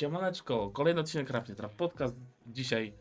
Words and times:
Siemaneczko, 0.00 0.70
kolejny 0.70 1.00
odcinek 1.00 1.30
Rapnie 1.30 1.54
Trap 1.54 1.74
Podcast. 1.74 2.16
Dzisiaj 2.46 2.92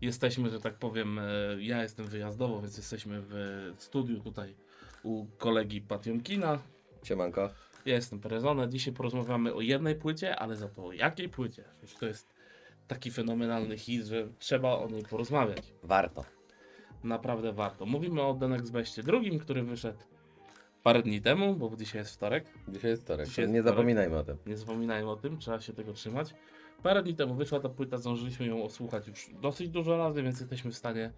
jesteśmy, 0.00 0.50
że 0.50 0.60
tak 0.60 0.74
powiem, 0.74 1.18
e, 1.18 1.22
ja 1.58 1.82
jestem 1.82 2.06
wyjazdowo, 2.06 2.60
więc 2.60 2.76
jesteśmy 2.76 3.22
w 3.22 3.74
studiu 3.78 4.20
tutaj 4.20 4.54
u 5.02 5.26
kolegi 5.38 5.80
Patiomkina. 5.80 6.58
Siemanko. 7.02 7.50
Ja 7.86 7.94
jestem 7.94 8.20
Perezone. 8.20 8.68
Dzisiaj 8.68 8.94
porozmawiamy 8.94 9.54
o 9.54 9.60
jednej 9.60 9.94
płycie, 9.94 10.36
ale 10.36 10.56
za 10.56 10.68
to 10.68 10.86
o 10.86 10.92
jakiej 10.92 11.28
płycie? 11.28 11.64
To 12.00 12.06
jest 12.06 12.34
taki 12.88 13.10
fenomenalny 13.10 13.78
hit, 13.78 14.06
że 14.06 14.28
trzeba 14.38 14.78
o 14.78 14.88
niej 14.88 15.02
porozmawiać. 15.02 15.72
Warto. 15.82 16.24
Naprawdę 17.04 17.52
warto. 17.52 17.86
Mówimy 17.86 18.22
o 18.22 18.34
The 18.34 18.48
Next 18.48 18.72
Bestie 18.72 19.02
drugim, 19.02 19.38
który 19.38 19.62
wyszedł 19.62 19.98
parę 20.86 21.02
dni 21.02 21.20
temu, 21.20 21.54
bo 21.54 21.76
dzisiaj 21.76 22.00
jest 22.00 22.14
wtorek. 22.14 22.44
Dzisiaj 22.68 22.90
jest 22.90 23.02
wtorek. 23.02 23.26
Dzisiaj 23.28 23.42
jest 23.42 23.54
nie 23.54 23.60
wtorek. 23.60 23.76
zapominajmy 23.76 24.18
o 24.18 24.24
tym. 24.24 24.36
Nie 24.46 24.56
zapominajmy 24.56 25.10
o 25.10 25.16
tym, 25.16 25.38
trzeba 25.38 25.60
się 25.60 25.72
tego 25.72 25.92
trzymać. 25.92 26.34
Parę 26.82 27.02
dni 27.02 27.14
temu 27.14 27.34
wyszła 27.34 27.60
ta 27.60 27.68
płyta, 27.68 27.98
zdążyliśmy 27.98 28.46
ją 28.46 28.64
osłuchać 28.64 29.08
już 29.08 29.30
dosyć 29.42 29.68
dużo 29.68 29.96
razy, 29.96 30.22
więc 30.22 30.40
jesteśmy 30.40 30.70
w 30.70 30.76
stanie 30.76 31.12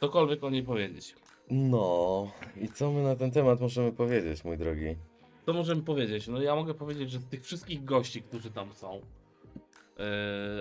cokolwiek 0.00 0.44
o 0.44 0.50
niej 0.50 0.62
powiedzieć. 0.62 1.14
No 1.50 2.30
i 2.56 2.68
co 2.68 2.92
my 2.92 3.02
na 3.02 3.16
ten 3.16 3.30
temat 3.30 3.60
możemy 3.60 3.92
powiedzieć, 3.92 4.44
mój 4.44 4.58
drogi? 4.58 4.96
To 5.44 5.52
możemy 5.52 5.82
powiedzieć. 5.82 6.28
No 6.28 6.42
ja 6.42 6.54
mogę 6.54 6.74
powiedzieć, 6.74 7.10
że 7.10 7.18
z 7.18 7.26
tych 7.26 7.44
wszystkich 7.44 7.84
gości, 7.84 8.22
którzy 8.22 8.50
tam 8.50 8.74
są, 8.74 8.94
yy, 8.94 10.04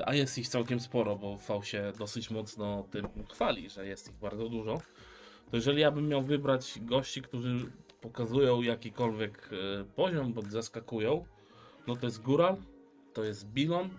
a 0.06 0.14
jest 0.14 0.38
ich 0.38 0.48
całkiem 0.48 0.80
sporo, 0.80 1.16
bo 1.16 1.38
V 1.38 1.64
się 1.64 1.92
dosyć 1.98 2.32
mocno 2.32 2.84
tym 2.92 3.08
chwali, 3.30 3.70
że 3.70 3.88
jest 3.88 4.10
ich 4.10 4.18
bardzo 4.18 4.50
dużo, 4.50 4.82
to 5.52 5.58
jeżeli 5.58 5.82
ja 5.82 5.92
bym 5.92 6.08
miał 6.08 6.22
wybrać 6.22 6.80
gości, 6.82 7.22
którzy 7.22 7.72
pokazują 8.02 8.62
jakikolwiek 8.62 9.50
yy, 9.52 9.86
poziom, 9.96 10.34
bądź 10.34 10.52
zaskakują, 10.52 11.26
no 11.88 11.96
to 11.96 12.06
jest 12.06 12.22
Góral, 12.22 12.58
to 13.14 13.24
jest 13.24 13.48
Bilon, 13.48 13.90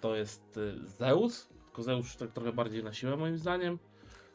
to 0.00 0.16
jest 0.16 0.56
yy, 0.56 0.88
Zeus, 0.88 1.48
tylko 1.64 1.82
Zeus 1.82 2.16
tak 2.16 2.32
trochę 2.32 2.52
bardziej 2.52 2.84
na 2.84 2.92
siłę 2.92 3.16
moim 3.16 3.38
zdaniem. 3.38 3.78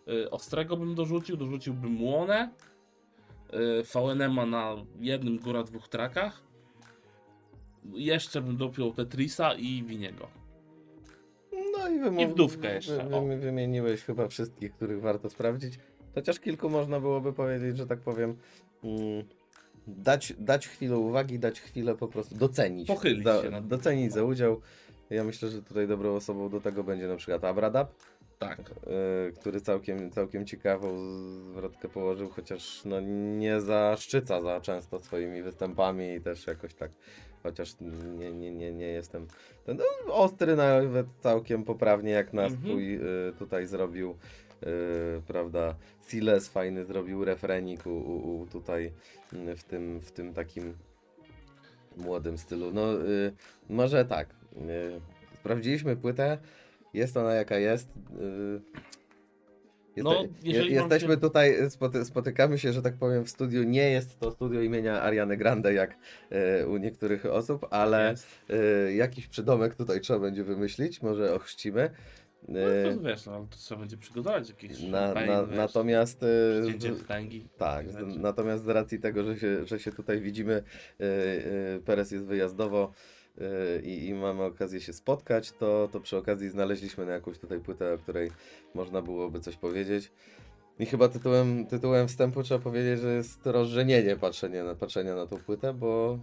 Yy, 0.08 0.30
Ostrego 0.31 0.77
bym 0.77 0.95
dorzucił, 0.95 1.38
dorzuciłbym 1.38 2.03
Łonę, 2.03 2.50
y, 3.53 3.83
VNM 3.83 4.50
na 4.50 4.75
jednym 4.99 5.38
góra 5.39 5.64
dwóch 5.64 5.88
trakach. 5.88 6.42
Jeszcze 7.94 8.42
bym 8.42 8.58
dopiął 8.58 8.94
Tetrisa 8.94 9.53
i 9.53 9.83
Winiego. 9.83 10.27
No 11.72 11.89
i, 11.89 11.99
wymu- 11.99 12.22
I 12.22 12.27
wdówkę 12.27 12.75
jeszcze, 12.75 13.09
Wy, 13.09 13.27
wy, 13.27 13.38
wymieniłeś 13.38 14.03
chyba 14.03 14.27
wszystkich, 14.27 14.73
których 14.73 15.02
warto 15.02 15.30
sprawdzić. 15.30 15.80
Chociaż 16.16 16.39
kilku 16.39 16.70
można 16.70 16.99
byłoby 16.99 17.33
powiedzieć, 17.33 17.77
że 17.77 17.88
tak 17.88 17.99
powiem, 17.99 18.38
dać, 19.88 20.33
dać 20.39 20.67
chwilę 20.67 20.97
uwagi, 20.97 21.39
dać 21.39 21.61
chwilę 21.61 21.95
po 21.95 22.08
prostu 22.08 22.36
docenić. 22.36 22.88
Pochylić 22.88 23.23
za, 23.23 23.42
się 23.42 23.50
nad- 23.50 23.67
Docenić 23.67 24.14
za 24.14 24.23
udział. 24.23 24.61
Ja 25.09 25.23
myślę, 25.23 25.50
że 25.50 25.61
tutaj 25.61 25.88
dobrą 25.88 26.16
osobą 26.16 26.50
do 26.50 26.61
tego 26.61 26.83
będzie 26.83 27.08
na 27.08 27.16
przykład 27.16 27.44
Abradab. 27.44 27.94
Tak. 28.39 28.59
y, 28.59 29.33
który 29.33 29.61
całkiem, 29.61 30.11
całkiem 30.11 30.45
ciekawą 30.45 30.97
zwrotkę 31.52 31.89
położył, 31.89 32.30
chociaż 32.30 32.86
no, 32.86 33.00
nie 33.38 33.61
zaszczyca 33.61 34.42
za 34.42 34.61
często 34.61 34.99
swoimi 34.99 35.42
występami 35.42 36.14
i 36.14 36.22
też 36.22 36.47
jakoś 36.47 36.73
tak, 36.73 36.92
chociaż 37.46 37.76
nie, 38.20 38.32
nie, 38.32 38.52
nie, 38.52 38.72
nie 38.72 38.88
jestem 38.88 39.28
ten, 39.66 39.78
no, 39.78 40.14
ostry 40.14 40.56
nawet 40.56 41.08
całkiem 41.20 41.64
poprawnie 41.64 42.12
jak 42.12 42.34
na 42.34 42.46
Mhm. 42.46 42.80
y, 42.80 43.34
tutaj 43.40 43.68
zrobił, 43.68 44.12
y, 44.64 45.22
prawda, 45.28 45.76
Siles 46.02 46.50
fajny 46.50 46.86
zrobił 46.86 47.26
refrenik 47.26 47.86
u, 47.86 47.90
u, 47.90 48.42
u 48.42 48.46
tutaj 48.46 48.92
y, 49.34 49.56
w 49.56 49.64
tym, 49.64 50.00
w 50.00 50.12
tym 50.12 50.34
takim 50.34 50.73
młodym 51.98 52.38
stylu. 52.38 52.72
No 52.73 52.94
y, 52.94 53.34
może 53.70 54.06
tak, 54.06 54.30
y, 54.30 55.02
sprawdziliśmy 55.40 55.96
płytę, 55.96 56.38
jest 56.94 57.18
ona 57.18 57.34
jaka 57.34 57.58
jest. 57.58 57.90
No, 60.04 60.24
jeste- 60.24 60.30
je, 60.44 60.60
wam 60.60 60.90
jesteśmy 60.92 61.14
się- 61.14 61.20
tutaj, 61.22 61.70
spoty, 61.70 62.06
spotykamy 62.06 62.60
się, 62.60 62.73
że 62.73 62.82
tak 62.82 62.94
powiem, 62.94 63.26
w 63.26 63.30
studiu. 63.30 63.64
Nie 63.64 63.89
jest 63.89 64.20
to 64.20 64.32
studio 64.32 64.61
imienia 64.61 65.02
Ariany 65.02 65.38
Grande, 65.38 65.73
jak 65.73 65.95
e, 66.30 66.67
u 66.67 66.78
niektórych 66.78 67.26
osób, 67.26 67.67
ale 67.70 68.10
Jest. 68.11 68.28
e, 68.50 68.94
jakiś 68.94 69.28
przydomek 69.28 69.76
tutaj 69.76 70.02
trzeba 70.02 70.20
będzie 70.20 70.44
wymyślić, 70.44 71.02
może 71.02 71.34
ochrzcimy. 71.34 71.89
No 72.48 72.60
E, 72.60 72.84
to 72.95 73.02
wiesz, 73.02 73.26
no, 73.26 73.36
ale 73.36 73.45
to 73.48 73.58
trzeba 73.58 73.80
będzie 73.80 73.98
przygotować 73.98 74.50
jakieś 74.50 74.82
na, 74.82 75.14
na, 75.14 75.45
wiesz, 75.45 75.58
natomiast 75.58 76.23
e, 76.23 76.94
wstęgi. 76.95 77.48
tak, 77.58 77.86
natomiast 78.17 78.64
z 78.64 78.67
racji 78.67 79.00
tego, 79.00 79.23
że 79.23 79.39
się, 79.39 79.66
że 79.66 79.80
się 79.80 79.92
tutaj 79.92 80.22
widzimy, 80.22 80.54
e, 80.54 81.04
e, 81.76 81.80
Perez 81.86 82.11
jest 82.11 82.26
wyjazdowo 82.26 82.92
e, 82.92 83.14
i, 83.84 84.06
i 84.08 84.14
mamy 84.14 84.44
okazję 84.44 84.82
się 84.82 84.94
spotkać, 84.94 85.52
to, 85.52 85.90
to 85.92 86.00
przy 86.00 86.18
okazji 86.18 86.50
znaleźliśmy 86.50 87.06
na 87.06 87.12
jakąś 87.12 87.38
tutaj 87.40 87.60
płytę, 87.60 87.94
o 87.94 87.98
której 87.98 88.32
można 88.73 89.02
byłoby 89.02 89.40
coś 89.40 89.56
powiedzieć. 89.58 90.12
I 90.80 90.86
chyba 90.86 91.08
tytułem, 91.10 91.66
tytułem 91.68 92.08
wstępu 92.08 92.44
trzeba 92.44 92.60
powiedzieć, 92.60 93.00
że 93.00 93.14
jest 93.16 93.46
rozżenienie 93.46 94.16
patrzenia 94.16 94.64
na, 94.64 94.76
patrzenia 94.76 95.16
na 95.16 95.28
tą 95.28 95.38
płytę, 95.38 95.73
bo 95.73 96.20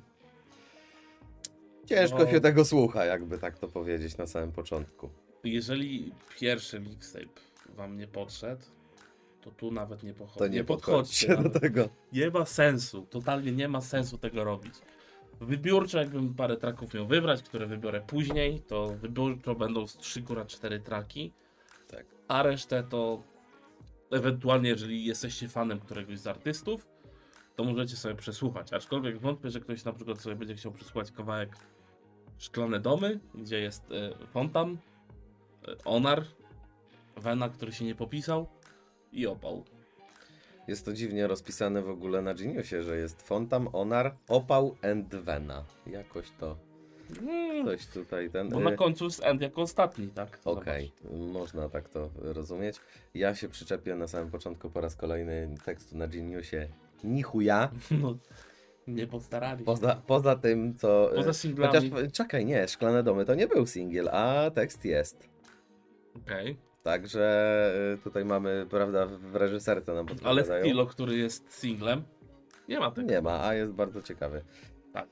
ciężko 1.87 2.19
No. 2.19 2.31
się 2.31 2.41
tego 2.41 2.65
słucha, 2.65 3.05
jakby 3.05 3.39
tak 3.39 3.59
to 3.59 3.69
powiedzieć 3.69 4.17
na 4.17 4.27
samym 4.27 4.53
początku. 4.53 5.09
Jeżeli 5.45 6.13
pierwszy 6.41 6.81
mixtape 6.81 7.41
wam 7.77 7.97
nie 7.99 8.07
podszedł, 8.07 8.63
to 9.41 9.51
tu 9.51 9.71
nawet 9.71 10.03
nie, 10.03 10.15
pocho- 10.15 10.39
To 10.39 10.47
nie, 10.47 10.65
podchodźcie 10.65 11.29
do 11.29 11.37
nawet. 11.37 11.61
tego. 11.61 11.89
Nie 12.13 12.31
ma 12.31 12.47
sensu, 12.47 13.07
totalnie 13.11 13.53
nie 13.53 13.69
ma 13.69 13.81
sensu 13.81 14.19
tego 14.19 14.45
robić. 14.45 14.75
Wybiórczo, 15.43 15.99
jakbym 15.99 16.35
parę 16.35 16.57
traków 16.57 16.95
miał 16.95 17.07
wybrać, 17.07 17.43
które 17.43 17.67
wybiorę 17.67 18.01
później, 18.07 18.61
to 18.61 18.87
wybiórczo 18.87 19.55
będą 19.55 19.87
z 19.87 19.97
3 19.97 20.23
góra 20.23 20.45
4 20.45 20.81
traki, 20.81 21.33
Tak. 21.89 22.07
a 22.29 22.43
resztę 22.43 22.83
to 22.83 23.23
ewentualnie, 24.11 24.69
jeżeli 24.69 25.05
jesteście 25.05 25.49
fanem 25.49 25.81
któregoś 25.81 26.19
z 26.19 26.27
artystów, 26.27 26.89
to 27.57 27.65
możecie 27.65 27.97
sobie 27.97 28.15
przesłuchać. 28.15 28.73
Aczkolwiek 28.73 29.19
wątpię, 29.21 29.51
że 29.51 29.61
ktoś 29.61 29.85
na 29.85 29.93
przykład 29.93 30.21
sobie 30.21 30.37
będzie 30.37 30.55
chciał 30.55 30.73
przesłuchać 30.73 31.13
kawałek 31.13 31.57
Szklane 32.39 32.81
Domy, 32.81 33.21
gdzie 33.35 33.61
jest 33.61 33.91
e, 33.91 34.27
Fontan, 34.27 34.77
e, 35.69 35.77
Onar, 35.85 36.25
Wena, 37.17 37.49
który 37.49 37.73
się 37.73 37.85
nie 37.85 37.95
popisał 37.95 38.47
i 39.13 39.27
Opał. 39.27 39.65
Jest 40.69 40.85
to 40.85 40.93
dziwnie 40.93 41.27
rozpisane 41.27 41.83
w 41.83 41.91
ogóle 41.91 42.23
na 42.23 42.35
Geniusie, 42.35 42.83
że 42.83 42.97
jest 42.97 43.23
Fontam, 43.23 43.69
Onar, 43.73 44.17
Opał 44.29 44.77
and 44.83 45.15
Vena. 45.15 45.65
Jakoś 45.87 46.31
to 46.31 46.57
Mm, 47.21 47.65
coś 47.67 47.87
tutaj 47.87 48.31
ten... 48.31 48.49
Bo 48.49 48.61
na 48.61 48.73
y, 48.73 48.77
końcu 48.77 49.05
jest 49.05 49.25
End 49.25 49.43
jako 49.43 49.63
ostatni, 49.63 50.09
tak? 50.09 50.39
Okej, 50.45 50.93
można 51.33 51.69
tak 51.69 51.89
to 51.89 52.11
rozumieć. 52.17 52.77
Ja 53.15 53.35
się 53.35 53.49
przyczepię 53.49 53.97
na 53.97 54.09
samym 54.09 54.31
początku 54.31 54.71
po 54.71 54.81
raz 54.81 54.97
kolejny 54.97 55.55
tekstu 55.65 55.97
na 55.97 56.09
Geniusie. 56.09 56.69
Nichuja. 57.05 57.71
No, 58.03 58.17
nie 58.87 59.07
postarali. 59.07 59.65
Poza, 59.65 60.03
poza 60.07 60.37
tym, 60.37 60.77
co... 60.77 61.13
y, 61.13 61.17
Poza 61.17 61.33
singlami. 61.33 61.91
Chociaż, 61.91 62.13
czekaj, 62.13 62.47
nie, 62.47 62.69
Szklane 62.69 63.03
Domy 63.03 63.25
to 63.25 63.35
nie 63.35 63.47
był 63.47 63.67
singiel, 63.67 64.09
a 64.09 64.51
tekst 64.51 64.85
jest. 64.85 65.29
Okej. 66.17 66.57
Także 66.83 67.73
y, 67.95 67.99
tutaj 67.99 68.25
mamy, 68.25 68.67
prawda, 68.71 69.07
w 69.07 69.37
reżyserce 69.37 69.95
nam 69.95 70.07
Ale 70.07 70.15
podpowiadają. 70.17 70.65
Stilo, 70.65 70.87
który 70.87 71.17
jest 71.17 71.55
singlem, 71.61 72.03
nie 72.69 72.81
ma 72.81 72.91
tego. 72.91 73.09
Nie 73.13 73.21
ma, 73.23 73.45
a 73.45 73.55
jest 73.55 73.73
bardzo 73.73 74.03
ciekawy. 74.03 74.43
Tak. 74.93 75.07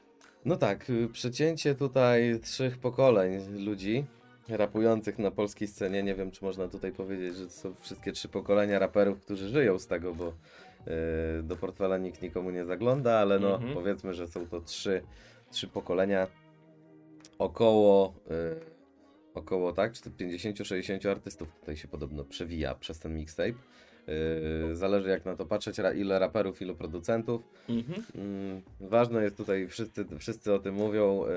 No 0.44 0.56
tak, 0.56 0.90
y, 0.90 1.08
przecięcie 1.12 1.74
tutaj 1.74 2.40
trzech 2.42 2.78
pokoleń 2.78 3.64
ludzi 3.64 4.04
rapujących 4.48 5.18
na 5.18 5.30
polskiej 5.30 5.68
scenie. 5.68 6.02
Nie 6.02 6.14
wiem, 6.14 6.30
czy 6.30 6.44
można 6.44 6.68
tutaj 6.68 6.92
powiedzieć, 6.92 7.36
że 7.36 7.44
to 7.46 7.52
są 7.52 7.74
wszystkie 7.80 8.12
trzy 8.12 8.28
pokolenia 8.28 8.78
raperów, 8.78 9.20
którzy 9.20 9.48
żyją 9.48 9.78
z 9.78 9.86
tego, 9.86 10.14
bo 10.14 10.28
y, 10.28 11.42
do 11.42 11.56
portfela 11.56 11.98
nikt 11.98 12.22
nikomu 12.22 12.50
nie 12.50 12.64
zagląda, 12.64 13.18
ale 13.18 13.38
no 13.38 13.54
Mhm. 13.54 13.74
powiedzmy, 13.74 14.14
że 14.14 14.26
są 14.26 14.46
to 14.46 14.60
trzy, 14.60 15.02
trzy 15.50 15.68
pokolenia. 15.68 16.26
Około, 17.38 18.14
y, 18.30 18.79
około 19.34 19.72
tak, 19.72 19.92
50-60 19.92 21.08
artystów 21.08 21.48
tutaj 21.60 21.76
się 21.76 21.88
podobno 21.88 22.24
przewija 22.24 22.74
przez 22.74 22.98
ten 22.98 23.16
mixtape. 23.16 23.54
Y, 24.70 24.76
zależy 24.76 25.08
jak 25.08 25.24
na 25.24 25.36
to 25.36 25.46
patrzeć, 25.46 25.76
ile 25.96 26.18
raperów, 26.18 26.62
ilu 26.62 26.74
producentów. 26.74 27.42
Mhm. 27.68 28.02
Mm, 28.14 28.62
Ważne 28.80 29.22
jest 29.22 29.36
tutaj, 29.36 29.68
wszyscy, 29.68 30.06
wszyscy 30.18 30.52
o 30.52 30.58
tym 30.58 30.74
mówią 30.74 31.24
e, 31.24 31.28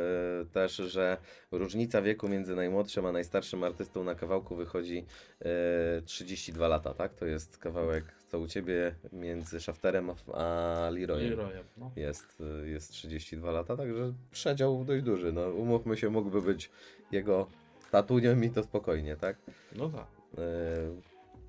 też, 0.46 0.76
że 0.76 1.18
różnica 1.52 2.02
wieku 2.02 2.30
między 2.30 2.56
najmłodszym 2.56 3.06
a 3.06 3.12
najstarszym 3.12 3.64
artystą 3.64 4.04
na 4.04 4.16
kawałku 4.16 4.56
wychodzi 4.56 5.06
e, 5.42 6.02
32 6.02 6.68
lata, 6.68 6.94
tak? 6.94 7.14
To 7.14 7.26
jest 7.26 7.58
kawałek, 7.58 8.06
co 8.28 8.40
u 8.40 8.48
Ciebie 8.48 8.96
między 9.14 9.60
Shafterem 9.60 10.12
a, 10.34 10.90
Leroyem. 10.92 11.30
Leroyem, 11.30 11.64
no. 11.78 11.92
Jest, 11.96 12.44
jest 12.64 12.92
32 12.92 13.52
lata, 13.52 13.78
także 13.78 14.14
przedział 14.32 14.86
dość 14.86 15.04
duży. 15.04 15.34
No, 15.34 15.50
umówmy 15.50 15.98
się, 15.98 16.10
mógłby 16.10 16.42
być 16.42 16.70
jego 17.12 17.48
tatuniem 17.94 18.44
i 18.44 18.50
to 18.50 18.64
spokojnie, 18.64 19.16
tak? 19.16 19.38
No 19.78 19.90
tak. 19.90 20.08
E, 20.38 20.42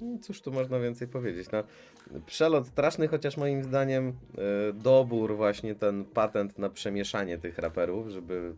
no 0.00 0.18
Cóż 0.22 0.40
tu 0.40 0.52
można 0.52 0.78
więcej 0.78 1.08
powiedzieć? 1.08 1.48
No, 1.52 1.62
przelot 2.26 2.66
straszny, 2.66 3.08
chociaż 3.08 3.36
moim 3.36 3.64
zdaniem 3.64 4.08
e, 4.08 4.12
dobór, 4.72 5.36
właśnie 5.36 5.74
ten 5.74 6.04
patent 6.04 6.58
na 6.58 6.70
przemieszanie 6.70 7.38
tych 7.38 7.58
raperów, 7.58 8.08
żeby 8.08 8.54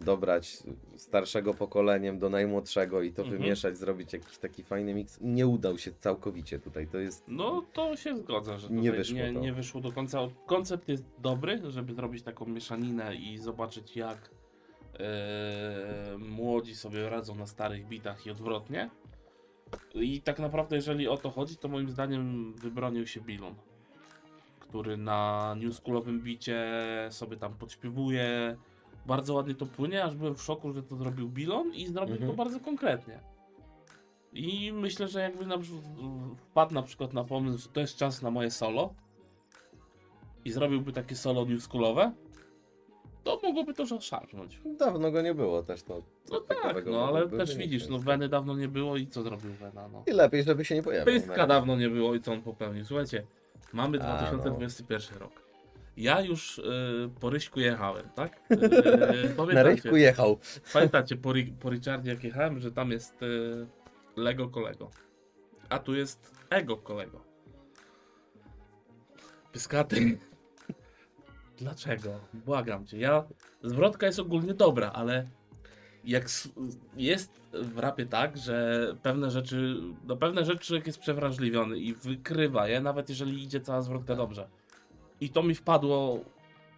dobrać 0.00 0.62
starszego 0.96 1.54
pokoleniem 1.54 2.18
do 2.18 2.28
najmłodszego 2.30 3.02
i 3.02 3.12
to 3.12 3.22
Mhm. 3.22 3.38
wymieszać, 3.42 3.78
zrobić 3.78 4.12
jakiś 4.12 4.38
taki 4.38 4.64
fajny 4.64 4.94
miks. 4.94 5.18
Nie 5.20 5.46
udał 5.46 5.78
się 5.78 5.92
całkowicie 6.00 6.58
tutaj. 6.58 6.86
To 6.86 6.98
jest. 6.98 7.24
No 7.28 7.62
to 7.72 7.96
się 7.96 8.16
zgodzę, 8.16 8.58
że 8.58 8.68
Nie 8.70 8.92
wyszło 8.92 9.16
nie, 9.16 9.32
nie 9.32 9.52
wyszło 9.52 9.80
do 9.80 9.92
końca. 9.92 10.18
Koncept 10.46 10.88
jest 10.88 11.04
dobry, 11.18 11.60
żeby 11.70 11.94
zrobić 11.94 12.22
taką 12.22 12.46
mieszaninę 12.46 13.14
i 13.14 13.38
zobaczyć 13.38 13.96
jak 13.96 14.30
młodzi 16.18 16.74
sobie 16.74 17.10
radzą 17.10 17.34
na 17.34 17.46
starych 17.46 17.86
bitach 17.88 18.26
i 18.26 18.30
odwrotnie. 18.30 18.90
I 19.94 20.22
tak 20.22 20.38
naprawdę 20.38 20.76
jeżeli 20.76 21.08
o 21.08 21.16
to 21.16 21.30
chodzi, 21.30 21.56
to 21.56 21.68
moim 21.68 21.90
zdaniem 21.90 22.54
wybronił 22.54 23.06
się 23.06 23.20
Bilon, 23.20 23.54
który 24.60 24.96
na 24.96 25.54
newschoolowym 25.58 26.20
bicie 26.20 26.68
sobie 27.10 27.36
tam 27.36 27.54
podśpiewuje. 27.54 28.56
Bardzo 29.06 29.34
ładnie 29.34 29.54
to 29.54 29.66
płynie, 29.66 30.04
aż 30.04 30.16
byłem 30.16 30.34
w 30.34 30.42
szoku, 30.42 30.72
że 30.72 30.82
to 30.82 30.96
zrobił 30.96 31.28
Bilon 31.28 31.74
i 31.74 31.86
zrobił 31.86 32.14
Mhm. 32.14 32.30
to 32.30 32.36
bardzo 32.36 32.60
konkretnie. 32.60 33.20
I 34.32 34.72
myślę, 34.72 35.08
że 35.08 35.20
jakby 35.20 35.46
na, 35.46 35.58
przykład 35.58 35.84
wpadł 36.38 36.74
na 36.74 36.82
przykład 36.82 37.12
na 37.12 37.24
pomysł, 37.24 37.58
że 37.58 37.68
to 37.68 37.80
jest 37.80 37.96
czas 37.96 38.22
na 38.22 38.30
moje 38.30 38.50
solo 38.50 38.94
i 40.44 40.50
zrobiłby 40.50 40.92
takie 40.92 41.16
solo 41.16 41.44
newschoolowe, 41.44 42.12
to 43.24 43.40
mogłoby 43.42 43.74
to 43.74 44.00
szarpnąć. 44.00 44.60
Dawno 44.78 45.10
go 45.10 45.22
nie 45.22 45.34
było 45.34 45.62
też. 45.62 45.82
To, 45.82 46.02
No 46.30 46.40
coś 46.40 46.56
tak, 46.62 46.86
no 46.86 47.08
ale 47.08 47.28
też 47.28 47.56
widzisz, 47.56 47.88
no 47.88 47.98
Weny 47.98 48.28
dawno 48.28 48.56
nie 48.56 48.68
było 48.68 48.96
i 48.96 49.06
co 49.06 49.22
zrobił 49.22 49.52
Wena, 49.52 49.88
no. 49.88 50.02
I 50.06 50.10
lepiej, 50.10 50.42
żeby 50.42 50.64
się 50.64 50.74
nie 50.74 50.82
pojawił. 50.82 51.14
Pystka 51.14 51.36
no. 51.36 51.46
dawno 51.46 51.76
nie 51.76 51.88
było 51.88 52.14
i 52.14 52.20
co 52.20 52.32
on 52.32 52.42
popełnił. 52.42 52.84
Słuchajcie, 52.84 53.26
mamy 53.72 54.02
A, 54.02 54.32
no. 54.32 54.38
2021 54.38 55.18
rok. 55.18 55.32
Ja 55.96 56.20
już 56.20 56.58
y, 56.58 56.62
po 57.20 57.30
Ryśku 57.30 57.60
jechałem, 57.60 58.08
tak? 58.14 58.40
Y, 58.52 59.52
Na 59.54 59.62
ryjku 59.62 59.96
jechał. 59.96 60.38
pamiętacie 60.72 61.16
po, 61.16 61.30
Ri- 61.30 61.52
po 61.60 61.70
Richardzie 61.70 62.10
jak 62.10 62.24
jechałem, 62.24 62.60
że 62.60 62.72
tam 62.72 62.90
jest 62.90 63.22
y, 63.22 63.66
Lego 64.16 64.48
kolego. 64.48 64.90
A 65.68 65.78
tu 65.78 65.94
jest 65.94 66.34
Ego 66.50 66.76
kolego. 66.76 67.20
Pyskaty. 69.52 70.18
Dlaczego? 71.60 72.10
Błagam 72.34 72.86
cię. 72.86 72.98
Ja. 72.98 73.24
Zwrotka 73.62 74.06
jest 74.06 74.18
ogólnie 74.18 74.54
dobra, 74.54 74.90
ale 74.94 75.26
jak 76.04 76.24
jest 76.96 77.40
w 77.52 77.78
rapie 77.78 78.06
tak, 78.06 78.36
że 78.36 78.86
pewne 79.02 79.30
rzeczy, 79.30 79.76
do 80.04 80.16
pewne 80.16 80.44
rzeczy 80.44 80.66
człowiek 80.66 80.86
jest 80.86 80.98
przewrażliwiony 80.98 81.78
i 81.78 81.94
wykrywa 81.94 82.68
je, 82.68 82.80
nawet 82.80 83.08
jeżeli 83.08 83.42
idzie 83.42 83.60
cała 83.60 83.82
zwrotka 83.82 84.16
dobrze. 84.16 84.48
I 85.20 85.30
to 85.30 85.42
mi 85.42 85.54
wpadło 85.54 86.20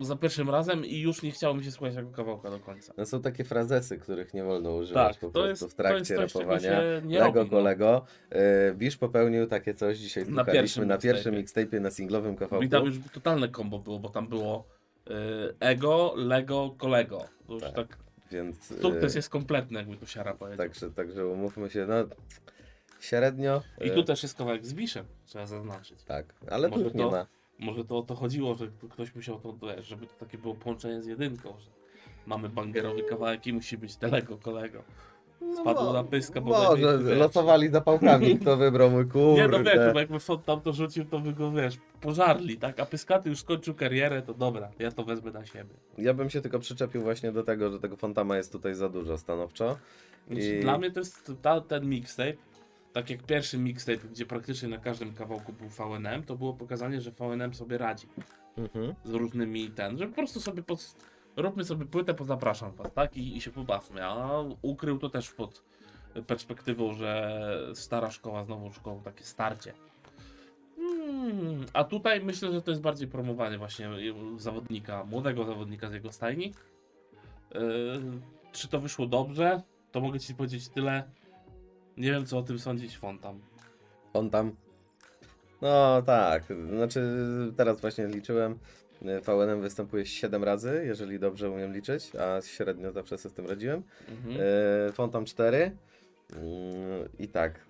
za 0.00 0.16
pierwszym 0.16 0.50
razem 0.50 0.84
i 0.84 0.98
już 0.98 1.22
nie 1.22 1.30
chciało 1.30 1.54
mi 1.54 1.64
się 1.64 1.70
słuchać 1.70 1.94
tego 1.94 2.10
kawałka 2.10 2.50
do 2.50 2.58
końca. 2.60 2.92
No 2.96 3.06
są 3.06 3.22
takie 3.22 3.44
frazesy, 3.44 3.98
których 3.98 4.34
nie 4.34 4.44
wolno 4.44 4.70
używać 4.74 5.12
Tak, 5.12 5.20
po 5.20 5.26
to 5.26 5.32
prostu 5.32 5.48
jest, 5.48 5.60
w 5.60 5.64
to 5.64 5.66
jest 5.66 5.76
trakcie 5.76 6.16
coś, 6.16 6.32
czego 6.32 6.44
rapowania. 6.50 6.80
Lego 7.20 7.38
robi. 7.38 7.50
no. 7.50 7.56
kolego. 7.56 8.04
E, 8.30 8.74
Bisz 8.74 8.96
popełnił 8.96 9.46
takie 9.46 9.74
coś 9.74 9.98
dzisiaj 9.98 10.24
Na 10.28 10.44
pierwszym 10.44 10.88
na 10.88 10.98
pierwszym 10.98 11.34
mixtape'ie. 11.34 11.66
mixtape'ie, 11.70 11.80
na 11.80 11.90
singlowym 11.90 12.36
kawałku. 12.36 12.64
I 12.64 12.68
tam 12.68 12.84
już 12.84 12.94
totalne 13.14 13.48
kombo 13.48 13.78
było, 13.78 13.98
bo 13.98 14.08
tam 14.08 14.28
było 14.28 14.64
y, 15.10 15.12
ego, 15.60 16.14
lego, 16.16 16.74
kolego. 16.78 17.24
To 17.46 17.52
już 17.52 17.62
Tak. 17.62 17.74
tak, 17.74 17.98
Więc 18.30 18.80
sukces 18.80 19.14
jest 19.14 19.28
kompletny, 19.30 19.78
jakby 19.78 19.96
tu 19.96 20.06
siara 20.06 20.34
powiedział. 20.34 20.66
także, 20.66 20.90
także 20.90 21.26
umówmy 21.26 21.70
się, 21.70 21.86
no 21.86 21.94
średnio. 23.00 23.62
I 23.84 23.90
tu 23.90 24.02
też 24.04 24.22
jest 24.22 24.34
kawałek 24.38 24.66
z 24.66 24.74
Biszem, 24.74 25.04
trzeba 25.26 25.46
zaznaczyć. 25.46 26.02
Tak, 26.04 26.34
ale 26.50 26.70
tu 26.70 26.78
nie 26.80 26.90
to- 26.90 27.10
ma. 27.10 27.26
Może 27.62 27.84
to 27.84 27.98
o 27.98 28.02
to 28.02 28.14
chodziło, 28.14 28.54
że 28.54 28.66
ktoś 28.90 29.14
musiał 29.14 29.40
to, 29.40 29.54
żeby 29.82 30.06
to 30.06 30.12
takie 30.20 30.38
było 30.38 30.54
połączenie 30.54 31.02
z 31.02 31.06
jedynką, 31.06 31.48
że 31.58 31.70
mamy 32.26 32.48
bangerowy 32.48 33.02
kawałek 33.02 33.46
i 33.46 33.52
musi 33.52 33.78
być 33.78 33.96
telego 33.96 34.36
kolego. 34.36 34.82
Spadł 35.60 35.82
mo- 35.84 35.92
na 35.92 36.04
pyska, 36.04 36.40
bo 36.40 36.50
Może 36.50 36.82
najmniej, 36.86 37.16
losowali 37.16 37.68
zapałkami, 37.68 38.36
kto 38.40 38.56
wybrał 38.56 38.90
mój 38.90 39.04
Nie 39.04 39.48
no 39.48 39.58
wiesz, 39.58 39.72
kurde. 39.74 39.90
bo 39.92 39.98
jakby 40.00 40.20
Font 40.20 40.44
tam 40.44 40.60
to 40.60 40.72
rzucił, 40.72 41.04
to 41.04 41.18
by 41.18 41.32
go, 41.32 41.52
wiesz, 41.52 41.78
pożarli, 42.00 42.56
tak? 42.56 42.80
A 42.80 42.86
Pyskaty 42.86 43.28
już 43.28 43.38
skończył 43.40 43.74
karierę, 43.74 44.22
to 44.22 44.34
dobra, 44.34 44.70
ja 44.78 44.92
to 44.92 45.04
wezmę 45.04 45.30
na 45.30 45.46
siebie. 45.46 45.74
Ja 45.98 46.14
bym 46.14 46.30
się 46.30 46.40
tylko 46.40 46.58
przyczepił 46.58 47.02
właśnie 47.02 47.32
do 47.32 47.42
tego, 47.42 47.70
że 47.70 47.80
tego 47.80 47.96
Fontama 47.96 48.36
jest 48.36 48.52
tutaj 48.52 48.74
za 48.74 48.88
dużo 48.88 49.18
stanowczo. 49.18 49.76
I- 50.30 50.60
Dla 50.60 50.78
mnie 50.78 50.90
to 50.90 51.00
jest 51.00 51.32
ta, 51.42 51.60
ten 51.60 51.88
mixtape, 51.88 52.32
tak 52.92 53.10
jak 53.10 53.22
pierwszy 53.22 53.58
mixtape, 53.58 54.08
gdzie 54.08 54.26
praktycznie 54.26 54.68
na 54.68 54.78
każdym 54.78 55.14
kawałku 55.14 55.52
był 55.52 55.68
VNM, 55.68 56.22
to 56.22 56.36
było 56.36 56.54
pokazanie, 56.54 57.00
że 57.00 57.10
VNM 57.10 57.54
sobie 57.54 57.78
radzi 57.78 58.06
Mhm. 58.56 58.94
z 59.04 59.10
różnymi 59.10 59.70
ten, 59.70 59.98
że 59.98 60.06
po 60.06 60.14
prostu 60.14 60.40
sobie 60.40 60.62
pod, 60.62 60.94
róbmy 61.36 61.64
sobie 61.64 61.86
płytę, 61.86 62.14
pozapraszam 62.14 62.72
was, 62.72 62.92
tak? 62.92 63.16
I, 63.16 63.36
I 63.36 63.40
się 63.40 63.50
pobawmy, 63.50 64.04
a 64.04 64.40
ukrył 64.62 64.98
to 64.98 65.08
też 65.10 65.30
pod 65.30 65.62
perspektywą, 66.26 66.94
że 66.94 67.40
stara 67.74 68.10
szkoła 68.10 68.44
z 68.44 68.48
nową 68.48 68.72
szkołą, 68.72 69.02
takie 69.02 69.24
starcie. 69.24 69.72
Hmm, 70.76 71.66
a 71.72 71.84
tutaj 71.84 72.24
myślę, 72.24 72.52
że 72.52 72.62
to 72.62 72.70
jest 72.70 72.82
bardziej 72.82 73.08
promowanie 73.08 73.58
właśnie 73.58 73.90
zawodnika, 74.36 75.04
młodego 75.04 75.44
zawodnika 75.44 75.88
z 75.88 75.92
jego 75.92 76.12
stajni. 76.12 76.52
Yy, 77.54 77.60
czy 78.52 78.68
to 78.68 78.80
wyszło 78.80 79.06
dobrze? 79.06 79.62
To 79.92 80.00
mogę 80.00 80.20
ci 80.20 80.34
powiedzieć 80.34 80.68
tyle. 80.68 81.04
Nie 81.96 82.12
wiem, 82.12 82.26
co 82.26 82.38
o 82.38 82.42
tym 82.42 82.58
sądzić 82.58 82.98
Fontam. 82.98 83.40
On 84.12 84.30
tam. 84.30 84.56
No 85.62 86.02
tak, 86.02 86.44
znaczy 86.76 87.00
teraz 87.56 87.80
właśnie 87.80 88.06
liczyłem. 88.06 88.58
VNM 89.02 89.60
występuje 89.60 90.06
7 90.06 90.44
razy, 90.44 90.82
jeżeli 90.86 91.18
dobrze 91.18 91.50
umiem 91.50 91.72
liczyć, 91.72 92.16
a 92.16 92.42
średnio 92.42 92.92
zawsze 92.92 93.18
sobie 93.18 93.32
z 93.32 93.36
tym 93.36 93.46
radziłem. 93.46 93.82
Mhm. 94.08 94.36
E, 94.88 94.92
Fontam 94.92 95.24
4. 95.24 95.76
Mm, 96.36 97.08
I 97.18 97.28
tak. 97.28 97.60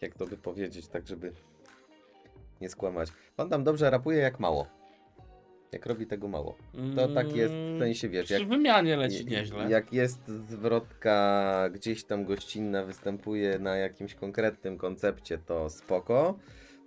Jak 0.00 0.14
to 0.14 0.26
by 0.26 0.36
powiedzieć, 0.36 0.88
tak 0.88 1.06
żeby 1.06 1.32
nie 2.60 2.68
skłamać. 2.68 3.08
Fontam 3.36 3.64
dobrze 3.64 3.90
rapuje 3.90 4.18
jak 4.18 4.40
mało. 4.40 4.66
Jak 5.74 5.86
robi 5.86 6.06
tego 6.06 6.28
mało. 6.28 6.56
To 6.96 7.08
tak 7.08 7.36
jest, 7.36 7.54
w 7.54 7.78
sensie 7.78 8.08
wiesz, 8.08 8.24
Przy 8.24 8.34
jak, 8.34 8.48
wymianie 8.48 8.96
leci 8.96 9.26
nieźle. 9.26 9.70
Jak 9.70 9.92
jest 9.92 10.28
zwrotka 10.28 11.68
gdzieś 11.72 12.04
tam 12.04 12.24
gościnna, 12.24 12.84
występuje 12.84 13.58
na 13.58 13.76
jakimś 13.76 14.14
konkretnym 14.14 14.78
koncepcie, 14.78 15.38
to 15.38 15.70
spoko. 15.70 16.38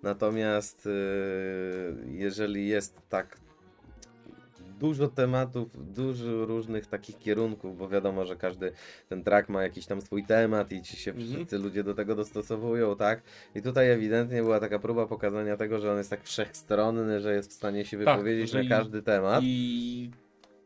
Natomiast 0.03 0.85
yy, 0.85 2.17
jeżeli 2.17 2.67
jest 2.67 3.01
tak 3.09 3.37
dużo 4.79 5.07
tematów, 5.07 5.93
dużo 5.93 6.45
różnych 6.45 6.87
takich 6.87 7.17
kierunków, 7.17 7.77
bo 7.77 7.89
wiadomo, 7.89 8.25
że 8.25 8.35
każdy 8.35 8.71
ten 9.09 9.23
track 9.23 9.49
ma 9.49 9.63
jakiś 9.63 9.85
tam 9.85 10.01
swój 10.01 10.23
temat 10.23 10.71
i 10.71 10.81
ci 10.81 10.97
się 10.97 11.11
Mhm. 11.11 11.29
wszyscy 11.35 11.57
ludzie 11.57 11.83
do 11.83 11.93
tego 11.93 12.15
dostosowują, 12.15 12.95
tak? 12.95 13.21
I 13.55 13.61
tutaj 13.61 13.91
ewidentnie 13.91 14.41
była 14.41 14.59
taka 14.59 14.79
próba 14.79 15.05
pokazania 15.05 15.57
tego, 15.57 15.79
że 15.79 15.91
on 15.91 15.97
jest 15.97 16.09
tak 16.09 16.23
wszechstronny, 16.23 17.19
że 17.19 17.33
jest 17.33 17.49
w 17.49 17.53
stanie 17.53 17.85
się 17.85 17.97
Tak, 17.97 18.15
wypowiedzieć 18.15 18.49
że 18.51 18.63
na 18.63 18.69
każdy 18.69 19.01
temat. 19.01 19.39
I 19.43 20.11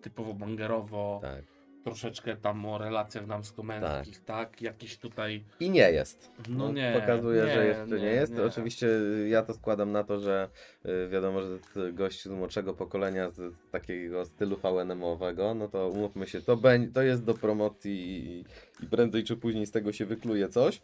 typowo 0.01 0.33
bangerowo, 0.33 1.19
Tak. 1.21 1.43
Troszeczkę 1.83 2.35
tam 2.37 2.65
o 2.65 2.77
relacjach 2.77 3.27
damsko-męskich, 3.27 4.23
tak. 4.25 4.61
Jakiś 4.61 4.97
tutaj. 4.97 5.43
I 5.59 5.69
nie 5.69 5.91
jest. 5.91 6.31
No 6.49 6.71
nie, 6.71 6.97
Pokazuje, 7.01 7.43
nie, 7.43 7.53
że 7.53 7.65
jeszcze 7.65 7.95
nie, 7.95 8.01
nie, 8.01 8.07
jest. 8.09 8.33
nie. 8.33 8.43
Oczywiście 8.43 8.87
y, 8.87 9.27
ja 9.29 9.43
to 9.43 9.53
składam 9.53 9.91
na 9.91 10.03
to, 10.03 10.19
że 10.19 10.49
y, 10.85 11.09
wiadomo, 11.09 11.41
że 11.41 11.93
gość 11.93 12.23
z 12.23 12.27
młodszego 12.27 12.73
pokolenia, 12.73 13.31
z 13.31 13.35
z 13.35 13.69
takiego 13.71 14.25
stylu 14.25 14.55
VNM-owego, 14.57 15.53
no 15.53 15.67
to 15.67 15.87
umówmy 15.89 16.27
się, 16.27 16.41
to, 16.41 16.57
beń- 16.57 16.91
to 16.93 17.01
jest 17.01 17.23
do 17.25 17.33
promocji 17.33 18.25
i, 18.25 18.45
i 18.83 18.87
prędzej 18.87 19.23
czy 19.23 19.37
później 19.37 19.65
z 19.65 19.71
tego 19.71 19.91
się 19.91 20.05
wykluje 20.05 20.49
coś. 20.49 20.81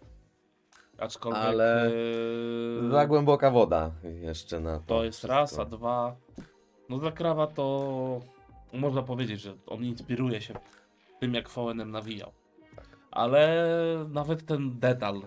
Aczkolwiek. 0.98 1.42
Ale 1.42 1.92
yy, 2.84 2.92
Za 2.92 3.08
głęboka 3.08 3.51
woda 3.51 3.92
jeszcze 4.04 4.60
na 4.60 4.80
to. 4.80 4.86
To 4.86 5.04
jest 5.04 5.18
wszystko. 5.18 5.36
raz, 5.36 5.60
a 5.60 5.66
dwa. 5.66 6.16
No 6.89 6.98
dla 6.98 7.12
Krawa 7.12 7.48
to 7.48 8.20
można 8.74 9.01
powiedzieć, 9.04 9.42
że 9.42 9.54
on 9.68 9.84
inspiruje 9.84 10.42
się 10.42 10.54
tym, 11.19 11.33
jak 11.33 11.50
VNM 11.50 11.91
nawijał. 11.91 12.31
Ale 13.12 13.65
nawet 14.09 14.45
ten 14.45 14.79
detal, 14.79 15.21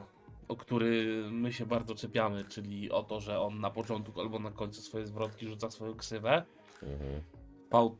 o 0.48 0.56
który 0.56 1.22
my 1.30 1.52
się 1.52 1.66
bardzo 1.66 1.94
czepiamy, 1.94 2.44
czyli 2.44 2.90
o 2.90 3.02
to, 3.02 3.20
że 3.20 3.40
on 3.40 3.60
na 3.60 3.70
początku 3.70 4.20
albo 4.20 4.38
na 4.38 4.50
końcu 4.50 4.82
swojej 4.82 5.06
zwrotki 5.06 5.46
rzuca 5.48 5.70
swoją 5.70 5.94
ksywę. 5.94 6.42
Mhm. 6.82 7.20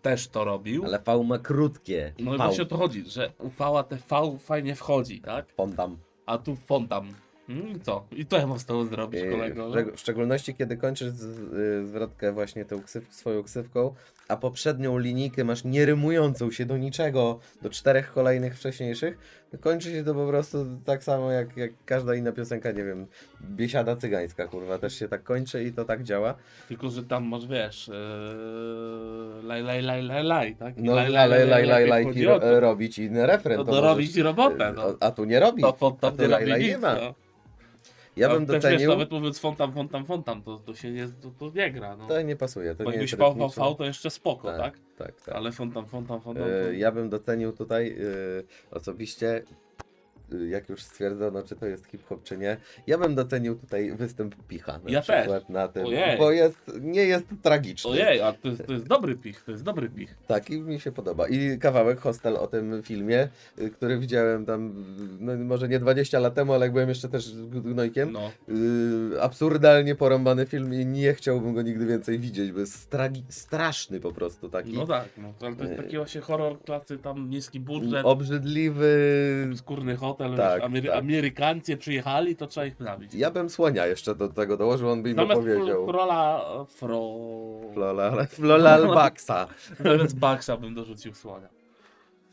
Też 0.03 0.29
to 0.29 0.45
robił. 0.45 0.85
Ale 0.85 0.99
V 0.99 1.25
ma 1.25 1.39
krótkie. 1.39 2.13
No 2.19 2.35
i 2.35 2.37
właśnie 2.37 2.63
o 2.63 2.67
to 2.67 2.77
chodzi, 2.77 3.05
że 3.11 3.33
u 3.39 3.49
V 3.49 3.85
te 3.89 3.97
V 3.97 4.39
fajnie 4.39 4.75
wchodzi, 4.75 5.21
tak? 5.21 5.53
Fondam. 5.53 5.97
A 6.27 6.39
tu 6.39 6.57
Fontam. 6.57 7.09
Hmm, 7.47 7.69
i 7.77 7.81
co? 7.81 8.07
I 8.13 8.27
to 8.27 8.37
ja 8.39 8.47
mam 8.47 8.59
z 8.59 8.65
tobą 8.65 8.87
zrobić, 8.87 9.21
Yy, 9.21 9.31
kolego. 9.31 9.71
W 9.71 9.73
szczeg- 9.73 9.93
w 9.97 10.01
szczególności, 10.01 10.55
kiedy 10.55 10.77
kończysz 10.77 11.09
z, 11.09 11.25
y, 11.53 11.87
zwrotkę 11.87 12.33
właśnie 12.33 12.65
tą 12.65 12.83
ksyw, 12.83 13.15
swoją 13.15 13.43
ksywką, 13.43 13.95
a 14.31 14.37
poprzednią 14.37 14.99
linijkę 14.99 15.45
masz 15.45 15.65
nierymującą 15.65 16.51
się 16.51 16.67
do 16.67 16.77
niczego, 16.77 17.39
do 17.63 17.71
czterech 17.71 18.13
kolejnych 18.13 18.57
wcześniejszych, 18.57 19.19
to 19.51 19.59
kończy 19.59 19.93
się 19.93 20.05
to 20.05 20.15
po 20.15 20.27
prostu 20.27 20.67
tak 20.85 21.05
samo 21.05 21.31
jak, 21.31 21.57
jak 21.57 21.71
każda 21.85 22.15
inna 22.15 22.33
piosenka, 22.33 22.71
nie 22.73 22.85
wiem, 22.85 23.07
biesiada 23.43 23.97
cygańska, 23.97 24.47
kurwa, 24.47 24.79
też 24.79 24.99
się 24.99 25.09
tak 25.09 25.23
kończy 25.23 25.65
i 25.65 25.73
to 25.73 25.85
tak 25.85 26.03
działa. 26.03 26.35
Tylko, 26.69 26.91
że 26.91 27.03
tam 27.03 27.25
masz, 27.25 27.47
wiesz, 27.47 27.89
yy, 27.89 29.43
laj, 29.43 29.63
laj, 29.63 29.83
laj, 29.83 30.03
laj, 30.03 30.25
laj, 30.25 30.57
tak? 30.57 30.75
No, 30.77 30.95
laj, 30.95 31.11
laj, 31.11 31.29
laj, 31.29 31.67
laj, 31.67 31.87
laj, 31.87 32.05
o 32.05 32.25
ro, 32.25 32.41
to. 32.41 32.61
robić 32.61 32.99
inny 32.99 33.27
refren. 33.27 33.59
No, 33.59 33.65
to 33.65 33.73
dorobić 33.73 34.17
robotę, 34.17 34.73
no. 34.77 34.83
A 35.01 35.11
tu 35.11 35.25
nie 35.25 35.41
robi. 35.41 35.63
To 35.63 35.73
fontam 35.73 36.15
a 36.15 36.17
tu 36.17 36.23
nie 36.23 36.29
laj, 36.29 36.47
laj 36.47 36.63
nie 36.63 36.79
ma. 36.79 37.15
No. 38.21 38.27
Ja 38.27 38.35
A 38.35 38.39
bym 38.39 38.47
też 38.47 38.55
wiesz, 38.55 38.63
docenił, 38.63 38.91
nawet 38.91 39.11
mówiąc 39.11 39.39
fontam, 39.39 39.73
fontam, 39.73 40.05
fontam, 40.05 40.43
to, 40.43 40.59
to 40.59 40.75
się 40.75 40.91
nie, 40.91 41.09
to, 41.09 41.31
to 41.39 41.59
nie 41.59 41.73
gra, 41.73 41.97
no. 41.97 42.07
to 42.07 42.23
nie 42.23 42.37
pasuje, 42.37 42.75
to 42.75 42.85
Bo 42.85 42.91
nie 42.91 42.97
jakbyś 42.97 43.13
rytmiczne. 43.13 43.65
VVV 43.65 43.75
to 43.79 43.85
jeszcze 43.85 44.11
spoko, 44.11 44.49
tak? 44.49 44.59
tak, 44.59 44.79
tak, 44.99 45.21
tak. 45.21 45.35
Ale 45.35 45.53
fontam, 45.53 45.87
fontam, 45.87 46.21
fontam. 46.21 46.45
E, 46.45 46.65
to... 46.65 46.73
Ja 46.73 46.93
bym 46.93 47.09
docenił 47.09 47.53
tutaj 47.53 47.91
e, 47.91 48.77
osobiście, 48.77 49.43
jak 50.49 50.69
już 50.69 50.83
stwierdzono, 50.83 51.43
czy 51.43 51.57
to 51.57 51.67
jest 51.67 51.87
hip-hop, 51.87 52.23
czy 52.23 52.39
nie, 52.39 52.57
ja 52.87 52.99
bym 52.99 53.15
docenił 53.15 53.55
tutaj 53.57 53.93
występ 53.93 54.35
Picha 54.49 54.79
na 54.85 54.91
Ja 54.91 55.01
przykład 55.03 55.49
na 55.51 55.69
tym, 55.69 55.87
Ojej. 55.87 56.19
bo 56.19 56.33
jest, 56.33 56.59
nie 56.81 57.05
jest 57.05 57.25
tragiczny. 57.43 57.91
Ojej, 57.91 58.21
a 58.23 58.33
to 58.33 58.49
jest, 58.49 58.67
to 58.67 58.73
jest 58.73 58.87
dobry 58.87 59.17
pich, 59.17 59.43
to 59.45 59.51
jest 59.51 59.63
dobry 59.65 59.91
pich. 59.91 60.17
Tak, 60.27 60.51
i 60.51 60.61
mi 60.61 60.81
się 60.81 60.93
podoba. 60.93 61.29
I 61.29 61.59
kawałek 61.59 62.01
Hostel 62.01 62.37
o 62.37 62.47
tym 62.47 62.83
filmie, 62.83 63.29
y, 63.59 63.71
który 63.71 63.99
widziałem 63.99 64.47
tam, 64.47 64.85
no 65.21 65.37
może 65.37 65.69
nie 65.69 65.79
20 65.79 66.19
lat 66.19 66.35
temu, 66.35 66.53
ale 66.53 66.67
jak 66.67 66.73
byłem 66.73 66.89
jeszcze 66.89 67.09
też 67.09 67.33
gnojkiem. 67.51 68.13
No. 68.13 68.31
Y, 69.15 69.23
absurdalnie 69.23 69.95
porąbany 69.95 70.47
film 70.47 70.75
i 70.75 70.87
nie 70.87 71.15
chciałbym 71.15 71.55
go 71.55 71.63
nigdy 71.63 71.87
więcej 71.87 72.19
widzieć, 72.19 72.53
bo 72.53 72.61
jest 72.61 72.91
straszny 73.29 74.01
po 74.01 74.13
prostu 74.13 74.49
taki. 74.49 74.73
No 74.73 74.87
tak, 74.87 75.09
no, 75.19 75.33
ale 75.47 75.57
to 75.57 75.65
jest 75.65 75.77
taki 75.77 75.97
właśnie 75.97 76.21
horror 76.21 76.61
klasy, 76.63 76.99
tam 76.99 77.31
niski 77.31 77.61
budżet, 77.61 78.05
Obrzydliwy. 78.07 78.91
skórny 79.57 79.97
hotel, 80.29 80.37
Tak, 80.37 80.63
Amery- 80.63 80.87
tak. 80.89 80.99
Amerykańcy 80.99 81.77
przyjechali, 81.77 82.37
to 82.37 82.47
trzeba 82.47 82.67
ich 82.67 82.77
zabić. 82.83 83.15
Ja 83.15 83.31
bym 83.31 83.51
słonia 83.51 83.87
jeszcze 83.87 84.15
do 84.15 84.29
tego 84.29 84.57
dołożył, 84.57 84.89
on 84.91 85.03
by 85.03 85.09
mi 85.09 85.15
Zamiast 85.15 85.41
powiedział. 85.41 85.87
Frola, 85.87 86.45
Fro... 86.69 87.11
Flola, 87.75 88.27
Flola 88.27 88.71
Albaxa. 88.71 89.49
Zamiast 89.81 90.19
Baxa 90.27 90.57
bym 90.57 90.75
dorzucił 90.75 91.15
słonia. 91.15 91.49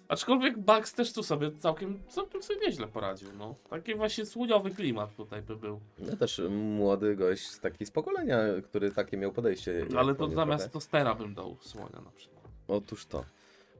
Aczkolwiek 0.07 0.59
Bax 0.59 0.93
też 0.93 1.13
tu 1.13 1.23
sobie 1.23 1.51
całkiem, 1.59 1.99
całkiem 2.07 2.43
sobie 2.43 2.59
nieźle 2.59 2.87
poradził, 2.87 3.29
no. 3.37 3.55
Taki 3.69 3.95
właśnie 3.95 4.25
słoniowy 4.25 4.69
klimat 4.71 5.15
tutaj 5.15 5.41
by 5.41 5.55
był. 5.55 5.79
No 5.99 6.15
też 6.17 6.41
młody 6.49 7.15
gość 7.15 7.59
taki 7.59 7.85
z 7.85 7.91
pokolenia, 7.91 8.37
który 8.63 8.91
takie 8.91 9.17
miał 9.17 9.31
podejście. 9.31 9.85
Ale 9.97 10.15
to 10.15 10.27
zamiast. 10.29 10.71
Tostera 10.71 11.15
bym 11.15 11.33
dał 11.33 11.57
słonia 11.61 12.01
na 12.05 12.11
przykład. 12.15 12.43
Otóż 12.67 13.05
to. 13.05 13.23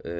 Yy, 0.03 0.11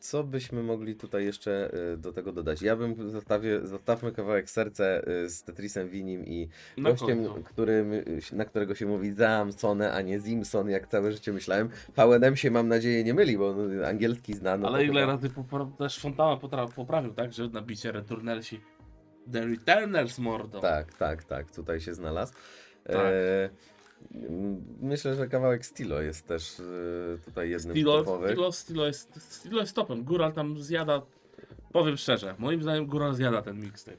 co 0.00 0.24
byśmy 0.24 0.62
mogli 0.62 0.94
tutaj 0.94 1.24
jeszcze 1.24 1.70
yy, 1.90 1.96
do 1.96 2.12
tego 2.12 2.32
dodać? 2.32 2.62
Ja 2.62 2.76
bym 2.76 3.10
zostawię, 3.10 3.60
zostawmy 3.66 4.12
kawałek 4.12 4.50
serce 4.50 5.02
yy, 5.06 5.30
z 5.30 5.42
Tetrisem 5.42 5.88
Winim 5.88 6.26
i 6.26 6.48
Na 6.78 6.90
gościem, 6.90 7.24
końcu. 7.26 7.42
którym, 7.42 7.90
na 8.32 8.44
którego 8.44 8.74
się 8.74 8.86
mówi 8.86 9.12
Zamsone, 9.12 9.92
a 9.92 10.00
nie 10.02 10.20
Zimson, 10.20 10.68
jak 10.68 10.86
całe 10.86 11.12
życie 11.12 11.32
myślałem. 11.32 11.68
VNM 11.96 12.36
się 12.36 12.50
mam 12.50 12.68
nadzieję 12.68 13.04
nie 13.04 13.14
myli, 13.14 13.38
bo 13.38 13.54
angielski 13.86 14.34
zna. 14.34 14.56
No 14.56 14.68
Ale 14.68 14.84
ile 14.84 15.06
razy 15.06 15.28
popra- 15.30 15.76
też 15.76 15.98
Fontana 15.98 16.36
poprawił, 16.76 17.14
tak? 17.14 17.32
Że 17.32 17.48
nabicie 17.48 17.92
Returnersi. 17.92 18.60
The 19.32 19.46
Returners 19.46 20.18
mordo. 20.18 20.60
Tak, 20.60 20.94
tak, 20.94 21.24
tak, 21.24 21.50
tutaj 21.50 21.80
się 21.80 21.94
znalazł. 21.94 22.32
Tak. 22.84 22.96
E, 22.96 23.50
myślę, 24.80 25.14
że 25.14 25.28
kawałek 25.28 25.66
Stilo 25.66 26.00
jest 26.02 26.26
też 26.26 26.60
e, 26.60 26.62
tutaj 27.24 27.50
jednym 27.50 27.72
z 27.72 27.76
Stilo, 27.76 27.98
topowych. 27.98 28.30
Stilo, 28.30 28.52
Stilo, 28.52 28.86
jest, 28.86 29.32
Stilo 29.32 29.60
jest 29.60 29.74
topem. 29.76 30.04
Góral 30.04 30.32
tam 30.32 30.58
zjada. 30.62 31.02
Powiem 31.72 31.96
szczerze, 31.96 32.34
moim 32.38 32.62
zdaniem 32.62 32.86
Góral 32.86 33.14
zjada 33.14 33.42
ten 33.42 33.60
mixtape. 33.60 33.96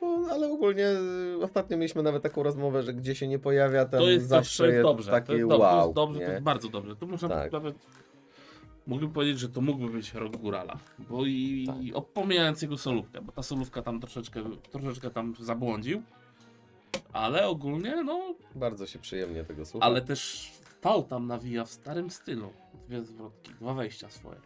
Bo, 0.00 0.26
ale 0.30 0.52
ogólnie 0.52 0.88
y, 0.88 1.42
ostatnio 1.42 1.76
mieliśmy 1.76 2.02
nawet 2.02 2.22
taką 2.22 2.42
rozmowę, 2.42 2.82
że 2.82 2.94
gdzie 2.94 3.14
się 3.14 3.28
nie 3.28 3.38
pojawia, 3.38 3.84
tam 3.84 4.00
To 4.00 4.10
jest 4.10 4.28
zawsze 4.28 4.68
jest 4.68 4.82
dobrze. 4.82 5.10
takie 5.10 5.26
to 5.26 5.32
jest, 5.34 5.48
do, 5.48 5.56
to 5.56 5.62
wow. 5.62 5.82
jest 5.84 5.94
dobrze, 5.94 6.20
nie? 6.20 6.26
to 6.26 6.32
jest 6.32 6.44
bardzo 6.44 6.68
dobrze. 6.68 6.96
To 6.96 7.06
można 7.06 7.28
Tak. 7.28 7.52
nawet. 7.52 7.74
Mógłbym 8.86 9.10
powiedzieć, 9.12 9.38
że 9.38 9.48
to 9.48 9.60
mógłby 9.60 9.92
być 9.92 10.14
rok 10.14 10.36
Górala. 10.36 10.78
Bo 10.98 11.24
i 11.26 11.64
Tak. 11.66 11.76
o- 11.96 12.02
pomijając 12.02 12.62
jego 12.62 12.78
solówkę, 12.78 13.20
bo 13.22 13.32
ta 13.32 13.42
solówka 13.42 13.82
tam 13.82 14.00
troszeczkę, 14.00 14.42
troszeczkę 14.70 15.10
tam 15.10 15.34
zabłądził. 15.40 16.02
Ale 17.12 17.48
ogólnie, 17.48 18.02
no. 18.04 18.34
Bardzo 18.54 18.86
się 18.86 18.98
przyjemnie 18.98 19.44
tego 19.44 19.66
słucha. 19.66 19.86
Ale 19.86 20.02
też 20.02 20.52
V 20.82 21.02
tam 21.08 21.26
nawija 21.26 21.64
w 21.64 21.70
starym 21.70 22.10
stylu. 22.10 22.52
Dwie 22.88 23.02
zwrotki, 23.02 23.50
dwa 23.60 23.74
wejścia 23.74 24.10
swoje. 24.10 24.40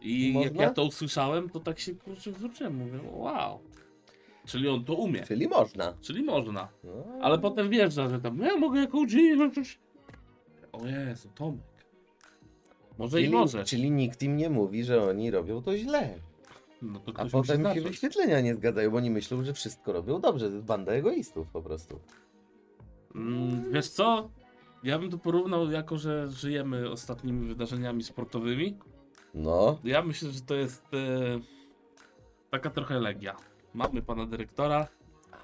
I 0.00 0.26
jak 0.34 0.34
Można? 0.34 0.62
ja 0.62 0.70
to 0.70 0.84
usłyszałem, 0.84 1.50
to 1.50 1.60
tak 1.60 1.78
się 1.78 1.94
kurczę 1.94 2.32
zwróciłem. 2.32 2.76
Mówię, 2.76 3.00
wow. 3.12 3.60
Czyli 4.46 4.68
on 4.68 4.84
to 4.84 4.94
umie. 4.94 5.22
Czyli 5.22 5.48
można. 5.48 5.94
Czyli 6.00 6.22
można. 6.22 6.68
No, 6.84 6.92
Ale 7.22 7.38
potem 7.38 7.70
wjeżdża, 7.70 8.08
że 8.08 8.20
tam, 8.20 8.38
ja 8.38 8.56
mogę 8.56 8.80
jako 8.80 9.06
że 9.08 9.50
coś... 9.50 9.78
O 10.72 10.86
Jezu, 10.86 11.28
Tomek. 11.34 11.60
Może 12.98 13.16
czyli, 13.16 13.28
i 13.28 13.30
może. 13.30 13.64
czyli 13.64 13.90
nikt 13.90 14.22
im 14.22 14.36
nie 14.36 14.50
mówi, 14.50 14.84
że 14.84 15.08
oni 15.08 15.30
robią 15.30 15.62
to 15.62 15.76
źle. 15.76 16.18
No 16.82 17.00
to 17.00 17.10
A 17.10 17.14
ktoś 17.14 17.32
musi 17.32 17.48
potem 17.48 17.56
się 17.56 17.68
zacząć. 17.68 17.86
wyświetlenia 17.86 18.40
nie 18.40 18.54
zgadzają, 18.54 18.90
bo 18.90 18.96
oni 18.96 19.10
myślą, 19.10 19.44
że 19.44 19.52
wszystko 19.54 19.92
robią 19.92 20.20
dobrze. 20.20 20.48
To 20.48 20.54
jest 20.54 20.66
banda 20.66 20.92
egoistów 20.92 21.48
po 21.52 21.62
prostu. 21.62 22.00
Mm, 23.14 23.72
wiesz 23.72 23.88
co? 23.88 24.30
Ja 24.82 24.98
bym 24.98 25.10
to 25.10 25.18
porównał 25.18 25.70
jako, 25.70 25.98
że 25.98 26.28
żyjemy 26.30 26.90
ostatnimi 26.90 27.48
wydarzeniami 27.48 28.02
sportowymi. 28.02 28.78
No, 29.34 29.78
Ja 29.84 30.02
myślę, 30.02 30.30
że 30.30 30.40
to 30.40 30.54
jest 30.54 30.84
e, 30.94 31.40
taka 32.50 32.70
trochę 32.70 33.00
legia. 33.00 33.36
Mamy 33.74 34.02
pana 34.02 34.26
dyrektora, 34.26 34.88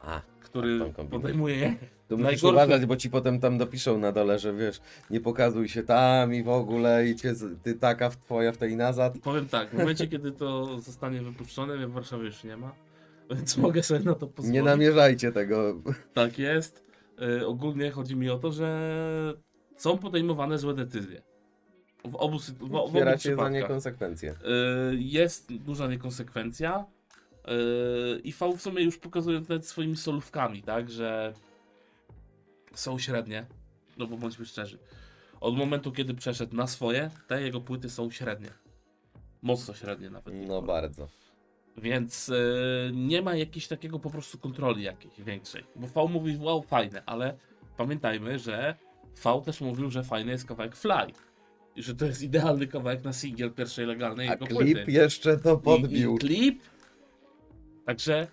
a, 0.07 0.21
który 0.41 0.79
kombinuje. 0.79 1.09
podejmuje 1.11 1.77
To 2.09 2.17
musisz 2.17 2.43
Najgorsze- 2.43 2.53
uważać, 2.53 2.87
bo 2.87 2.97
ci 2.97 3.11
potem 3.11 3.41
tam 3.41 3.59
dopiszą 3.59 3.99
na 3.99 4.13
dole, 4.13 4.39
że 4.39 4.55
wiesz, 4.55 4.81
nie 5.11 5.21
pokazuj 5.21 5.69
się 5.69 5.83
tam 5.83 6.35
i 6.35 6.43
w 6.43 6.49
ogóle 6.49 7.07
i 7.09 7.17
cię, 7.17 7.33
ty 7.63 7.75
taka 7.75 8.11
w 8.11 8.17
twoja 8.17 8.53
w 8.53 8.57
tej 8.57 8.77
nazad. 8.77 9.19
Powiem 9.19 9.49
tak, 9.49 9.71
w 9.71 9.73
momencie 9.79 10.07
kiedy 10.17 10.33
to 10.33 10.79
zostanie 10.81 11.21
wypuszczone, 11.23 11.77
mnie 11.77 11.87
w 11.87 11.93
Warszawie 11.93 12.25
już 12.25 12.45
nie 12.45 12.57
ma, 12.57 12.73
więc 13.31 13.57
mogę 13.57 13.83
sobie 13.83 14.01
na 14.01 14.15
to 14.15 14.27
pozwolić. 14.27 14.55
Nie 14.55 14.63
namierzajcie 14.63 15.33
tego. 15.33 15.75
Tak 16.15 16.39
jest. 16.39 16.85
Y, 17.41 17.47
ogólnie 17.47 17.91
chodzi 17.91 18.17
mi 18.17 18.31
o 18.31 18.39
to, 18.39 18.53
że 18.53 19.35
są 19.77 19.99
podejmowane 19.99 20.59
złe 20.59 20.75
decyzje. 20.75 21.23
W 22.05 22.15
obu, 22.17 22.39
w, 22.39 22.43
w 22.59 22.75
obu 22.75 22.91
Zbieracie 22.91 23.17
za 23.17 23.19
przypadkach. 23.19 23.53
niekonsekwencje. 23.53 24.31
Y, 24.33 24.37
jest 24.97 25.53
duża 25.55 25.87
niekonsekwencja 25.89 26.85
i 28.25 28.33
V 28.33 28.53
w 28.57 28.62
sumie 28.62 28.83
już 28.83 28.99
pokazują 28.99 29.41
nawet 29.41 29.67
swoimi 29.67 29.97
solówkami, 29.97 30.62
tak, 30.62 30.91
że 30.91 31.33
są 32.75 32.99
średnie, 32.99 33.47
no 33.99 34.07
bo 34.07 34.17
bądźmy 34.17 34.47
szczerzy. 34.47 34.79
Od 35.41 35.57
momentu, 35.57 35.93
kiedy 35.93 36.15
przeszedł 36.15 36.57
na 36.57 36.67
swoje, 36.67 37.11
te 37.26 37.43
jego 37.43 37.61
płyty 37.61 37.91
są 37.91 38.11
średnie. 38.11 38.50
Mocno 39.43 39.75
średnie 39.75 40.11
nawet. 40.11 40.35
No 40.49 40.62
bardzo. 40.62 41.09
Więc 41.76 42.29
y, 42.29 42.91
nie 42.95 43.23
ma 43.23 43.35
jakiejś 43.37 43.69
takiego 43.69 43.99
po 43.99 44.11
prostu 44.11 44.38
kontroli 44.38 44.83
jakiejś 44.83 45.21
większej. 45.21 45.65
Bo 45.76 45.87
V 45.87 46.09
mówi, 46.12 46.37
wow, 46.41 46.62
fajne, 46.62 47.03
ale 47.07 47.37
pamiętajmy, 47.76 48.38
że 48.38 48.75
V 49.25 49.43
też 49.45 49.61
mówił, 49.61 49.91
że 49.91 50.03
fajny 50.03 50.33
jest 50.33 50.47
kawałek 50.47 50.76
Fly. 50.76 51.12
I 51.76 51.83
że 51.83 51.95
to 51.95 52.07
jest 52.07 52.23
idealny 52.23 52.67
kawałek 52.67 53.05
na 53.05 53.12
singiel 53.12 53.53
pierwszej 53.53 53.87
legalnej 53.87 54.29
A 54.29 54.33
jego 54.33 54.47
klip 54.47 54.59
płyty. 54.59 54.93
jeszcze 54.93 55.37
to 55.38 55.55
I, 55.55 55.65
podbił. 55.65 56.15
I 56.17 56.19
klip. 56.19 56.62
Także 57.87 58.26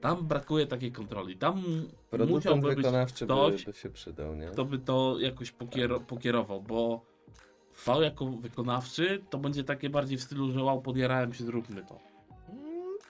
tam 0.00 0.26
brakuje 0.26 0.66
takiej 0.66 0.92
kontroli. 0.92 1.36
Tam 1.36 1.62
Producent 2.10 2.64
wykonawczy 2.64 3.26
by, 3.26 3.34
ktoś, 3.34 3.64
by 3.64 3.72
się 3.72 3.90
przydał, 3.90 4.34
nie? 4.34 4.46
kto 4.46 4.64
by 4.64 4.78
to 4.78 5.16
jakoś 5.20 5.50
pokiero, 5.50 6.00
pokierował, 6.00 6.62
bo 6.62 7.00
V 7.86 8.04
jako 8.04 8.26
wykonawczy 8.26 9.22
to 9.30 9.38
będzie 9.38 9.64
takie 9.64 9.90
bardziej 9.90 10.18
w 10.18 10.22
stylu, 10.22 10.52
że 10.52 10.62
wow, 10.62 10.82
podjarałem 10.82 11.32
się, 11.32 11.44
zróbmy 11.44 11.82
to. 11.82 11.98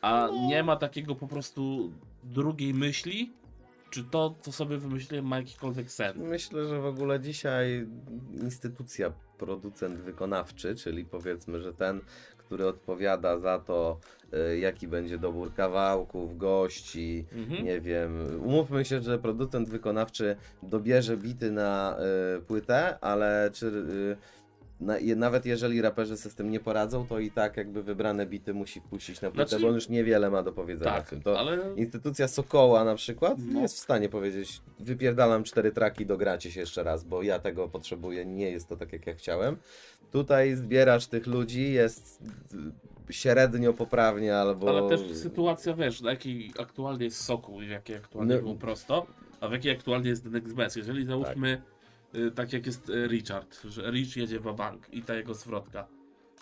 A 0.00 0.28
nie 0.48 0.62
ma 0.62 0.76
takiego 0.76 1.14
po 1.14 1.26
prostu 1.26 1.92
drugiej 2.24 2.74
myśli, 2.74 3.32
czy 3.90 4.04
to, 4.04 4.34
co 4.40 4.52
sobie 4.52 4.78
wymyśliłem, 4.78 5.26
ma 5.26 5.36
jakikolwiek 5.36 5.90
sens. 5.90 6.16
Myślę, 6.16 6.66
że 6.66 6.80
w 6.80 6.86
ogóle 6.86 7.20
dzisiaj 7.20 7.86
instytucja 8.42 9.12
producent 9.38 9.98
wykonawczy, 9.98 10.74
czyli 10.74 11.04
powiedzmy, 11.04 11.60
że 11.60 11.74
ten, 11.74 12.00
który 12.44 12.66
odpowiada 12.66 13.38
za 13.38 13.58
to, 13.58 13.98
y, 14.52 14.58
jaki 14.58 14.88
będzie 14.88 15.18
dobór 15.18 15.54
kawałków, 15.54 16.38
gości, 16.38 17.26
Mhm. 17.36 17.64
nie 17.64 17.80
wiem. 17.80 18.40
Umówmy 18.44 18.84
się, 18.84 19.00
że 19.00 19.18
producent 19.18 19.68
wykonawczy 19.68 20.36
dobierze 20.62 21.16
bity 21.16 21.50
na 21.50 21.96
y, 22.38 22.42
płytę, 22.42 22.98
ale 23.00 23.50
czy 23.52 23.66
y, 23.66 24.16
na, 24.84 24.94
nawet 25.16 25.46
jeżeli 25.46 25.82
raperzy 25.82 26.16
sobie 26.16 26.32
z 26.32 26.34
tym 26.34 26.50
nie 26.50 26.60
poradzą, 26.60 27.06
to 27.06 27.18
i 27.18 27.30
tak 27.30 27.56
jakby 27.56 27.82
wybrane 27.82 28.26
bity 28.26 28.54
musi 28.54 28.80
wpuścić 28.80 29.20
na 29.20 29.30
płytę, 29.30 29.48
Znaczy- 29.48 29.62
bo 29.62 29.68
on 29.68 29.74
już 29.74 29.88
niewiele 29.88 30.30
ma 30.30 30.42
do 30.42 30.52
powiedzenia 30.52 30.90
w 30.92 30.94
Tak, 30.96 31.08
tym. 31.10 31.22
To 31.22 31.38
ale 31.38 31.58
Instytucja 31.76 32.28
Sokoła 32.28 32.84
na 32.84 32.94
przykład 32.94 33.38
No. 33.46 33.60
jest 33.60 33.74
w 33.76 33.78
stanie 33.78 34.08
powiedzieć, 34.08 34.60
wypierdalam 34.80 35.44
cztery 35.44 35.72
traki, 35.72 36.06
dogracie 36.06 36.50
się 36.52 36.60
jeszcze 36.60 36.82
raz, 36.82 37.04
bo 37.04 37.22
ja 37.22 37.38
tego 37.38 37.68
potrzebuję, 37.68 38.26
nie 38.26 38.50
jest 38.50 38.68
to 38.68 38.76
tak 38.76 38.92
jak 38.92 39.06
ja 39.06 39.14
chciałem. 39.14 39.56
Tutaj 40.12 40.54
zbierasz 40.56 41.06
tych 41.06 41.26
ludzi, 41.26 41.72
jest 41.72 42.22
y, 43.10 43.12
średnio 43.12 43.72
poprawnie 43.72 44.36
albo... 44.36 44.68
Ale 44.68 44.88
też 44.88 45.16
sytuacja, 45.16 45.74
wiesz, 45.74 46.00
na 46.00 46.10
jakiej 46.10 46.52
aktualnie 46.58 47.04
jest 47.04 47.20
Soku 47.24 47.62
i 47.62 47.66
w 47.66 47.70
jakiej 47.70 47.96
aktualnie 47.96 48.34
No. 48.34 48.40
było 48.42 48.54
prosto, 48.54 49.06
a 49.40 49.48
w 49.48 49.52
jakiej 49.52 49.72
aktualnie 49.72 50.08
jest 50.10 50.22
The 50.24 50.30
Next 50.30 50.54
Best. 50.54 50.76
Jeżeli 50.76 51.06
załóżmy, 51.06 51.56
tak, 51.56 51.73
tak 52.34 52.52
jak 52.52 52.66
jest 52.66 52.88
y, 52.90 53.06
Richard, 53.08 53.62
że 53.64 53.90
Rich 53.90 54.16
jedzie 54.16 54.40
w 54.40 54.54
bank 54.54 54.94
i 54.94 55.02
ta 55.02 55.14
jego 55.14 55.34
zwrotka. 55.34 55.86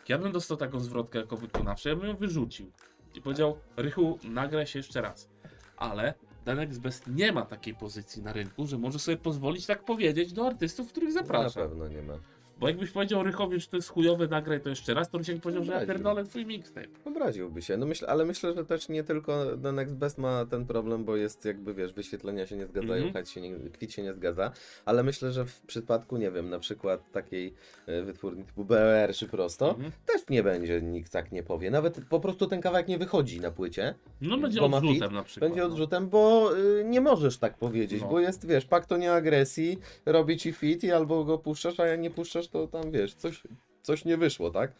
Ja 0.08 0.18
bym 0.18 0.32
dostał 0.32 0.56
taką 0.56 0.80
zwrotkę 0.80 1.18
jako 1.18 1.36
wykonawczy, 1.36 1.88
ja 1.88 1.96
bym 1.96 2.06
ją 2.08 2.16
wyrzucił. 2.16 2.72
I 3.14 3.20
powiedział, 3.22 3.58
Rychu, 3.76 4.18
nagraj 4.24 4.66
się 4.66 4.78
jeszcze 4.78 5.00
raz. 5.00 5.30
Ale 5.76 6.14
The 6.44 6.54
Next 6.54 6.80
Best 6.80 7.06
nie 7.06 7.32
ma 7.32 7.42
takiej 7.42 7.74
pozycji 7.74 8.22
na 8.22 8.32
rynku, 8.32 8.66
że 8.66 8.78
może 8.78 8.98
sobie 8.98 9.16
pozwolić 9.16 9.66
tak 9.66 9.84
powiedzieć 9.84 10.32
do 10.32 10.46
artystów, 10.46 10.88
których 10.88 11.14
Na 11.14 11.20
zaprasza. 11.20 11.60
pewno 11.60 11.88
nie 11.88 12.02
ma. 12.02 12.14
Bo 12.60 12.68
jakbyś 12.68 12.90
powiedział 12.90 13.22
Rychowi, 13.22 13.60
że 13.60 13.66
to 13.66 13.76
jest 13.76 13.88
chujowe, 13.88 14.26
nagraj 14.28 14.60
to 14.60 14.68
jeszcze 14.68 14.94
raz, 14.94 15.10
to 15.10 15.18
Rysiek 15.18 15.40
powiedział, 15.40 15.64
że 15.64 15.72
ja 15.72 15.76
Obraził. 15.78 15.94
pierdolę 15.94 16.24
twój 16.24 16.46
mixtape. 16.46 16.86
Obraziłby 17.04 17.62
się, 17.62 17.76
no 17.76 17.86
myślę, 17.86 18.08
ale 18.08 18.24
myślę, 18.24 18.54
że 18.54 18.64
też 18.64 18.88
nie 18.88 19.04
tylko 19.04 19.44
The 19.62 19.72
Next 19.72 19.94
Best 19.94 20.18
ma 20.18 20.46
ten 20.46 20.66
problem, 20.66 21.04
bo 21.04 21.16
jest 21.16 21.44
jakby, 21.44 21.74
wiesz, 21.74 21.92
wyświetlenia 21.92 22.46
się 22.46 22.56
nie 22.56 22.66
zgadzają, 22.66 23.04
Mhm. 23.04 23.16
mm 23.16 23.26
się 23.26 23.40
nie, 23.40 23.70
kwit 23.70 23.92
się 23.92 24.02
nie 24.02 24.14
zgadza, 24.14 24.52
ale 24.84 25.02
myślę, 25.02 25.32
że 25.32 25.44
w 25.44 25.60
przypadku, 25.60 26.16
nie 26.16 26.30
wiem, 26.30 26.50
na 26.50 26.58
przykład 26.58 27.12
takiej 27.12 27.54
e, 27.86 28.02
wytwórni 28.02 28.44
typu 28.44 28.64
BR 28.64 29.14
czy 29.14 29.28
prosto, 29.28 29.68
Mhm. 29.70 29.92
też 30.06 30.22
nie 30.30 30.42
będzie, 30.42 30.82
nikt 30.82 31.12
tak 31.12 31.32
nie 31.32 31.42
powie, 31.42 31.70
nawet 31.70 32.00
po 32.10 32.20
prostu 32.20 32.46
ten 32.46 32.60
kawałek 32.60 32.88
nie 32.88 32.98
wychodzi 32.98 33.40
na 33.40 33.50
płycie, 33.50 33.94
No 34.20 34.38
będzie 34.38 34.60
Bo 34.60 34.68
ma 34.68 34.76
odrzutem 34.76 35.02
fit, 35.08 35.12
na 35.12 35.22
przykład. 35.24 35.50
będzie 35.50 35.60
no. 35.60 35.66
odrzutem, 35.66 36.08
bo 36.08 36.50
y, 36.58 36.84
nie 36.84 37.00
możesz 37.00 37.38
tak 37.38 37.58
powiedzieć, 37.58 38.02
No. 38.02 38.08
bo 38.08 38.20
jest, 38.20 38.46
wiesz, 38.46 38.64
pak 38.64 38.86
to 38.86 38.96
nie 38.96 39.12
agresji, 39.12 39.78
robi 40.06 40.36
ci 40.36 40.52
fit 40.52 40.84
i 40.84 40.90
albo 40.92 41.24
go 41.24 41.38
puszczasz, 41.38 41.80
a 41.80 41.86
jak 41.86 42.00
nie 42.00 42.10
puszczasz, 42.10 42.41
to 42.48 42.66
tam, 42.66 42.90
wiesz, 42.90 43.14
coś, 43.14 43.42
coś 43.82 44.04
nie 44.04 44.16
wyszło, 44.16 44.50
tak? 44.50 44.72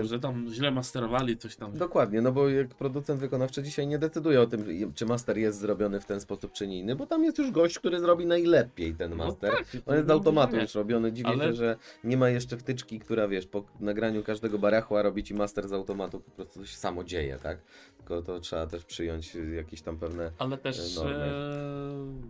Y, 0.00 0.04
Że 0.04 0.20
tam 0.20 0.46
źle 0.52 0.70
masterowali 0.70 1.36
coś 1.36 1.56
tam. 1.56 1.78
Dokładnie, 1.78 2.20
no 2.22 2.32
bo 2.32 2.48
jak 2.48 2.68
producent 2.68 3.20
wykonawczy 3.20 3.62
dzisiaj 3.62 3.86
nie 3.86 3.98
decyduje 3.98 4.40
o 4.40 4.46
tym, 4.46 4.92
czy 4.94 5.06
master 5.06 5.38
jest 5.38 5.58
zrobiony 5.58 6.00
w 6.00 6.04
ten 6.04 6.20
sposób, 6.20 6.52
czy 6.52 6.66
nie 6.68 6.78
inny, 6.78 6.96
bo 6.96 7.06
tam 7.06 7.24
jest 7.24 7.38
już 7.38 7.50
gość, 7.50 7.78
który 7.78 8.00
zrobi 8.00 8.26
najlepiej 8.26 8.94
ten 8.94 9.10
No 9.10 9.16
master. 9.16 9.50
tak, 9.52 9.66
to 9.66 9.78
On 9.90 9.94
jest 9.94 10.06
z 10.06 10.08
nie 10.08 10.14
automatu 10.14 10.56
już 10.56 10.74
robiony. 10.74 11.12
Dziwię 11.12 11.28
Ale- 11.28 11.44
się, 11.44 11.52
że 11.54 11.76
nie 12.04 12.16
ma 12.16 12.28
jeszcze 12.28 12.56
wtyczki, 12.56 13.00
która 13.00 13.28
wiesz, 13.28 13.46
po 13.46 13.64
nagraniu 13.80 14.22
każdego 14.22 14.58
barachła 14.58 15.02
robi 15.02 15.22
ci 15.24 15.34
master 15.34 15.68
z 15.68 15.72
automatu, 15.72 16.20
po 16.20 16.30
prostu 16.30 16.60
to 16.60 16.66
się 16.66 16.76
samo 16.76 17.04
dzieje, 17.04 17.38
tak? 17.42 17.58
Tylko 17.98 18.22
to 18.22 18.40
trzeba 18.40 18.66
też 18.66 18.84
przyjąć 18.84 19.34
jakieś 19.56 19.82
tam 19.82 19.98
pewne. 19.98 20.32
Ale 20.38 20.58
też 20.58 20.96
normy. 20.96 21.14
e, 21.14 21.32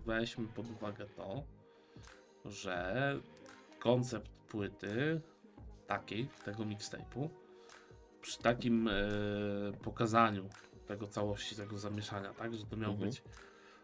weźmy 0.07 0.47
pod 0.55 0.71
uwagę 0.71 1.07
to, 1.17 1.43
że 2.45 3.17
koncept 3.87 4.31
płyty 4.31 5.21
takiej, 5.87 6.29
tego 6.45 6.65
mixtape'u, 6.65 7.29
przy 8.21 8.39
takim 8.39 8.89
e, 8.89 8.93
pokazaniu 9.83 10.49
tego 10.87 11.07
całości, 11.07 11.57
tego 11.57 11.79
zamieszania, 11.79 12.35
tak, 12.35 12.55
że 12.55 12.67
to 12.67 12.77
miało 12.77 12.93
Mhm. 12.95 13.11
być 13.11 13.23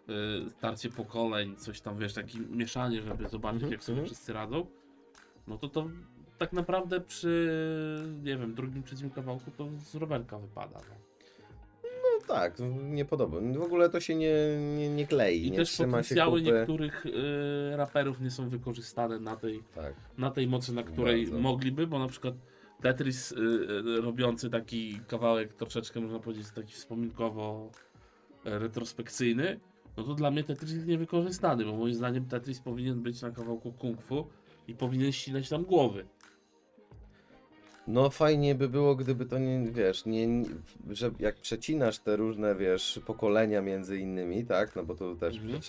e, 0.09 0.51
starcie 0.51 0.91
pokoleń, 0.91 1.57
coś 1.57 1.81
tam, 1.81 1.99
wiesz, 1.99 2.15
takie 2.15 2.39
mieszanie, 2.39 3.03
żeby 3.03 3.29
zobaczyć, 3.29 3.63
Mhm, 3.63 3.73
jak 3.73 3.85
sobie 3.85 3.99
mhm. 3.99 4.07
wszyscy 4.07 4.33
radzą, 4.33 4.67
no 5.47 5.59
to 5.59 5.69
to 5.69 5.87
tak 6.39 6.53
naprawdę 6.53 7.01
przy, 7.01 7.51
nie 8.23 8.37
wiem, 8.39 8.55
drugim, 8.55 8.83
trzecim 8.83 9.11
kawałku 9.11 9.51
to 9.51 9.69
z 9.79 9.95
rowerka 9.95 10.39
wypada. 10.39 10.79
No. 10.89 11.12
Tak, 12.27 12.57
nie 12.83 13.05
podoba. 13.05 13.39
W 13.59 13.63
ogóle 13.63 13.91
to 13.91 14.01
się 14.01 14.15
nie, 14.15 14.35
nie, 14.79 14.91
nie 14.91 15.07
klei, 15.07 15.47
I 15.47 15.51
nie 15.51 15.57
też 15.57 15.77
potencjały 15.77 16.43
niektórych 16.43 17.07
y, 17.07 17.77
raperów 17.77 18.21
nie 18.21 18.31
są 18.31 18.49
wykorzystane 18.49 19.19
na 19.19 19.37
tej, 19.37 19.63
Tak. 19.75 19.95
na 20.19 20.31
tej 20.31 20.49
mocy, 20.49 20.73
na 20.75 20.83
której 20.83 21.23
Bardzo. 21.27 21.41
mogliby, 21.41 21.87
bo 21.87 21.99
na 21.99 22.09
przykład 22.09 22.35
Tetris 22.83 23.33
y, 23.33 23.37
y, 23.37 24.01
robiący 24.01 24.51
taki 24.51 25.01
kawałek 25.09 25.55
troszeczkę 25.55 26.01
można 26.01 26.19
powiedzieć 26.19 26.51
taki 26.51 26.73
wspominkowo 26.73 27.71
e, 28.45 28.59
retrospekcyjny, 28.59 29.61
no 29.97 30.05
to 30.05 30.15
dla 30.15 30.31
mnie 30.31 30.45
Tetris 30.45 30.73
jest 30.73 30.87
niewykorzystany, 30.87 31.65
bo 31.65 31.77
moim 31.77 31.95
zdaniem 31.95 32.25
Tetris 32.27 32.61
powinien 32.61 33.03
być 33.03 33.23
na 33.23 33.31
kawałku 33.31 33.73
kung 33.73 34.03
fu 34.03 34.27
i 34.69 34.75
powinien 34.75 35.13
ścinać 35.13 35.49
tam 35.49 35.65
głowy. 35.65 36.07
No 37.87 38.11
fajnie 38.11 38.55
by 38.55 38.69
było, 38.69 38.95
gdyby 38.97 39.27
to 39.27 39.39
nie, 39.39 39.71
wiesz, 39.73 40.07
nie, 40.07 40.29
że 40.91 41.11
jak 41.19 41.37
przecinasz 41.37 41.99
te 41.99 42.17
różne, 42.17 42.55
wiesz, 42.55 43.01
pokolenia 43.07 43.61
między 43.63 43.99
innymi, 43.99 44.45
tak, 44.45 44.77
no 44.77 44.85
bo 44.85 44.95
tu 44.95 45.17
też 45.17 45.37
Mhm. 45.37 45.61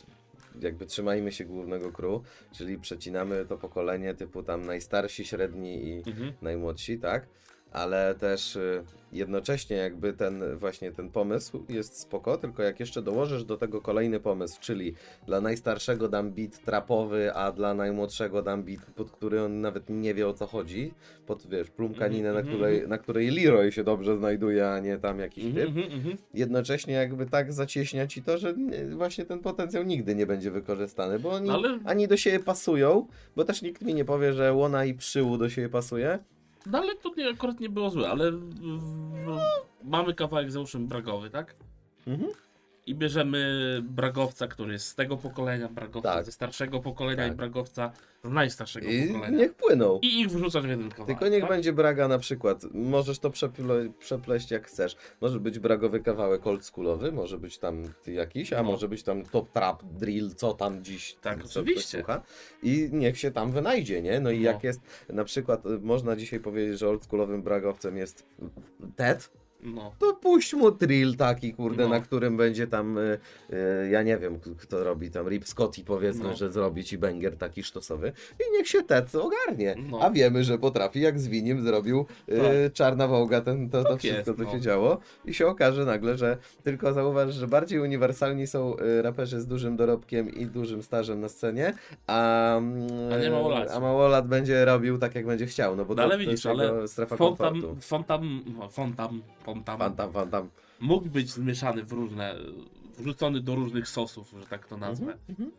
jakby 0.61 0.85
trzymajmy 0.85 1.31
się 1.31 1.45
głównego 1.45 1.91
crew, 1.91 2.21
czyli 2.51 2.77
przecinamy 2.77 3.45
to 3.45 3.57
pokolenie 3.57 4.13
typu 4.13 4.43
tam 4.43 4.65
najstarsi, 4.65 5.25
średni 5.25 5.87
i 5.87 6.03
Mhm. 6.09 6.33
najmłodsi, 6.41 6.99
tak, 6.99 7.27
ale 7.73 8.15
też 8.15 8.55
y, 8.55 8.83
jednocześnie 9.11 9.77
jakby 9.77 10.13
ten 10.13 10.57
właśnie 10.57 10.91
ten 10.91 11.09
pomysł 11.09 11.65
jest 11.69 11.99
spoko, 11.99 12.37
tylko 12.37 12.63
jak 12.63 12.79
jeszcze 12.79 13.01
dołożysz 13.01 13.43
do 13.43 13.57
tego 13.57 13.81
kolejny 13.81 14.19
pomysł, 14.19 14.57
czyli 14.61 14.93
dla 15.27 15.41
najstarszego 15.41 16.09
dam 16.09 16.31
beat 16.31 16.59
trapowy, 16.65 17.33
a 17.33 17.51
dla 17.51 17.73
najmłodszego 17.73 18.41
dam 18.41 18.63
beat, 18.63 18.85
pod 18.95 19.11
który 19.11 19.41
on 19.41 19.61
nawet 19.61 19.89
nie 19.89 20.13
wie 20.13 20.27
o 20.27 20.33
co 20.33 20.47
chodzi, 20.47 20.93
pod 21.27 21.47
wiesz, 21.47 21.69
plumkaninę, 21.69 22.29
Mhm, 22.29 22.33
na, 22.35 22.39
mhm, 22.51 22.55
której, 22.57 22.87
na 22.87 22.97
której 22.97 23.31
Leroy 23.31 23.71
się 23.71 23.83
dobrze 23.83 24.17
znajduje, 24.17 24.69
a 24.69 24.79
nie 24.79 24.97
tam 24.97 25.19
jakiś 25.19 25.45
Mhm, 25.45 25.67
typ. 25.67 25.77
mhm, 25.77 25.99
mhm. 25.99 26.17
Jednocześnie 26.33 26.93
jakby 26.93 27.25
tak 27.25 27.53
zacieśnia 27.53 28.07
ci 28.07 28.21
to, 28.23 28.37
że 28.37 28.53
nie- 28.53 28.85
właśnie 28.95 29.25
ten 29.25 29.39
potencjał 29.39 29.83
nigdy 29.83 30.15
nie 30.15 30.25
będzie 30.25 30.51
wykorzystany, 30.51 31.19
bo 31.19 31.29
oni 31.31 31.47
No 31.47 31.53
ale- 31.53 31.79
ani 31.85 32.07
do 32.07 32.17
siebie 32.17 32.39
pasują, 32.39 33.07
bo 33.35 33.43
też 33.43 33.61
nikt 33.61 33.81
mi 33.81 33.93
nie 33.93 34.05
powie, 34.05 34.33
że 34.33 34.53
łona 34.53 34.85
i 34.85 34.93
przyłu 34.93 35.37
do 35.37 35.49
siebie 35.49 35.69
pasuje, 35.69 36.19
No 36.65 36.77
ale 36.79 36.95
to 36.95 37.11
nie, 37.17 37.29
akurat 37.29 37.59
nie 37.59 37.69
było 37.69 37.89
złe, 37.89 38.09
ale 38.09 38.31
w, 38.31 38.55
w, 39.25 39.39
mamy 39.83 40.13
kawałek 40.13 40.51
załóżmy 40.51 40.79
bragowy, 40.87 41.29
tak? 41.29 41.55
Mhm. 42.07 42.31
I 42.85 42.95
bierzemy 42.95 43.79
bragowca, 43.83 44.47
który 44.47 44.73
jest 44.73 44.87
z 44.87 44.95
tego 44.95 45.17
pokolenia, 45.17 45.67
bragowca 45.69 46.13
Tak. 46.13 46.25
ze 46.25 46.31
starszego 46.31 46.79
pokolenia 46.79 47.23
Tak. 47.23 47.33
i 47.33 47.35
bragowca 47.35 47.91
z 48.23 48.29
najstarszego 48.29 48.87
I 48.87 49.07
pokolenia. 49.07 49.37
niech 49.37 49.53
płyną. 49.53 49.99
I 50.01 50.19
ich 50.21 50.29
wrzucasz 50.29 50.63
w 50.63 50.69
jeden 50.69 50.89
kawałek. 50.89 51.07
Tylko 51.07 51.27
niech 51.27 51.41
tak? 51.41 51.49
będzie 51.49 51.73
braga 51.73 52.07
na 52.07 52.19
przykład. 52.19 52.61
Możesz 52.73 53.19
to 53.19 53.29
przeple, 53.29 53.89
przepleść 53.99 54.51
jak 54.51 54.67
chcesz. 54.67 54.95
Może 55.21 55.39
być 55.39 55.59
bragowy 55.59 55.99
kawałek 55.99 56.47
oldschoolowy, 56.47 57.11
może 57.11 57.37
być 57.37 57.57
tam 57.57 57.83
jakiś, 58.07 58.53
a 58.53 58.57
No. 58.57 58.71
może 58.71 58.87
być 58.87 59.03
tam 59.03 59.23
top 59.25 59.51
trap, 59.51 59.83
drill, 59.83 60.35
co 60.35 60.53
tam 60.53 60.83
dziś 60.83 61.15
Tak, 61.21 61.39
oczywiście. 61.45 61.97
słucha. 61.97 62.21
I 62.63 62.89
niech 62.91 63.19
się 63.19 63.31
tam 63.31 63.51
wynajdzie, 63.51 64.01
nie? 64.01 64.19
No 64.19 64.31
i 64.31 64.37
No. 64.39 64.43
jak 64.51 64.63
jest, 64.63 64.81
na 65.09 65.23
przykład 65.23 65.65
y, 65.65 65.79
można 65.79 66.15
dzisiaj 66.15 66.39
powiedzieć, 66.39 66.79
że 66.79 66.89
oldschoolowym 66.89 67.43
bragowcem 67.43 67.97
jest 67.97 68.25
Ted, 68.95 69.29
No. 69.65 69.91
to 69.99 70.13
puść 70.13 70.53
mu 70.53 70.71
drill 70.71 71.15
taki, 71.17 71.53
kurde, 71.53 71.83
No. 71.83 71.89
na 71.89 71.99
którym 71.99 72.37
będzie 72.37 72.67
tam, 72.67 72.97
y, 72.97 73.17
y, 73.53 73.89
ja 73.89 74.03
nie 74.03 74.17
wiem, 74.17 74.39
kto 74.57 74.83
robi 74.83 75.11
tam, 75.11 75.27
Rip 75.29 75.47
Scotty 75.47 75.83
powiedzmy, 75.83 76.23
No. 76.23 76.35
że 76.35 76.51
zrobi 76.51 76.83
ci 76.83 76.97
banger 76.97 77.37
taki 77.37 77.63
sztosowy 77.63 78.11
i 78.39 78.57
niech 78.57 78.67
się 78.67 78.83
Ted 78.83 79.15
ogarnie. 79.15 79.75
No. 79.91 79.99
A 80.01 80.09
wiemy, 80.11 80.43
że 80.43 80.57
potrafi, 80.57 81.01
jak 81.01 81.19
z 81.19 81.27
Winim 81.27 81.61
zrobił 81.61 82.05
y, 82.29 82.35
Tak. 82.37 82.73
Czarna 82.73 83.07
Wołga, 83.07 83.41
ten, 83.41 83.69
to, 83.69 83.83
to 83.83 83.89
Tak 83.89 83.99
wszystko, 83.99 84.31
jest, 84.31 84.39
co 84.39 84.43
no. 84.45 84.51
się 84.51 84.61
działo 84.61 84.97
i 85.25 85.33
się 85.33 85.47
okaże 85.47 85.85
nagle, 85.85 86.17
że 86.17 86.37
tylko 86.63 86.93
zauważ, 86.93 87.33
że 87.33 87.47
bardziej 87.47 87.79
uniwersalni 87.79 88.47
są 88.47 88.75
y, 88.77 89.01
raperzy 89.01 89.41
z 89.41 89.47
dużym 89.47 89.75
dorobkiem 89.75 90.29
i 90.35 90.45
dużym 90.45 90.83
stażem 90.83 91.19
na 91.19 91.29
scenie, 91.29 91.73
a, 92.07 92.57
mm, 92.57 93.13
A 93.13 93.17
nie 93.17 93.29
małolat. 93.29 93.71
a 93.71 93.79
małolat 93.79 94.27
będzie 94.27 94.65
robił 94.65 94.97
tak, 94.97 95.15
jak 95.15 95.25
będzie 95.25 95.45
chciał, 95.45 95.75
no 95.75 95.85
bo 95.85 95.93
No 95.93 95.95
to, 95.97 96.03
ale 96.03 96.11
to 96.11 96.19
widzisz, 96.19 96.31
jest 96.31 96.45
ale 96.45 96.87
strefa 96.87 97.17
Fontam, 97.17 97.53
komfortu. 97.61 97.81
fontam, 97.81 98.43
no, 98.59 98.69
fontam, 98.69 99.21
Fantam, 99.77 100.11
fantam. 100.13 100.49
mógł 100.79 101.09
być 101.09 101.29
zmieszany 101.29 101.83
w 101.83 101.91
różne, 101.91 102.35
wrzucony 102.97 103.41
do 103.41 103.55
różnych 103.55 103.87
sosów, 103.87 104.33
że 104.39 104.45
tak 104.47 104.67
to 104.67 104.77
nazwę. 104.77 105.17
Mhm. 105.29 105.51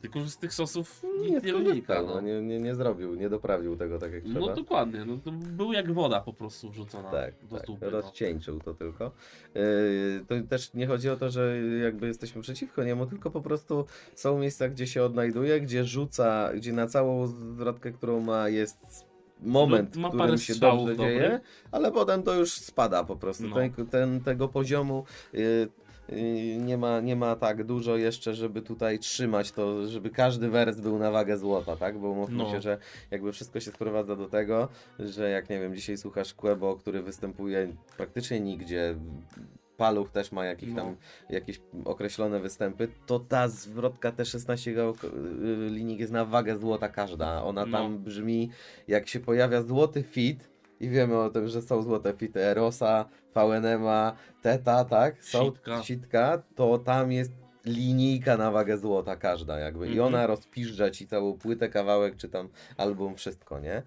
Tylko, 0.00 0.20
że 0.20 0.30
z 0.30 0.38
tych 0.38 0.54
sosów 0.54 1.02
Nie, 1.20 1.30
nie 1.30 1.40
wynika. 1.40 2.02
no. 2.02 2.14
No, 2.14 2.20
nie, 2.20 2.40
nie, 2.42 2.60
nie 2.60 2.74
zrobił, 2.74 3.14
nie 3.14 3.28
doprawił 3.28 3.76
tego 3.76 3.98
tak 3.98 4.12
jak 4.12 4.24
trzeba. 4.24 4.40
no 4.40 4.54
dokładnie, 4.54 5.04
no 5.04 5.16
to 5.24 5.32
był 5.32 5.72
jak 5.72 5.92
woda 5.92 6.20
po 6.20 6.32
prostu 6.32 6.70
wrzucona 6.70 7.10
Tak, 7.10 7.34
do 7.50 7.56
tak. 7.58 7.66
No. 7.82 7.90
rozcieńczył 7.90 8.60
to 8.60 8.74
tylko. 8.74 9.10
Yy, 9.54 10.24
to 10.28 10.34
też 10.48 10.74
nie 10.74 10.86
chodzi 10.86 11.10
o 11.10 11.16
to, 11.16 11.30
że 11.30 11.58
jakby 11.82 12.06
jesteśmy 12.06 12.42
przeciwko 12.42 12.84
niemu, 12.84 13.06
tylko 13.06 13.30
po 13.30 13.40
prostu 13.40 13.84
są 14.14 14.38
miejsca, 14.38 14.68
gdzie 14.68 14.86
się 14.86 15.02
odnajduje, 15.02 15.60
gdzie 15.60 15.84
rzuca, 15.84 16.50
gdzie 16.54 16.72
na 16.72 16.86
całą 16.86 17.26
zwrotkę, 17.26 17.92
którą 17.92 18.20
ma 18.20 18.48
jest 18.48 19.05
moment, 19.40 19.96
No, 19.96 20.10
w 20.10 20.14
którym 20.14 20.38
się 20.38 20.54
dobrze 20.54 20.96
dzieje, 20.96 21.40
ale 21.72 21.92
potem 21.92 22.22
to 22.22 22.34
już 22.34 22.52
spada 22.52 23.04
po 23.04 23.16
prostu. 23.16 23.48
No. 23.48 23.56
Ten, 23.56 23.86
ten, 23.86 24.20
tego 24.20 24.48
poziomu 24.48 25.04
yy, 25.32 25.70
nie 26.58 26.78
ma, 26.78 27.00
nie 27.00 27.16
ma 27.16 27.36
tak 27.36 27.64
dużo 27.64 27.96
jeszcze, 27.96 28.34
żeby 28.34 28.62
tutaj 28.62 28.98
trzymać 28.98 29.52
to, 29.52 29.88
żeby 29.88 30.10
każdy 30.10 30.48
wers 30.48 30.80
był 30.80 30.98
na 30.98 31.10
wagę 31.10 31.38
złota, 31.38 31.76
tak? 31.76 31.98
Bo 31.98 32.14
mówmy 32.14 32.36
No. 32.36 32.50
się, 32.50 32.60
że 32.60 32.78
jakby 33.10 33.32
wszystko 33.32 33.60
się 33.60 33.70
sprowadza 33.70 34.16
do 34.16 34.28
tego, 34.28 34.68
że 34.98 35.30
jak 35.30 35.50
nie 35.50 35.60
wiem, 35.60 35.74
dzisiaj 35.74 35.96
słuchasz 35.96 36.34
Quebo, 36.34 36.76
który 36.76 37.02
występuje 37.02 37.72
praktycznie 37.96 38.40
nigdzie, 38.40 38.94
Paluch 39.76 40.10
też 40.10 40.32
ma 40.32 40.44
jakieś 40.44 40.68
No. 40.70 40.76
tam 40.82 40.96
jakieś 41.30 41.60
określone 41.84 42.40
występy, 42.40 42.88
to 43.06 43.20
ta 43.20 43.48
zwrotka 43.48 44.12
T16 44.12 44.74
gałk- 44.76 45.04
y, 45.04 45.70
linijek 45.70 46.00
jest 46.00 46.12
na 46.12 46.24
wagę 46.24 46.58
złota 46.58 46.88
każda. 46.88 47.44
Ona 47.44 47.66
No. 47.66 47.78
tam 47.78 47.98
brzmi, 47.98 48.50
jak 48.88 49.08
się 49.08 49.20
pojawia 49.20 49.62
złoty 49.62 50.02
fit 50.02 50.50
i 50.80 50.88
wiemy 50.88 51.18
o 51.18 51.30
tym, 51.30 51.48
że 51.48 51.62
są 51.62 51.82
złote 51.82 52.12
fity 52.12 52.40
Erosa, 52.40 53.04
VNM-a, 53.34 54.16
Teta, 54.42 54.84
tak? 54.84 55.24
Są 55.24 55.44
Sitka. 55.44 55.82
sitka, 55.82 56.42
to 56.54 56.78
tam 56.78 57.12
jest 57.12 57.32
linijka 57.64 58.36
na 58.36 58.50
wagę 58.50 58.78
złota 58.78 59.16
każda 59.16 59.58
jakby 59.58 59.86
i 59.86 59.90
Mhm. 59.90 60.06
ona 60.06 60.26
rozpiszcza 60.26 60.90
ci 60.90 61.06
całą 61.06 61.38
płytę, 61.38 61.68
kawałek 61.68 62.16
czy 62.16 62.28
tam 62.28 62.48
album, 62.76 63.14
wszystko, 63.16 63.60
nie? 63.60 63.82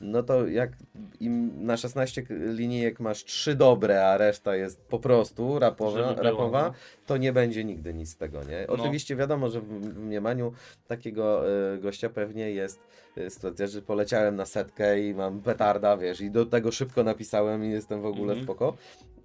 No 0.00 0.22
to 0.22 0.46
jak 0.46 0.72
im 1.20 1.66
na 1.66 1.76
16 1.76 2.22
k- 2.22 2.34
linijek 2.38 3.00
masz 3.00 3.24
trzy 3.24 3.54
dobre, 3.54 4.06
a 4.08 4.16
reszta 4.18 4.56
jest 4.56 4.80
po 4.80 4.98
prostu 4.98 5.58
rapowa, 5.58 6.12
było, 6.14 6.22
rapowa 6.22 6.62
no. 6.62 6.74
to 7.06 7.16
nie 7.16 7.32
będzie 7.32 7.64
nigdy 7.64 7.94
nic 7.94 8.10
z 8.10 8.16
tego, 8.16 8.44
nie? 8.44 8.64
No. 8.68 8.74
Oczywiście 8.74 9.16
wiadomo, 9.16 9.48
że 9.48 9.60
w, 9.60 9.98
mniemaniu 9.98 10.52
takiego 10.88 11.50
e, 11.74 11.78
gościa 11.78 12.08
pewnie 12.08 12.50
jest 12.50 12.80
e, 13.16 13.30
sytuacja, 13.30 13.66
że 13.66 13.82
poleciałem 13.82 14.36
na 14.36 14.46
setkę 14.46 15.00
i 15.08 15.14
mam 15.14 15.40
petarda, 15.42 15.96
wiesz, 15.96 16.20
i 16.20 16.30
do 16.30 16.46
tego 16.46 16.72
szybko 16.72 17.02
napisałem 17.04 17.64
i 17.64 17.70
jestem 17.70 18.02
w 18.02 18.06
ogóle 18.06 18.32
Mhm. 18.32 18.44
spoko. 18.44 18.76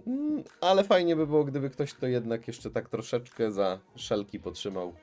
Mm, 0.08 0.44
Ale 0.62 0.84
fajnie 0.84 1.16
by 1.16 1.28
było, 1.28 1.44
gdyby 1.44 1.70
ktoś 1.70 1.94
to 1.94 2.08
jednak 2.08 2.48
jeszcze 2.48 2.72
tak 2.72 2.90
troszeczkę 2.90 3.52
za 3.52 3.80
szelki 3.96 4.40
potrzymał, 4.40 4.94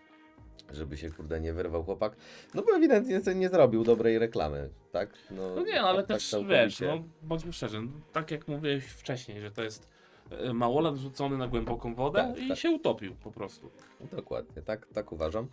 żeby 0.72 0.96
się 0.96 1.10
kurde 1.10 1.40
nie 1.40 1.52
wyrwał 1.52 1.84
chłopak. 1.84 2.16
No 2.54 2.62
bo 2.62 2.76
ewidentnie 2.76 3.20
nie 3.34 3.48
zrobił 3.48 3.84
dobrej 3.84 4.18
reklamy, 4.18 4.68
tak? 4.92 5.10
No 5.30 5.62
nie, 5.64 5.80
ale 5.82 5.98
tak- 5.98 6.06
tak 6.06 6.16
też 6.16 6.30
całkowicie. 6.30 6.62
wiesz, 6.64 6.80
no 6.80 7.04
bądźmy 7.22 7.52
szczerzy, 7.52 7.82
no, 7.82 7.88
tak 8.12 8.30
jak 8.30 8.48
mówiłeś 8.48 8.84
wcześniej, 8.84 9.40
że 9.40 9.50
to 9.50 9.62
jest 9.62 9.88
e, 10.30 10.52
małolat 10.54 10.96
rzucony 10.96 11.38
na 11.38 11.48
głęboką 11.48 11.94
wodę 11.94 12.32
Tak, 12.34 12.44
i 12.44 12.48
tak. 12.48 12.58
się 12.58 12.70
utopił 12.70 13.14
po 13.14 13.30
prostu. 13.30 13.70
Dokładnie, 14.12 14.62
tak, 14.62 14.86
tak 14.94 15.12
uważam. 15.12 15.48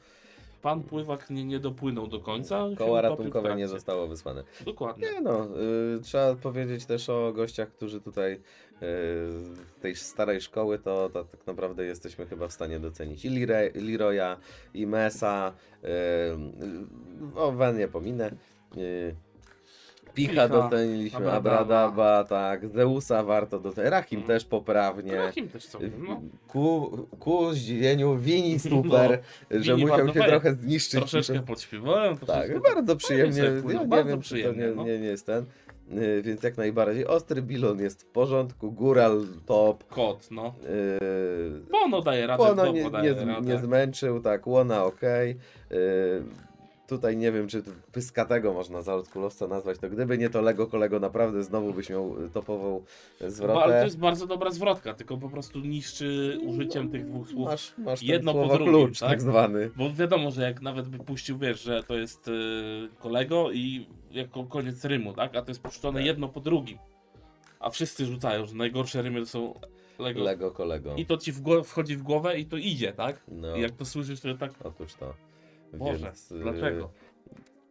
Pan 0.61 0.83
pływak 0.83 1.29
nie, 1.29 1.45
nie 1.45 1.59
dopłynął 1.59 2.07
do 2.07 2.19
końca. 2.19 2.65
Koła 2.77 3.01
ratunkowe 3.01 3.55
nie 3.55 3.67
zostało 3.67 4.07
wysłane. 4.07 4.43
Dokładnie. 4.65 5.11
Nie 5.11 5.21
no, 5.21 5.47
y, 5.97 6.01
trzeba 6.01 6.35
powiedzieć 6.35 6.85
też 6.85 7.09
o 7.09 7.33
gościach, 7.33 7.69
którzy 7.69 8.01
tutaj 8.01 8.41
tej 9.81 9.95
starej 9.95 10.41
szkoły, 10.41 10.79
to, 10.79 11.09
to 11.09 11.23
tak 11.23 11.47
naprawdę 11.47 11.85
jesteśmy 11.85 12.25
chyba 12.25 12.47
w 12.47 12.53
stanie 12.53 12.79
docenić 12.79 13.25
i 13.25 13.29
Lire, 13.29 13.71
Leroya, 13.75 14.37
i 14.73 14.87
Mesa, 14.87 15.53
y, 15.83 15.87
y, 15.87 17.39
o 17.39 17.71
nie 17.73 17.87
pominę, 17.87 18.31
y, 18.77 19.15
Picha 20.13 20.31
Picha, 20.31 20.47
doceniliśmy, 20.47 21.31
Abradaba. 21.31 22.23
Tak, 22.23 22.67
Zeusa 22.67 23.23
warto 23.23 23.59
docenić, 23.59 23.91
Rahim 23.91 24.19
Mm. 24.19 24.27
też 24.27 24.45
poprawnie. 24.45 25.15
Rahim 25.15 25.49
też 25.49 25.65
całkiem, 25.65 26.05
no. 26.07 26.21
Ku, 26.47 26.97
ku 27.19 27.53
zdziwieniu 27.53 28.17
Wini 28.17 28.59
super, 28.69 29.21
że 29.51 29.75
Wini 29.75 29.85
musiał 29.87 30.13
się 30.13 30.23
trochę 30.23 30.53
zniszczyć. 30.53 30.99
Troszeczkę 30.99 31.39
podśpiewałem. 31.39 32.17
Tak, 32.17 32.27
troszeczkę- 32.27 32.73
bardzo 32.75 32.95
przyjemnie. 32.95 33.41
nie 33.65 33.85
bardzo 33.87 34.11
to 34.15 34.17
przyjemnie, 34.17 34.67
nie, 34.67 34.71
no. 34.75 34.83
nie, 34.83 34.99
nie 34.99 35.07
jest 35.07 35.25
ten. 35.25 35.45
Yy, 35.89 36.21
Więc 36.21 36.43
jak 36.43 36.57
najbardziej. 36.57 37.07
Ostry 37.07 37.41
Bilon 37.41 37.79
jest 37.79 38.03
w 38.03 38.05
porządku, 38.05 38.71
Góral 38.71 39.25
top. 39.45 39.87
Kot, 39.87 40.27
no. 40.31 40.53
Yy, 40.63 41.61
Pono 41.71 42.01
daje 42.01 42.27
radę, 42.27 42.43
Pono 42.43 42.65
nie, 42.71 42.83
nie, 42.83 42.89
radę. 42.89 43.41
nie 43.41 43.59
zmęczył, 43.59 44.19
tak, 44.19 44.47
Łona 44.47 44.85
ok. 44.85 45.01
Tutaj 46.87 47.17
nie 47.17 47.31
wiem, 47.31 47.47
czy 47.47 47.63
Pyskatego 47.91 48.53
można 48.53 48.81
za 48.81 48.93
oldschoolowca 48.93 49.47
nazwać, 49.47 49.77
to 49.79 49.89
gdyby 49.89 50.17
nie 50.17 50.29
to 50.29 50.41
Lego 50.41 50.67
Kolego, 50.67 50.99
naprawdę 50.99 51.43
znowu 51.43 51.73
byś 51.73 51.89
miał 51.89 52.15
topową 52.33 52.83
Ba- 53.21 53.29
zwrotę. 53.29 53.69
To 53.69 53.83
jest 53.83 53.99
bardzo 53.99 54.27
dobra 54.27 54.51
zwrotka, 54.51 54.93
tylko 54.93 55.17
po 55.17 55.29
prostu 55.29 55.59
niszczy 55.59 56.37
użyciem 56.45 56.89
tych 56.89 57.05
dwóch 57.05 57.29
słów. 57.29 57.45
Masz, 57.45 57.73
masz 57.77 58.03
jedno 58.03 58.33
po 58.33 58.47
drugim, 58.47 58.67
klucz, 58.73 58.99
tak? 58.99 59.09
tak 59.09 59.21
zwany. 59.21 59.69
Bo 59.75 59.93
wiadomo, 59.93 60.31
że 60.31 60.41
jak 60.41 60.61
nawet 60.61 60.89
by 60.89 60.97
puścił, 60.97 61.37
wiesz, 61.37 61.61
że 61.61 61.83
to 61.83 61.95
jest 61.97 62.27
y, 62.27 62.31
kolego 62.99 63.51
i 63.51 63.87
jako 64.13 64.43
koniec 64.43 64.85
rymu, 64.85 65.13
tak? 65.13 65.35
A 65.35 65.41
to 65.41 65.51
jest 65.51 65.61
puszczone 65.61 65.99
Tak. 65.99 66.05
jedno 66.05 66.29
po 66.29 66.39
drugim. 66.39 66.77
A 67.59 67.69
wszyscy 67.69 68.05
rzucają, 68.05 68.45
że 68.45 68.55
najgorsze 68.55 69.01
rymy 69.01 69.19
to 69.19 69.25
są 69.25 69.59
Lego. 69.99 70.23
Lego 70.23 70.51
Kolego. 70.51 70.95
I 70.95 71.05
to 71.05 71.17
ci 71.17 71.31
w 71.31 71.63
wchodzi 71.63 71.97
w 71.97 72.03
głowę 72.03 72.39
i 72.39 72.45
to 72.45 72.57
idzie, 72.57 72.93
tak? 72.93 73.23
No, 73.27 73.55
I 73.55 73.61
jak 73.61 73.71
to 73.71 73.85
słyszysz, 73.85 74.21
to 74.21 74.33
tak, 74.37 74.51
otóż 74.63 74.93
to. 74.93 75.13
Boże, 75.73 75.97
Więc, 76.05 76.31
yy, 76.31 76.39
dlaczego? 76.39 76.89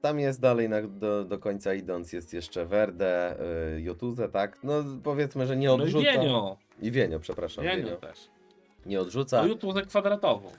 Tam 0.00 0.20
jest 0.20 0.40
dalej 0.40 0.68
na, 0.68 0.83
do, 0.83 1.24
do 1.24 1.38
końca 1.38 1.74
idąc, 1.74 2.12
jest 2.12 2.35
jeszcze 2.35 2.66
Verde, 2.66 3.37
y, 3.76 3.83
Jotuze, 3.83 4.28
tak? 4.28 4.59
No 4.62 4.85
powiedzmy, 5.02 5.46
że 5.46 5.57
nie 5.57 5.66
No 5.68 5.76
i 5.76 5.81
odrzuca. 5.83 6.12
Wienio, 6.12 6.57
I 6.83 6.90
Wienio, 6.90 7.20
przepraszam. 7.20 7.64
Wienio 7.64 7.85
Wienio. 7.85 7.96
też. 7.96 8.28
Nie 8.87 9.00
odrzuca. 9.00 9.42
No 9.42 9.48
YouTube 9.48 9.87
kwadratową. 9.87 10.50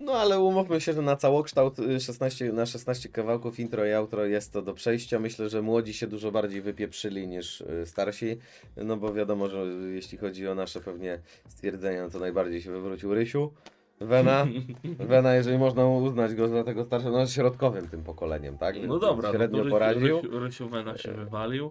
No 0.00 0.12
ale 0.12 0.40
umówmy 0.40 0.80
się, 0.80 0.92
że 0.92 1.02
na 1.02 1.16
całokształt 1.16 1.78
y, 1.78 2.00
16, 2.00 2.52
na 2.52 2.66
16 2.66 3.08
kawałków 3.08 3.60
intro 3.60 3.86
i 3.86 3.92
outro 3.92 4.24
jest 4.24 4.52
to 4.52 4.62
do 4.62 4.74
przejścia. 4.74 5.18
Myślę, 5.18 5.48
że 5.48 5.62
młodzi 5.62 5.94
się 5.94 6.06
dużo 6.06 6.32
bardziej 6.32 6.62
wypieprzyli 6.62 7.28
niż 7.28 7.60
y, 7.60 7.86
starsi. 7.86 8.38
No 8.76 8.96
bo 8.96 9.12
wiadomo, 9.12 9.48
że 9.48 9.66
jeśli 9.94 10.18
chodzi 10.18 10.48
o 10.48 10.54
nasze 10.54 10.80
pewnie 10.80 11.18
stwierdzenia, 11.48 12.02
no 12.04 12.10
to 12.10 12.18
najbardziej 12.18 12.62
się 12.62 12.70
wywrócił 12.70 13.14
Rysiu. 13.14 13.52
Wena, 14.00 14.46
Wena, 15.10 15.34
jeżeli 15.34 15.58
można 15.58 15.86
uznać 15.86 16.34
go 16.34 16.48
za 16.48 16.64
tego 16.64 16.84
starszego, 16.84 17.18
no 17.18 17.26
środkowym 17.26 17.88
tym 17.88 18.02
pokoleniem, 18.04 18.58
tak? 18.58 18.76
No 18.86 18.98
dobra, 18.98 19.28
no 19.28 19.34
średnio 19.34 19.62
Rysiu, 19.62 19.70
poradził. 19.70 20.20
Rysiu, 20.20 20.38
Rysiu 20.38 20.68
Wena 20.68 20.98
się 20.98 21.12
wywalił. 21.12 21.70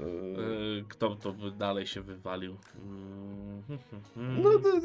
Y, 0.00 0.04
Y, 0.80 0.84
Kto 0.88 1.16
to 1.16 1.32
by 1.32 1.50
dalej 1.50 1.86
się 1.86 2.00
wywalił? 2.02 2.56
Mm, 2.84 3.62
No 4.42 4.50
to, 4.58 4.80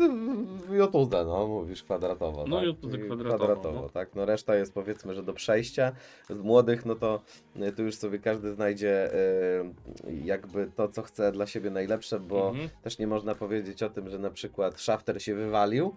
to 0.68 0.74
Jotuza, 0.76 1.24
no 1.26 1.48
mówisz 1.48 1.84
kwadratowo. 1.84 2.46
No, 2.48 2.56
tak? 2.58 2.66
Jotuza 2.66 2.98
I 2.98 3.02
kwadratowo, 3.02 3.82
no. 3.82 3.90
tak. 3.90 4.16
No 4.16 4.26
reszta 4.26 4.56
jest 4.56 4.74
powiedzmy, 4.74 5.16
że 5.16 5.24
do 5.24 5.34
przejścia. 5.34 5.92
Z 6.30 6.42
młodych, 6.42 6.86
no 6.86 6.96
to 6.96 7.22
y, 7.56 7.72
tu 7.72 7.84
już 7.84 7.96
sobie 7.96 8.20
każdy 8.20 8.52
znajdzie 8.54 9.14
y, 9.14 9.74
jakby 10.24 10.72
to, 10.76 10.88
co 10.88 11.02
chce 11.02 11.32
dla 11.32 11.48
siebie 11.48 11.70
najlepsze, 11.70 12.20
bo 12.20 12.50
Mhm. 12.50 12.70
też 12.82 13.00
nie 13.00 13.08
można 13.08 13.36
powiedzieć 13.36 13.84
o 13.84 13.90
tym, 13.90 14.10
że 14.10 14.20
na 14.20 14.30
przykład 14.32 14.80
Shafter 14.80 15.22
się 15.24 15.36
wywalił. 15.36 15.96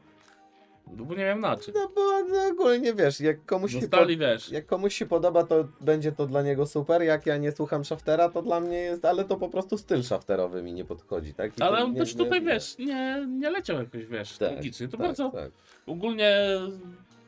No 0.92 1.05
bo 1.05 1.14
nie 1.14 1.25
wiem 1.25 1.40
na 1.40 1.57
czym. 1.57 1.75
No 1.75 1.88
bo 1.94 2.01
no, 2.29 2.47
ogólnie 2.53 2.94
wiesz, 2.94 3.20
jak 3.20 3.44
komuś, 3.47 3.73
się 3.73 3.81
wiesz, 4.18 4.51
jak 4.51 4.66
komuś 4.66 4.94
się 4.94 5.07
podoba, 5.07 5.44
to 5.44 5.68
będzie 5.81 6.12
to 6.12 6.27
dla 6.27 6.42
niego 6.42 6.66
super. 6.66 7.03
Jak 7.03 7.27
ja 7.27 7.37
nie 7.37 7.53
słucham 7.53 7.85
Shaftera, 7.85 8.29
to 8.29 8.42
dla 8.42 8.61
mnie 8.61 8.77
jest, 8.79 9.05
ale 9.05 9.25
to 9.25 9.37
po 9.37 9.49
prostu 9.49 9.79
styl 9.79 10.03
Shafterowy 10.03 10.62
mi 10.62 10.73
nie 10.73 10.85
podchodzi, 10.85 11.35
tak? 11.35 11.59
I 11.59 11.62
ale 11.62 11.79
to 11.79 11.85
on 11.85 11.92
nie- 11.92 11.99
też 12.01 12.14
tutaj, 12.14 12.40
nie. 12.40 12.47
wiesz, 12.47 12.79
nie, 12.79 13.27
nie 13.29 13.51
leciał 13.51 13.79
jakoś, 13.79 14.07
wiesz, 14.07 14.38
Tak, 14.38 14.53
logicznie. 14.57 14.88
To 14.88 14.97
tak, 14.97 15.07
bardzo, 15.07 15.31
tak. 15.31 15.51
ogólnie 15.87 16.37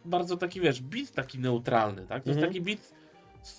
bardzo 0.05 0.37
taki, 0.37 0.61
wiesz, 0.61 0.81
beat 0.83 1.13
taki 1.13 1.39
neutralny, 1.39 2.07
tak? 2.07 2.25
To 2.25 2.31
Mhm. 2.31 2.37
jest 2.39 2.49
taki 2.49 2.61
beat, 2.61 2.93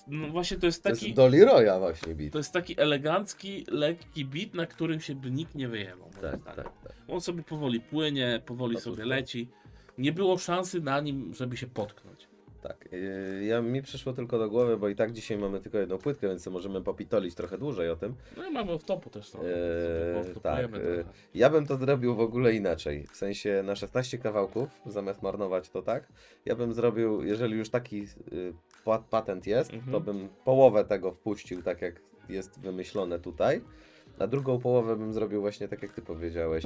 no 0.08 0.28
właśnie 0.28 0.56
to 0.56 0.66
jest 0.66 0.82
To 0.82 0.90
taki, 0.90 1.04
jest 1.06 1.16
do 1.16 1.28
Leroya 1.28 1.78
właśnie 1.78 2.14
bit. 2.14 2.32
to 2.32 2.38
jest 2.38 2.52
taki 2.52 2.80
elegancki, 2.80 3.64
lekki 3.70 4.24
beat, 4.24 4.54
na 4.54 4.66
którym 4.66 5.00
się 5.00 5.14
by 5.14 5.30
nikt 5.30 5.54
nie 5.54 5.68
moim 5.68 5.86
Tak, 6.22 6.44
tak, 6.44 6.54
tak. 6.56 6.72
On 7.08 7.20
sobie 7.20 7.42
powoli 7.42 7.80
płynie, 7.80 8.42
powoli 8.46 8.74
Otóż 8.76 8.84
sobie 8.84 9.02
to. 9.02 9.08
leci. 9.08 9.48
Nie 9.98 10.12
było 10.12 10.38
szansy 10.38 10.80
na 10.80 11.00
nim, 11.00 11.34
żeby 11.34 11.56
się 11.56 11.66
potknąć. 11.66 12.28
Tak, 12.62 12.88
yy, 12.92 13.44
ja, 13.44 13.60
mi 13.62 13.82
przyszło 13.82 14.12
tylko 14.12 14.38
do 14.38 14.50
głowy, 14.50 14.76
bo 14.76 14.88
i 14.88 14.94
tak 14.96 15.12
dzisiaj 15.12 15.38
mamy 15.38 15.60
tylko 15.60 15.78
jedną 15.78 15.98
płytkę, 15.98 16.28
więc 16.28 16.46
możemy 16.46 16.82
popitolić 16.82 17.34
trochę 17.34 17.58
dłużej 17.58 17.90
o 17.90 17.96
tym. 17.96 18.14
No 18.36 18.46
i 18.48 18.52
mamy 18.52 18.78
w 18.78 18.84
topu 18.84 19.10
też 19.10 19.30
to. 19.30 19.38
Eee, 19.38 20.34
to 20.34 20.40
tak, 20.40 20.64
eee, 20.64 20.70
Ja 21.34 21.50
bym 21.50 21.66
to 21.66 21.76
zrobił 21.76 22.14
w 22.14 22.20
ogóle 22.20 22.54
inaczej. 22.54 23.06
W 23.12 23.16
sensie 23.16 23.62
na 23.66 23.76
16 23.76 24.18
kawałków, 24.18 24.68
zamiast 24.86 25.22
marnować 25.22 25.68
to 25.70 25.82
tak, 25.82 26.08
ja 26.44 26.56
bym 26.56 26.72
zrobił, 26.74 27.22
jeżeli 27.22 27.56
już 27.58 27.70
taki 27.70 28.02
y, 28.32 28.52
pa- 28.84 28.98
patent 28.98 29.46
jest, 29.46 29.72
Mhm. 29.74 29.92
to 29.92 30.00
bym 30.00 30.28
połowę 30.44 30.84
tego 30.84 31.12
wpuścił 31.12 31.62
tak 31.62 31.82
jak 31.82 32.00
jest 32.28 32.60
wymyślone 32.60 33.18
tutaj, 33.18 33.60
a 34.18 34.26
drugą 34.26 34.58
połowę 34.58 34.96
bym 34.96 35.12
zrobił 35.12 35.40
właśnie 35.40 35.68
tak 35.68 35.82
jak 35.82 35.92
ty 35.92 36.02
powiedziałeś. 36.02 36.64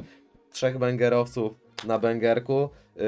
Trzech 0.51 0.79
bęgerowców 0.79 1.55
na 1.87 1.99
bęgerku, 1.99 2.69
y, 2.97 3.01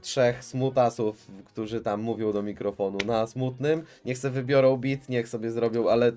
trzech 0.00 0.44
smutasów, 0.44 1.26
którzy 1.44 1.80
tam 1.80 2.00
mówią 2.02 2.32
do 2.32 2.42
mikrofonu 2.42 2.98
na 3.06 3.26
smutnym. 3.26 3.82
Niech 4.04 4.18
sobie 4.18 4.34
wybiorą 4.34 4.76
beat, 4.76 5.08
niech 5.08 5.28
sobie 5.28 5.50
zrobią, 5.50 5.88
ale 5.88 6.08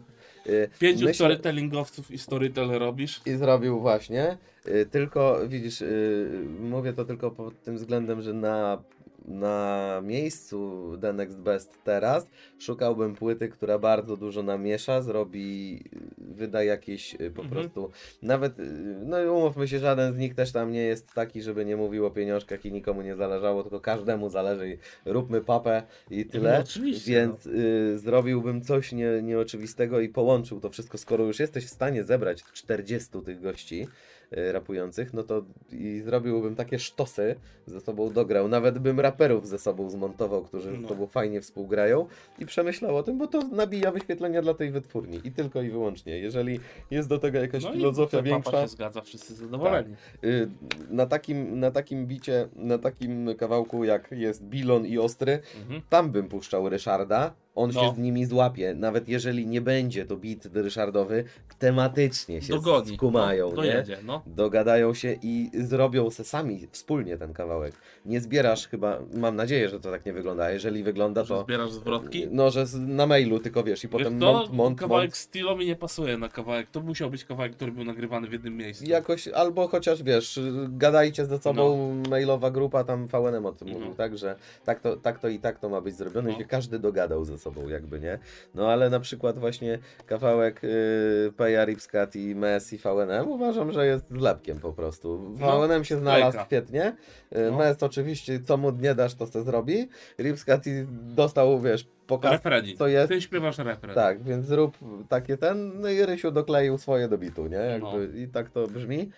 y, 0.47 0.69
Pięciu 0.79 0.99
myślę- 1.05 1.13
storytellingowców 1.13 2.11
i 2.11 2.17
storytell 2.17 2.69
robisz. 2.69 3.21
i 3.25 3.31
zrobił 3.35 3.79
właśnie. 3.79 4.37
Y, 4.67 4.85
Tylko 4.91 5.39
widzisz, 5.47 5.81
y, 5.81 6.29
mówię 6.59 6.93
to 6.93 7.05
tylko 7.05 7.31
pod 7.31 7.61
tym 7.63 7.75
względem, 7.77 8.21
że 8.21 8.33
na, 8.33 8.83
na 9.25 10.01
miejscu 10.03 10.91
The 11.01 11.13
Next 11.13 11.37
Best 11.39 11.77
teraz 11.83 12.27
szukałbym 12.59 13.15
płyty, 13.15 13.49
która 13.49 13.79
bardzo 13.79 14.17
dużo 14.17 14.43
namiesza, 14.43 15.01
zrobi 15.01 15.79
wyda 16.17 16.63
jakieś 16.63 17.13
y, 17.13 17.17
po 17.31 17.41
Mhm. 17.41 17.49
prostu, 17.49 17.91
nawet, 18.21 18.59
y, 18.59 18.63
no 19.05 19.23
i 19.23 19.27
umówmy 19.27 19.67
się, 19.67 19.79
żaden 19.79 20.13
z 20.13 20.17
nich 20.17 20.35
też 20.35 20.51
tam 20.51 20.71
nie 20.71 20.81
jest 20.83 21.13
taki, 21.13 21.41
żeby 21.41 21.65
nie 21.65 21.77
mówił 21.77 22.05
o 22.05 22.11
pieniążkach 22.11 22.65
i 22.65 22.71
nikomu 22.71 23.01
nie 23.01 23.15
zależało, 23.15 23.63
tylko 23.63 23.79
każdemu 23.79 24.29
zależy 24.29 24.69
i 24.69 24.77
róbmy 25.05 25.41
papę 25.41 25.83
i 26.09 26.25
tyle. 26.25 26.53
No, 26.53 26.59
oczywiście, 26.59 27.11
Więc 27.11 27.45
y, 27.45 27.99
zrobiłbym 27.99 28.61
coś 28.61 28.91
nie, 28.91 29.21
nieoczywistego 29.23 29.99
i 29.99 30.09
połączył 30.09 30.59
to 30.59 30.69
wszystko, 30.69 30.97
skoro 30.97 31.23
już 31.25 31.39
jesteś 31.39 31.65
w 31.65 31.69
stanie 31.69 32.03
zebrać 32.03 32.43
40 32.53 33.09
tych 33.25 33.41
gości 33.41 33.87
rapujących, 34.31 35.13
no 35.13 35.23
to 35.23 35.43
i 35.71 36.01
zrobiłbym 36.05 36.55
takie 36.55 36.79
sztosy, 36.79 37.35
ze 37.65 37.81
sobą 37.81 38.09
dograł, 38.13 38.47
nawet 38.47 38.79
bym 38.79 38.99
raperów 38.99 39.47
ze 39.47 39.59
sobą 39.59 39.89
zmontował, 39.89 40.41
którzy 40.43 40.71
No. 40.71 40.87
sobą 40.89 41.07
fajnie 41.07 41.41
współgrają 41.41 42.05
i 42.39 42.45
przemyślał 42.45 42.97
o 42.97 43.03
tym, 43.03 43.17
bo 43.17 43.27
to 43.27 43.41
nabija 43.47 43.91
wyświetlenia 43.91 44.41
dla 44.41 44.53
tej 44.53 44.71
wytwórni 44.71 45.19
i 45.23 45.31
tylko 45.31 45.61
i 45.61 45.69
wyłącznie. 45.69 46.19
Jeżeli 46.19 46.59
jest 46.91 47.09
do 47.09 47.17
tego 47.19 47.37
jakaś 47.39 47.63
No 47.63 47.73
filozofia 47.73 48.17
papa 48.17 48.29
większa, 48.29 48.51
Tak. 48.51 48.61
się 48.61 48.67
zgadza, 48.67 49.01
wszyscy 49.01 49.35
zadowoleni. 49.35 49.95
y, 50.23 50.47
na 50.89 51.05
takim, 51.05 51.59
na 51.59 51.71
takim 51.71 52.07
bicie, 52.07 52.47
na 52.55 52.77
takim 52.77 53.35
kawałku 53.37 53.83
jak 53.83 54.11
jest 54.11 54.43
Bilon 54.43 54.85
i 54.85 54.97
Ostry, 54.97 55.39
Mhm. 55.61 55.81
tam 55.89 56.11
bym 56.11 56.27
puszczał 56.27 56.69
Ryszarda, 56.69 57.33
on 57.55 57.71
No. 57.73 57.81
się 57.81 57.95
z 57.95 57.97
nimi 57.97 58.25
złapie. 58.25 58.73
Nawet 58.73 59.09
jeżeli 59.09 59.47
nie 59.47 59.61
będzie 59.61 60.05
to 60.05 60.17
beat 60.17 60.45
Ryszardowy, 60.53 61.23
tematycznie 61.59 62.41
się 62.41 62.53
Dogoni. 62.53 62.95
skumają, 62.95 63.51
no, 63.55 63.63
nie? 63.63 63.83
no. 64.05 64.21
Dogadają 64.27 64.93
się 64.93 65.15
i 65.21 65.49
zrobią 65.53 66.09
se 66.09 66.23
sami 66.23 66.67
wspólnie 66.71 67.17
ten 67.17 67.33
kawałek. 67.33 67.73
Nie 68.05 68.21
zbierasz 68.21 68.67
chyba, 68.67 68.99
mam 69.13 69.35
nadzieję, 69.35 69.69
że 69.69 69.79
to 69.79 69.91
tak 69.91 70.05
nie 70.05 70.13
wygląda, 70.13 70.43
a 70.43 70.51
jeżeli 70.51 70.83
wygląda 70.83 71.23
Że 71.23 71.27
to... 71.27 71.43
zbierasz 71.43 71.71
zwrotki. 71.71 72.27
No, 72.31 72.49
że 72.51 72.65
na 72.79 73.05
mailu 73.07 73.39
tylko 73.39 73.63
wiesz 73.63 73.83
i 73.83 73.87
potem 73.89 74.13
Wiesz 74.13 74.19
co? 74.21 74.33
mont, 74.33 74.53
mont, 74.53 74.79
kawałek 74.79 75.09
mont. 75.09 75.15
stylo 75.17 75.57
mi 75.57 75.65
nie 75.65 75.75
pasuje 75.75 76.17
na 76.17 76.29
kawałek. 76.29 76.67
To 76.71 76.81
musiał 76.81 77.09
być 77.09 77.25
kawałek, 77.25 77.55
który 77.55 77.71
był 77.71 77.83
nagrywany 77.83 78.27
w 78.27 78.33
jednym 78.33 78.57
miejscu. 78.57 78.85
Jakoś, 78.87 79.27
albo 79.27 79.67
chociaż 79.67 80.03
wiesz, 80.03 80.39
gadajcie 80.69 81.25
ze 81.25 81.39
sobą, 81.39 81.93
No. 82.03 82.09
mailowa 82.09 82.51
grupa, 82.51 82.83
tam 82.83 83.07
VNM 83.07 83.45
o 83.45 83.51
tym 83.51 83.67
Mhm. 83.67 83.83
mówił, 83.83 83.97
tak, 83.97 84.17
że 84.17 84.35
tak 84.65 84.79
to, 84.79 84.97
tak 84.97 85.19
to 85.19 85.27
i 85.29 85.39
tak 85.39 85.59
to 85.59 85.69
ma 85.69 85.81
być 85.81 85.95
zrobione 85.95 86.31
No. 86.31 86.37
się 86.37 86.45
każdy 86.45 86.79
dogadał 86.79 87.25
ze 87.25 87.37
sobą, 87.41 87.67
jakby, 87.67 87.99
nie? 87.99 88.19
No 88.55 88.69
ale 88.71 88.89
na 88.89 88.99
przykład 88.99 89.39
właśnie 89.39 89.79
kawałek 90.05 90.63
yy, 90.63 91.33
Peja, 91.37 91.65
Ripscat 91.65 92.15
i 92.15 92.35
Mes 92.35 92.73
i 92.73 92.77
VNM 92.77 93.27
uważam, 93.31 93.71
że 93.71 93.85
jest 93.87 94.09
zlepkiem 94.09 94.59
po 94.59 94.73
prostu. 94.73 95.35
No, 95.39 95.67
VNM 95.67 95.83
się 95.83 95.97
znalazł 95.97 96.29
sklejka. 96.31 96.45
świetnie, 96.45 96.95
yy, 97.31 97.51
No. 97.51 97.57
Mes 97.57 97.83
oczywiście, 97.83 98.39
co 98.39 98.57
mu 98.57 98.71
nie 98.71 98.95
dasz, 98.95 99.15
to 99.15 99.27
se 99.27 99.43
zrobi, 99.43 99.89
Ripscat 100.19 100.67
i 100.67 100.71
dostał, 101.15 101.59
wiesz, 101.59 101.87
pokaz, 102.07 102.31
Refrenik. 102.31 102.77
co 102.77 102.87
jest. 102.87 103.09
Ty 103.09 103.21
śpiewasz 103.21 103.57
refren. 103.57 103.95
Tak, 103.95 104.23
więc 104.23 104.45
zrób 104.45 104.77
takie 105.09 105.37
ten, 105.37 105.81
no 105.81 105.89
i 105.89 106.05
Rysiu 106.05 106.31
dokleił 106.31 106.77
swoje 106.77 107.07
do 107.07 107.17
bitu, 107.17 107.47
nie? 107.47 107.57
Jakby, 107.57 108.07
No. 108.13 108.17
I 108.19 108.27
tak 108.27 108.49
to 108.49 108.67
brzmi. 108.67 109.09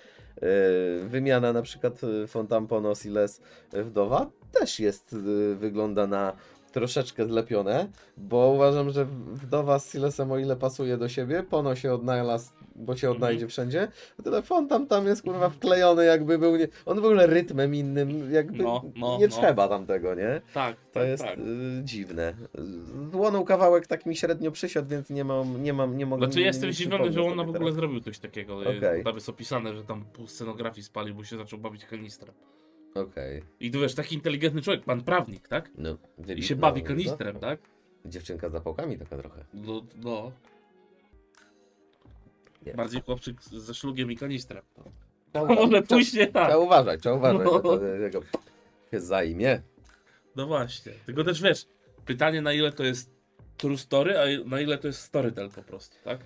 Yy, 0.42 1.10
wymiana 1.10 1.54
na 1.54 1.62
przykład 1.62 2.04
y, 2.04 2.28
Fontampono 2.28 2.96
Siles 2.96 3.42
Wdowa 3.74 4.30
też 4.60 4.80
jest, 4.80 5.14
y, 5.14 5.56
wygląda 5.56 6.08
na 6.08 6.34
troszeczkę 6.74 7.26
zlepione, 7.26 7.88
bo 8.18 8.52
uważam, 8.56 8.90
że 8.90 9.06
Wdowa 9.34 9.80
z 9.80 9.92
Silesem 9.92 10.32
o 10.32 10.38
ile 10.38 10.56
pasuje 10.56 10.98
do 10.98 11.10
siebie, 11.10 11.44
Pono 11.50 11.76
się 11.76 11.94
odnalazł, 11.94 12.52
bo 12.76 12.96
się 12.96 13.08
Mhm. 13.08 13.16
odnajdzie 13.18 13.48
wszędzie, 13.48 13.88
o 14.20 14.24
tyle 14.24 14.42
Fontam 14.42 14.88
tam 14.88 15.06
jest 15.06 15.22
kurwa 15.22 15.50
wklejony 15.50 16.06
jakby 16.06 16.38
był, 16.38 16.56
nie, 16.56 16.68
on 16.86 17.02
w 17.02 17.06
ogóle 17.06 17.28
rytmem 17.28 17.76
innym, 17.76 18.34
jakby 18.34 18.64
No, 18.64 18.82
no, 18.96 19.18
nie 19.20 19.28
no. 19.28 19.36
trzeba 19.38 19.68
tam 19.68 19.86
tego, 19.86 20.16
nie? 20.16 20.42
Tak, 20.54 20.76
To 20.76 21.00
tak, 21.00 21.08
jest 21.08 21.24
tak. 21.24 21.40
y, 21.40 21.42
dziwne. 21.84 22.34
Złonął 23.12 23.46
kawałek 23.46 23.88
tak 23.88 24.06
mi 24.06 24.16
średnio 24.16 24.52
przysiadł, 24.52 24.90
więc 24.90 25.10
nie 25.10 25.24
mam, 25.24 25.64
nie 25.64 25.74
mam, 25.74 25.98
nie 25.98 26.06
mogę. 26.06 26.26
Znaczy 26.26 26.40
nie- 26.40 26.46
jestem 26.46 26.74
zdziwiony, 26.74 27.12
że 27.12 27.22
on 27.24 27.36
w 27.38 27.40
ogóle 27.40 27.60
teraz. 27.60 27.74
zrobił 27.76 28.00
coś 28.02 28.20
takiego. 28.20 28.58
Okej. 28.78 29.04
Tam 29.04 29.16
jest 29.16 29.30
opisane, 29.30 29.74
że 29.76 29.84
tam 29.84 30.06
pół 30.14 30.28
scenografii 30.28 30.84
spalił, 30.84 31.16
bo 31.16 31.24
się 31.24 31.38
zaczął 31.38 31.60
bawić 31.60 31.86
kanistrem. 31.86 32.36
Okej. 32.96 33.44
I 33.60 33.72
tu 33.72 33.80
wiesz, 33.80 33.96
taki 33.96 34.16
inteligentny 34.16 34.62
człowiek, 34.62 34.84
pan 34.84 35.04
prawnik, 35.04 35.48
tak? 35.48 35.72
No, 35.78 35.98
I 36.36 36.44
się 36.44 36.56
bawi 36.56 36.82
no, 36.82 36.88
kanistrem, 36.88 37.34
no. 37.34 37.40
tak? 37.40 37.60
Dziewczynka 38.06 38.50
z 38.50 38.52
zapałkami 38.52 38.98
taka 38.98 39.18
trochę. 39.18 39.46
No, 39.54 39.82
no. 39.96 40.32
Nie. 42.66 42.74
Bardziej 42.74 43.02
chłopczyk 43.02 43.44
ze 43.44 43.74
szlugiem 43.74 44.12
i 44.12 44.18
kanistrem. 44.18 44.64
Trzeba, 45.34 45.48
Może 45.56 45.82
nie 46.14 46.28
tak. 46.28 46.48
trzeba 46.48 46.58
uważać, 46.58 47.02
trzeba 47.02 47.16
uważać, 47.16 47.48
No. 47.52 47.60
to 47.60 47.86
jego 47.86 48.22
się 48.92 49.00
zajmie. 49.00 49.62
No 50.36 50.48
właśnie. 50.48 50.92
Tylko 51.06 51.24
też 51.24 51.42
wiesz, 51.42 51.66
pytanie 52.06 52.42
na 52.42 52.54
ile 52.54 52.72
to 52.72 52.84
jest 52.84 53.12
true 53.58 53.78
story, 53.78 54.20
a 54.20 54.50
na 54.50 54.62
ile 54.62 54.78
to 54.78 54.88
jest 54.88 55.00
storytell 55.02 55.50
po 55.50 55.64
prostu, 55.64 55.96
tak? 56.04 56.20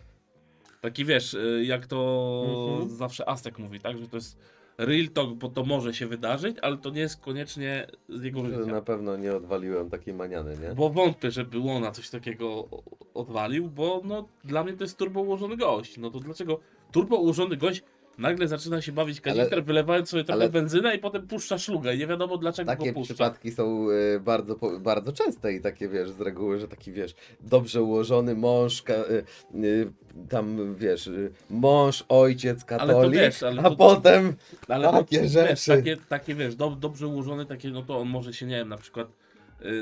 Taki 0.81 1.05
wiesz, 1.05 1.33
y, 1.33 1.63
jak 1.65 1.87
to 1.87 2.43
Mhm. 2.71 2.89
zawsze 2.97 3.29
Aztek 3.29 3.59
mówi, 3.59 3.79
tak? 3.79 3.97
Że 3.97 4.07
to 4.07 4.17
jest 4.17 4.37
real 4.77 5.07
talk, 5.07 5.33
bo 5.33 5.49
to 5.49 5.65
może 5.65 5.93
się 5.93 6.07
wydarzyć, 6.07 6.57
ale 6.61 6.77
to 6.77 6.89
nie 6.89 7.01
jest 7.01 7.21
koniecznie 7.21 7.87
z 8.09 8.23
jego 8.23 8.45
życia. 8.45 8.71
Na 8.71 8.81
pewno 8.81 9.17
nie 9.17 9.35
odwaliłem 9.35 9.89
takiej 9.89 10.13
maniany, 10.13 10.57
nie? 10.61 10.75
Bo 10.75 10.89
wątpię, 10.89 11.31
żeby 11.31 11.59
Łona 11.59 11.91
coś 11.91 12.09
takiego 12.09 12.67
odwalił, 13.13 13.69
bo 13.69 14.01
no 14.03 14.27
dla 14.43 14.63
mnie 14.63 14.73
to 14.73 14.83
jest 14.83 14.97
turbo 14.97 15.21
ułożony 15.21 15.57
gość. 15.57 15.97
No 15.97 16.11
to 16.11 16.19
dlaczego 16.19 16.59
turbo 16.91 17.15
ułożony 17.15 17.57
gość 17.57 17.83
nagle 18.17 18.47
zaczyna 18.47 18.81
się 18.81 18.91
bawić 18.91 19.21
kanister, 19.21 19.63
wylewając 19.63 20.09
sobie 20.09 20.23
trochę 20.23 20.41
ale- 20.41 20.49
benzynę 20.49 20.95
i 20.95 20.99
potem 20.99 21.27
puszcza 21.27 21.57
szlugę 21.57 21.95
i 21.95 21.97
nie 21.99 22.07
wiadomo 22.07 22.37
dlaczego 22.37 22.71
Takie 22.71 22.87
go 22.87 22.93
puszcza. 22.99 23.13
przypadki 23.13 23.51
są 23.51 23.87
y, 23.89 24.19
bardzo, 24.19 24.55
bardzo 24.79 25.11
częste 25.13 25.53
i 25.53 25.61
takie 25.61 25.89
wiesz, 25.89 26.09
z 26.11 26.21
reguły, 26.21 26.59
że 26.59 26.67
taki 26.67 26.91
wiesz, 26.91 27.15
dobrze 27.41 27.81
ułożony 27.81 28.35
mąż, 28.35 28.83
y, 28.89 29.57
y, 29.65 29.91
tam 30.29 30.75
wiesz, 30.75 31.09
mąż, 31.49 32.05
ojciec, 32.09 32.65
katolik, 32.65 33.19
wiesz, 33.19 33.43
ale 33.43 33.61
a 33.61 33.69
to- 33.69 33.75
potem 33.75 34.33
Ale 34.67 34.91
Takie 34.91 35.21
to, 35.21 35.27
rzeczy. 35.27 35.49
Wiesz, 35.49 35.65
takie, 35.65 35.97
takie 35.97 36.35
wiesz, 36.35 36.55
do, 36.55 36.69
dobrze 36.69 37.07
ułożone, 37.07 37.45
takie, 37.45 37.69
no 37.69 37.81
to 37.81 37.97
on 37.99 38.07
może 38.07 38.33
się, 38.33 38.45
nie 38.45 38.55
wiem, 38.55 38.69
na 38.69 38.77
przykład 38.77 39.07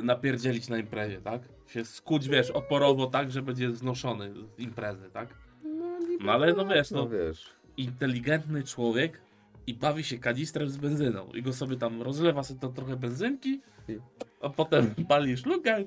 napierdzielić 0.03 0.69
na 0.69 0.77
imprezie, 0.77 1.21
tak? 1.21 1.41
Się 1.67 1.85
skuć, 1.85 2.27
wiesz, 2.27 2.51
oporowo 2.51 3.07
tak, 3.07 3.31
że 3.31 3.41
będzie 3.41 3.71
znoszony 3.71 4.33
z 4.33 4.59
imprezy, 4.59 5.09
tak? 5.13 5.29
No 6.21 6.31
ale 6.31 6.53
no 6.53 6.65
wiesz, 6.65 6.91
no 6.91 6.97
no 7.03 7.09
wiesz. 7.09 7.45
Inteligentny 7.77 8.63
człowiek 8.63 9.21
i 9.67 9.73
bawi 9.73 10.03
się 10.03 10.17
kanistrem 10.17 10.69
z 10.69 10.77
benzyną 10.77 11.29
i 11.33 11.41
go 11.41 11.53
sobie 11.53 11.75
tam 11.77 12.01
rozlewa 12.01 12.43
sobie 12.43 12.59
to 12.59 12.69
trochę 12.69 12.95
benzynki, 12.95 13.61
a 14.41 14.49
potem 14.49 14.95
pali 15.09 15.37
szlukę 15.37 15.83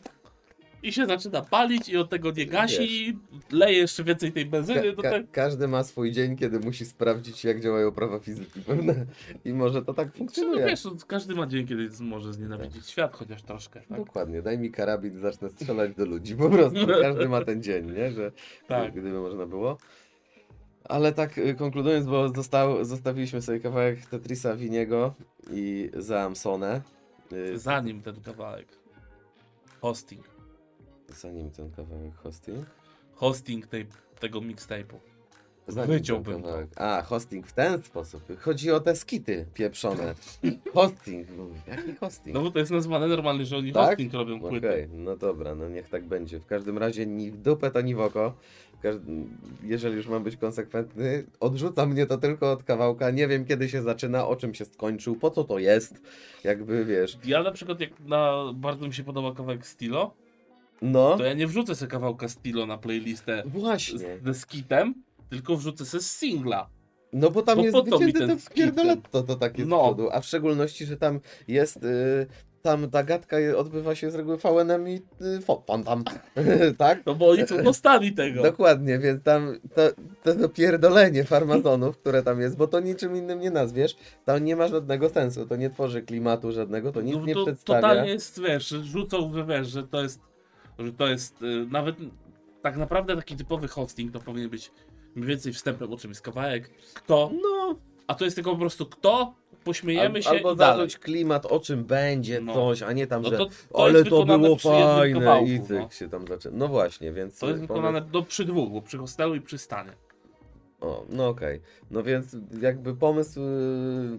i 0.83 0.93
się 0.93 1.07
zaczyna 1.07 1.43
palić 1.43 1.89
i 1.89 1.97
od 1.97 2.11
tego 2.11 2.31
nie 2.31 2.47
gasi 2.47 3.09
i 3.09 3.19
leje 3.53 3.79
jeszcze 3.79 4.05
więcej 4.05 4.33
tej 4.33 4.47
benzyny 4.47 4.97
Ka- 4.97 5.03
ka- 5.03 5.11
tego. 5.11 5.29
każdy 5.33 5.69
ma 5.69 5.85
swój 5.85 6.13
dzień, 6.13 6.37
kiedy 6.37 6.61
musi 6.61 6.85
sprawdzić, 6.85 7.45
jak 7.45 7.61
działają 7.61 7.93
prawa 7.93 8.19
fizyki 8.19 8.61
pewne. 8.61 9.07
I 9.45 9.53
może 9.53 9.83
to 9.85 9.95
tak 9.95 10.07
Czy 10.07 10.13
no 10.13 10.19
funkcjonuje. 10.19 10.67
wiesz, 10.67 10.85
no, 10.85 10.93
każdy 11.07 11.35
ma 11.35 11.47
dzień, 11.47 11.67
kiedy 11.67 11.89
może 12.01 12.33
znienawidzić 12.33 12.87
świat 12.91 13.17
chociaż 13.17 13.43
troszkę, 13.43 13.81
tak? 13.81 13.99
Dokładnie, 13.99 14.43
daj 14.43 14.59
mi 14.59 14.71
karabin 14.71 15.21
zacznę 15.21 15.51
strzelać 15.51 15.95
do 15.95 16.05
ludzi. 16.07 16.37
Po 16.37 16.51
prostu 16.51 16.87
każdy 17.03 17.29
ma 17.29 17.45
ten 17.45 17.63
dzień, 17.63 17.91
nie? 17.93 18.11
Że 18.11 18.33
Tak. 18.69 18.93
gdyby 18.93 19.11
można 19.21 19.47
było. 19.47 19.79
Ale 20.85 21.13
tak 21.13 21.39
y, 21.39 21.55
konkludując, 21.55 22.07
bo 22.07 22.29
został, 22.29 22.85
zostawiliśmy 22.85 23.43
sobie 23.43 23.61
kawałek 23.61 24.07
Tetrisa 24.07 24.57
Winiego 24.57 25.15
i 25.51 25.91
Zaamsone. 25.97 26.83
Y, 27.33 27.59
Zanim 27.59 28.03
ten 28.03 28.21
kawałek. 28.23 28.69
Hosting. 29.81 30.25
Zanim 31.09 31.51
ten 31.51 31.71
kawałek 31.71 32.15
hosting. 32.15 32.67
Hosting 33.15 33.67
tej, 33.67 33.87
tego 34.21 34.41
mixtape'u. 34.41 34.99
Wyciąłbym. 35.87 36.43
A, 36.77 37.03
hosting 37.03 37.47
w 37.47 37.53
ten 37.53 37.83
sposób. 37.83 38.23
Chodzi 38.41 38.71
o 38.71 38.81
te 38.81 38.97
skity 38.97 39.47
pieprzone. 39.55 40.15
Hosting. 40.75 41.29
Jaki 41.67 41.95
hosting? 41.95 42.35
No 42.35 42.43
bo 42.43 42.51
to 42.51 42.59
jest 42.59 42.71
nazwane 42.71 43.07
normalnie, 43.07 43.45
że 43.47 43.57
oni 43.57 43.73
Tak? 43.73 43.87
hosting 43.89 44.13
robią 44.13 44.37
Okej, 44.37 44.49
płyty. 44.51 44.89
no 44.93 45.17
dobra, 45.17 45.55
no 45.55 45.69
niech 45.69 45.89
tak 45.89 46.05
będzie. 46.05 46.41
W 46.41 46.47
każdym 46.47 46.79
razie 46.79 47.07
ni 47.07 47.31
w 47.31 47.37
dupę, 47.37 47.71
to 47.71 47.81
ni 47.81 47.95
w 47.95 48.01
oko. 48.01 48.35
Jeżeli 49.63 49.97
już 49.97 50.07
mam 50.07 50.25
być 50.25 50.37
konsekwentny, 50.37 51.25
odrzuca 51.41 51.87
mnie 51.87 52.07
to 52.07 52.19
tylko 52.19 52.53
od 52.53 52.63
kawałka. 52.63 53.11
Nie 53.11 53.29
wiem 53.29 53.45
kiedy 53.45 53.69
się 53.69 53.83
zaczyna, 53.83 54.27
o 54.29 54.37
czym 54.37 54.55
się 54.55 54.65
skończył, 54.65 55.17
po 55.17 55.31
co 55.31 55.45
to 55.45 55.59
jest. 55.59 56.03
Jakby 56.45 56.85
wiesz. 56.85 57.19
Ja 57.25 57.43
na 57.43 57.51
przykład 57.53 57.81
jak 57.81 57.91
na, 58.01 58.53
bardzo 58.55 58.87
mi 58.87 58.95
się 58.95 59.05
podoba 59.05 59.35
kawałek 59.35 59.67
Stilo, 59.67 60.15
No, 60.83 61.17
to 61.17 61.25
ja 61.25 61.35
nie 61.35 61.47
wrzucę 61.47 61.75
sobie 61.75 61.91
kawałka 61.91 62.29
Stilo 62.29 62.67
na 62.67 62.79
playlistę 62.79 63.43
właśnie. 63.47 63.99
z, 63.99 64.25
ze 64.25 64.35
skitem, 64.35 64.95
tylko 65.31 65.57
wrzucę 65.57 65.85
sobie 65.85 66.03
z 66.03 66.11
singla. 66.11 66.69
No 67.13 67.31
bo 67.31 67.43
tam 67.43 67.59
Bo 67.59 67.65
jest 67.65 67.77
mi 67.77 67.83
wycięte 68.07 68.39
ten 68.83 69.03
to 69.11 69.23
to 69.23 69.37
takie 69.37 69.65
z 69.65 69.69
No. 69.69 69.83
przodu. 69.85 70.09
A 70.13 70.21
w 70.21 70.27
szczególności, 70.27 70.87
że 70.87 70.97
tam 70.97 71.21
jest... 71.49 71.77
Y 71.85 72.27
tam 72.69 72.91
ta 72.91 73.05
gadka 73.05 73.37
odbywa 73.57 73.95
się 73.95 74.11
z 74.11 74.15
reguły 74.15 74.37
VNM 74.37 74.89
i 74.89 74.95
y, 75.23 75.41
Fontam. 75.67 76.05
tak? 76.79 77.07
No 77.07 77.15
bo 77.15 77.31
oni 77.31 77.47
są 77.47 77.63
postami 77.65 78.13
tego. 78.13 78.43
Dokładnie, 78.43 78.99
więc 78.99 79.23
tam 79.23 79.59
to, 79.75 79.83
to, 80.23 80.35
to 80.35 80.49
pierdolenie 80.49 81.25
farmazonów, 81.25 81.99
które 81.99 82.23
tam 82.23 82.41
jest, 82.41 82.57
bo 82.57 82.67
to 82.67 82.81
niczym 82.81 83.17
innym 83.17 83.41
nie 83.41 83.51
nazwiesz, 83.51 83.97
tam 84.25 84.45
nie 84.45 84.57
ma 84.57 84.69
żadnego 84.69 85.09
sensu, 85.09 85.47
to 85.47 85.57
nie 85.57 85.71
tworzy 85.71 86.03
klimatu 86.03 86.53
żadnego, 86.53 86.93
to 86.93 87.01
nic 87.01 87.17
No 87.17 87.27
nie 87.27 87.35
to 87.35 87.45
przedstawia. 87.45 87.81
totalnie 87.81 88.11
jest, 88.11 88.43
wiesz, 88.43 88.69
rzucą, 88.69 89.33
że 89.35 89.45
wiesz, 89.47 89.69
że 89.69 89.83
to 89.83 90.03
jest, 90.03 90.21
że 90.79 90.93
to 90.93 91.07
jest 91.07 91.43
y, 91.43 91.67
nawet 91.71 91.97
tak 92.63 92.77
naprawdę 92.77 93.17
taki 93.17 93.37
typowy 93.37 93.69
hosting 93.69 94.13
to 94.13 94.21
powinien 94.21 94.51
być 94.51 94.71
mniej 95.15 95.29
więcej 95.29 95.53
wstępem, 95.53 95.93
o 95.93 95.97
czym 95.97 96.11
jest 96.11 96.23
kawałek, 96.23 96.71
kto, 96.95 97.31
No, 97.43 97.79
a 98.07 98.15
to 98.15 98.25
jest 98.25 98.35
tylko 98.35 98.51
po 98.51 98.59
prostu 98.59 98.87
kto, 98.87 99.35
pośmiejemy 99.69 100.17
al, 100.19 100.23
się 100.23 100.31
albo 100.31 100.53
i 100.53 100.57
dalej. 100.57 100.89
klimat, 100.89 101.47
o 101.47 101.61
czym 101.61 101.85
będzie 101.85 102.41
No. 102.41 102.55
coś, 102.55 102.83
a 102.83 102.93
nie 102.93 103.07
tam, 103.07 103.23
No 103.23 103.31
że 103.31 103.37
to, 103.39 103.47
to 103.47 103.85
ale 103.85 104.05
to 104.05 104.25
było 104.25 104.57
fajne 104.57 105.13
kawałku, 105.21 105.47
i 105.47 105.61
no. 105.61 105.67
cyk 105.67 105.93
się 105.93 106.09
tam 106.09 106.27
zaczyna. 106.29 106.57
No 106.59 106.69
właśnie, 106.69 107.13
więc... 107.13 107.39
To 107.39 107.47
jest 107.49 107.59
y, 107.59 107.67
wykonane 107.67 108.01
do, 108.01 108.23
przy 108.23 108.45
dwóch, 108.45 108.71
bo 108.73 108.83
przy 108.83 108.99
hostelu 108.99 109.35
i 109.35 109.41
przy 109.41 109.59
stanie. 109.59 109.93
O, 110.81 111.05
no 111.09 111.29
okej. 111.29 111.61
No 111.91 112.03
więc 112.03 112.37
jakby 112.61 112.95
pomysł. 112.97 113.41
yy, 113.41 114.19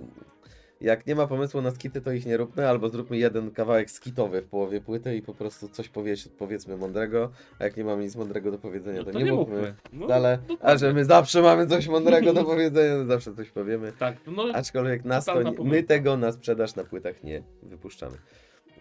Jak 0.82 1.08
nie 1.08 1.16
ma 1.16 1.28
pomysłu 1.28 1.62
na 1.62 1.72
skity, 1.72 2.02
to 2.02 2.12
ich 2.12 2.26
nie 2.26 2.38
róbmy, 2.38 2.68
albo 2.70 2.90
zróbmy 2.90 3.18
jeden 3.18 3.52
kawałek 3.52 3.92
skitowy 3.92 4.42
w 4.42 4.46
połowie 4.46 4.82
płyty 4.82 5.16
i 5.16 5.22
po 5.22 5.34
prostu 5.34 5.70
coś 5.70 5.90
powiedz, 5.90 6.28
powiedzmy 6.28 6.78
mądrego, 6.78 7.32
a 7.60 7.64
jak 7.64 7.78
nie 7.78 7.84
mamy 7.84 8.04
nic 8.04 8.16
mądrego 8.16 8.52
do 8.52 8.58
powiedzenia, 8.58 9.02
No 9.06 9.12
to, 9.12 9.20
nie 9.20 9.34
mówmy. 9.34 9.76
No, 9.94 10.08
Ale, 10.14 10.34
a 10.34 10.48
dokładnie. 10.48 10.78
że 10.80 10.94
my 10.94 11.06
zawsze 11.06 11.42
mamy 11.42 11.68
coś 11.68 11.88
mądrego 11.88 12.34
do 12.34 12.44
powiedzenia, 12.54 12.96
to 12.96 13.06
zawsze 13.06 13.36
coś 13.36 13.50
powiemy. 13.50 13.92
Tak, 14.00 14.16
no 14.28 14.44
Aczkolwiek 14.54 15.06
nas 15.06 15.26
to, 15.26 15.44
nie- 15.44 15.64
my 15.64 15.84
tego 15.84 16.18
na 16.18 16.32
sprzedaż 16.32 16.76
na 16.76 16.84
płytach 16.84 17.24
nie 17.24 17.44
wypuszczamy. 17.64 18.18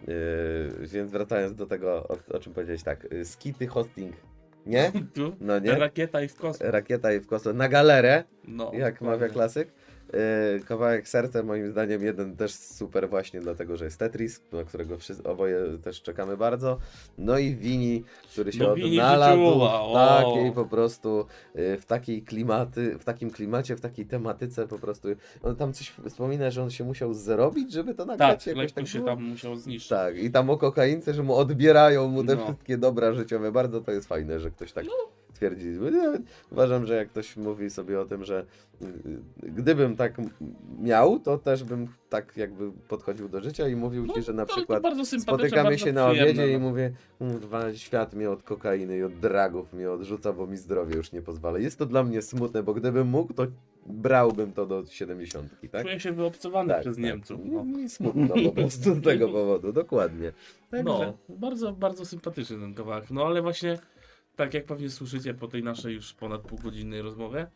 Yy, 0.06 0.86
więc 0.86 1.10
wracając 1.10 1.54
do 1.54 1.66
tego, 1.66 2.08
o, 2.08 2.18
o 2.34 2.38
czym 2.38 2.54
powiedziałeś, 2.54 2.82
tak, 2.82 3.06
yy, 3.12 3.24
skity, 3.24 3.66
hosting, 3.66 4.16
nie? 4.66 4.92
tu 5.14 5.32
No 5.40 5.58
nie? 5.58 5.72
rakieta 5.74 6.22
i 6.22 6.28
w 6.28 6.34
kosmos. 6.34 6.70
Rakieta 6.70 7.12
i 7.12 7.20
w 7.20 7.26
kosmos, 7.26 7.54
na 7.54 7.68
galerę, 7.68 8.24
No, 8.48 8.64
jak 8.74 8.94
dokładnie. 8.94 9.08
mawia 9.18 9.32
klasyk. 9.32 9.68
Yy, 10.12 10.60
kawałek 10.60 11.08
serca 11.08 11.42
moim 11.42 11.70
zdaniem 11.70 12.02
jeden 12.02 12.36
też 12.36 12.52
super 12.54 13.08
właśnie 13.10 13.40
dlatego, 13.40 13.76
że 13.76 13.84
jest 13.84 13.98
Tetris, 13.98 14.40
na 14.52 14.64
którego 14.64 14.98
wszyscy, 14.98 15.22
oboje 15.24 15.78
też 15.84 16.02
czekamy 16.02 16.36
bardzo. 16.36 16.78
No 17.18 17.38
i 17.38 17.54
Wini, 17.54 18.04
który 18.32 18.52
się 18.52 18.58
No 18.64 18.72
odnalazł 18.72 19.58
w 19.90 19.92
takiej 19.94 20.52
po 20.52 20.64
prostu, 20.64 21.26
yy, 21.54 21.76
w 21.80 21.86
takiej 21.86 22.22
klimaty, 22.22 22.98
w 22.98 23.04
takim 23.04 23.30
klimacie, 23.30 23.76
w 23.76 23.80
takiej 23.80 24.06
tematyce 24.06 24.68
po 24.68 24.78
prostu. 24.78 25.08
On 25.42 25.56
tam 25.56 25.72
coś 25.72 25.92
wspomina, 26.08 26.50
że 26.50 26.62
on 26.62 26.70
się 26.70 26.84
musiał 26.84 27.14
zrobić, 27.14 27.72
żeby 27.72 27.94
to 27.94 28.04
nagrać 28.04 28.44
Tak, 28.44 28.56
jakoś 28.56 28.72
tak 28.72 28.86
się 28.88 28.98
było? 28.98 29.10
tam 29.10 29.24
musiał 29.24 29.56
zniszczyć. 29.56 29.88
Tak, 29.88 30.18
i 30.18 30.30
tam 30.30 30.50
o 30.50 30.56
kokaince, 30.58 31.14
że 31.14 31.22
mu 31.22 31.34
odbierają 31.34 32.08
mu 32.08 32.24
te 32.24 32.36
No. 32.36 32.44
wszystkie 32.44 32.78
dobra 32.78 33.12
życiowe. 33.12 33.52
Bardzo 33.52 33.80
to 33.80 33.92
jest 33.92 34.08
fajne, 34.08 34.40
że 34.40 34.50
ktoś 34.50 34.72
tak 34.72 34.84
twierdzi. 34.84 35.17
Nawet 35.40 36.22
Uważam, 36.52 36.86
że 36.86 36.96
jak 36.96 37.08
ktoś 37.08 37.36
mówi 37.36 37.70
sobie 37.70 38.00
o 38.00 38.04
tym, 38.04 38.24
że 38.24 38.44
y, 38.82 38.86
y, 38.86 39.50
gdybym 39.50 39.96
tak 39.96 40.16
miał, 40.80 41.18
to 41.18 41.38
też 41.38 41.64
bym 41.64 41.88
tak 42.08 42.36
jakby 42.36 42.72
podchodził 42.88 43.28
do 43.28 43.40
życia 43.40 43.68
i 43.68 43.76
mówił 43.76 44.06
No, 44.06 44.14
ci, 44.14 44.22
że 44.22 44.32
na 44.32 44.46
przykład 44.46 44.82
spotykamy 45.20 45.78
się 45.78 45.92
na 45.92 46.10
obiedzie 46.10 46.50
i 46.50 46.52
no. 46.52 46.58
mówię, 46.58 46.92
kurwa, 47.18 47.74
świat 47.74 48.14
mnie 48.14 48.30
od 48.30 48.42
kokainy 48.42 48.98
i 48.98 49.02
od 49.02 49.14
dragów 49.14 49.72
mnie 49.72 49.90
odrzuca, 49.90 50.32
bo 50.32 50.46
mi 50.46 50.56
zdrowie 50.56 50.96
już 50.96 51.12
nie 51.12 51.22
pozwala. 51.22 51.58
Jest 51.58 51.78
to 51.78 51.86
dla 51.86 52.04
mnie 52.04 52.22
smutne, 52.22 52.62
bo 52.62 52.74
gdybym 52.74 53.08
mógł, 53.08 53.34
to 53.34 53.46
brałbym 53.88 54.52
to 54.52 54.66
do 54.66 54.84
70, 54.86 55.50
tak? 55.70 55.82
Czuję 55.82 56.00
się 56.00 56.12
wyobcowany 56.12 56.68
Tak, 56.68 56.80
przez 56.80 56.96
tak. 56.96 57.04
Niemców. 57.04 57.40
No. 57.44 57.64
mi 57.64 57.88
smutno 57.88 58.34
po 58.44 58.52
prostu 58.52 58.94
z 58.94 59.02
tego 59.04 59.28
powodu, 59.28 59.72
dokładnie. 59.72 60.32
Także, 60.70 60.84
no, 60.84 61.18
bardzo, 61.28 61.72
bardzo 61.72 62.04
sympatyczny 62.04 62.58
ten 62.58 62.74
kawałek. 62.74 63.10
No 63.10 63.26
ale 63.26 63.42
właśnie, 63.42 63.78
tak 64.38 64.54
jak 64.54 64.64
pewnie 64.64 64.90
słyszycie 64.90 65.34
po 65.34 65.48
tej 65.48 65.62
naszej 65.62 65.94
już 65.94 66.14
ponad 66.14 66.40
półgodzinnej 66.40 67.02
rozmowie, 67.02 67.46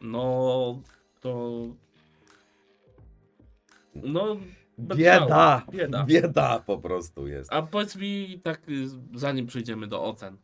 no 0.00 0.80
to... 1.20 1.60
No... 3.94 4.36
Bieda! 4.78 5.62
Bieda. 5.72 6.04
Bieda 6.04 6.62
po 6.66 6.78
prostu 6.78 7.28
jest. 7.28 7.52
A 7.52 7.62
powiedz 7.62 7.96
mi, 7.96 8.40
tak 8.42 8.60
zanim 9.14 9.46
przejdziemy 9.46 9.86
do 9.86 10.04
ocen, 10.04 10.36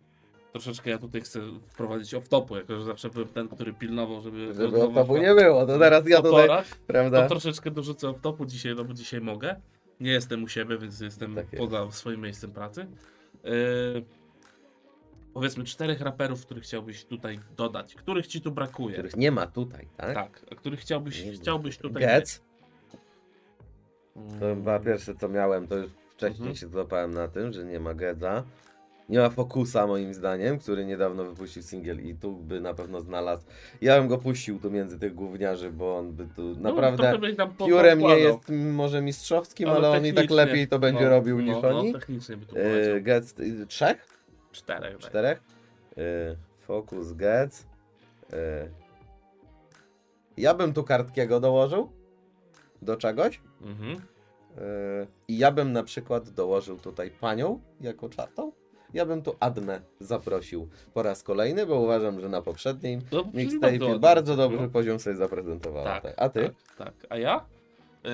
troszeczkę 0.53 0.91
ja 0.91 0.99
tutaj 0.99 1.21
chcę 1.21 1.41
wprowadzić 1.69 2.15
off-topu, 2.15 2.57
jako 2.57 2.77
że 2.77 2.85
zawsze 2.85 3.11
byłem 3.11 3.29
ten, 3.29 3.49
który 3.49 3.73
pilnował, 3.73 4.21
żeby... 4.21 4.55
Żeby 4.55 4.79
szła 4.79 5.19
nie 5.19 5.35
było, 5.35 5.67
to 5.67 5.79
teraz 5.79 6.09
ja 6.09 6.17
tutaj, 6.17 6.31
torach. 6.33 6.69
To 6.69 6.77
prawda? 6.87 7.29
troszeczkę 7.29 7.71
dorzucę 7.71 8.09
off-topu 8.09 8.47
dzisiaj, 8.47 8.75
no 8.75 8.85
bo 8.85 8.95
dzisiaj 8.95 9.21
mogę. 9.21 9.61
Nie 10.01 10.11
jestem 10.11 10.45
u 10.45 10.49
siebie, 10.49 10.79
więc 10.79 11.01
jestem 11.01 11.35
Tak 11.35 11.53
jest. 11.53 11.65
poza 11.65 11.91
swoim 11.91 12.21
miejscem 12.21 12.51
pracy. 12.51 12.87
Yy, 13.45 14.05
powiedzmy 15.37 15.65
czterech 15.65 16.01
raperów, 16.01 16.45
których 16.47 16.65
chciałbyś 16.65 17.05
tutaj 17.05 17.39
dodać, 17.57 17.95
których 17.95 18.27
ci 18.27 18.41
tu 18.41 18.51
brakuje. 18.51 18.93
Których 18.95 19.17
nie 19.17 19.31
ma 19.31 19.47
tutaj, 19.47 19.89
tak? 19.97 20.15
Tak, 20.15 20.41
a 20.53 20.55
których 20.55 20.81
chciałbyś, 20.81 21.25
Nie 21.25 21.33
chciałbyś 21.33 21.79
tutaj 21.79 22.03
Getz, 22.03 22.41
mieć. 22.41 23.01
to 24.41 24.47
chyba 24.55 24.79
pierwsze 24.81 25.15
co 25.15 25.29
miałem, 25.29 25.67
to 25.67 25.77
już 25.77 25.91
wcześniej 26.11 26.39
Mhm. 26.49 26.57
się 26.57 26.69
złapałem 26.69 27.15
na 27.15 27.29
tym, 27.29 27.53
że 27.53 27.65
nie 27.65 27.81
ma 27.81 27.95
Gedza. 27.95 28.43
Nie 29.09 29.19
ma 29.19 29.31
Fokusa 29.31 29.87
moim 29.87 30.15
zdaniem, 30.15 30.59
który 30.59 30.85
niedawno 30.87 31.25
wypuścił 31.25 31.63
singiel 31.63 32.01
i 32.07 32.15
tu 32.15 32.33
by 32.37 32.61
na 32.61 32.75
pewno 32.75 33.01
znalazł. 33.01 33.45
Ja 33.81 33.99
bym 33.99 34.09
go 34.09 34.19
puścił 34.19 34.59
tu 34.61 34.71
między 34.71 34.99
tych 34.99 35.15
gówniarzy, 35.15 35.71
bo 35.73 35.97
on 35.99 36.13
by 36.13 36.27
tu 36.37 36.43
No, 36.43 36.75
naprawdę 36.75 37.35
tam 37.35 37.51
po- 37.55 37.67
piórem 37.67 37.99
nie 37.99 38.19
jest 38.19 38.39
może 38.73 39.03
mistrzowskim, 39.03 39.69
ale, 39.69 39.91
on 39.91 40.07
i 40.07 40.13
tak 40.13 40.31
lepiej 40.31 40.69
to 40.69 40.79
będzie 40.79 41.05
no, 41.05 41.11
robił 41.11 41.37
no, 41.39 41.43
niż 41.43 41.63
no, 41.63 41.79
oni. 41.79 41.93
technicznie 41.93 42.37
by 42.37 42.47
tu. 42.47 42.55
Getz, 43.03 43.39
y, 43.41 43.67
trzech? 43.67 44.16
Czterech. 44.57 44.99
Czterech? 44.99 45.43
Yy, 45.97 46.03
Focus, 46.61 47.13
Getz. 47.13 47.67
Yy. 48.33 48.37
Ja 50.37 50.55
bym 50.55 50.73
tu 50.73 50.85
kartkiego 50.85 51.41
dołożył 51.41 51.93
do 52.83 52.97
czegoś. 52.97 53.41
Mhm. 53.63 53.91
Yy, 53.91 55.07
I 55.29 55.39
ja 55.39 55.53
bym 55.53 55.73
na 55.73 55.83
przykład 55.83 56.31
dołożył 56.31 56.79
tutaj 56.79 57.11
panią 57.11 57.61
jako 57.81 58.09
czartą. 58.09 58.53
Ja 58.95 59.07
bym 59.07 59.23
tu 59.23 59.37
Adnę 59.41 59.81
zaprosił 60.01 60.69
po 60.95 61.03
raz 61.03 61.23
kolejny, 61.23 61.67
bo 61.67 61.75
uważam, 61.81 62.21
że 62.21 62.29
na 62.29 62.43
poprzednim 62.43 63.01
No, 63.13 63.25
mixtape 63.35 63.67
ładnie. 63.73 63.99
bardzo 63.99 64.37
dobry 64.37 64.61
No. 64.61 64.69
poziom 64.69 64.99
sobie 65.01 65.17
zaprezentowała. 65.17 66.01
Tak, 66.01 66.15
A 66.17 66.29
ty? 66.29 66.45
Tak, 66.45 66.55
tak. 66.79 66.95
A 67.11 67.17
ja? 67.19 67.45
Yy, 68.05 68.11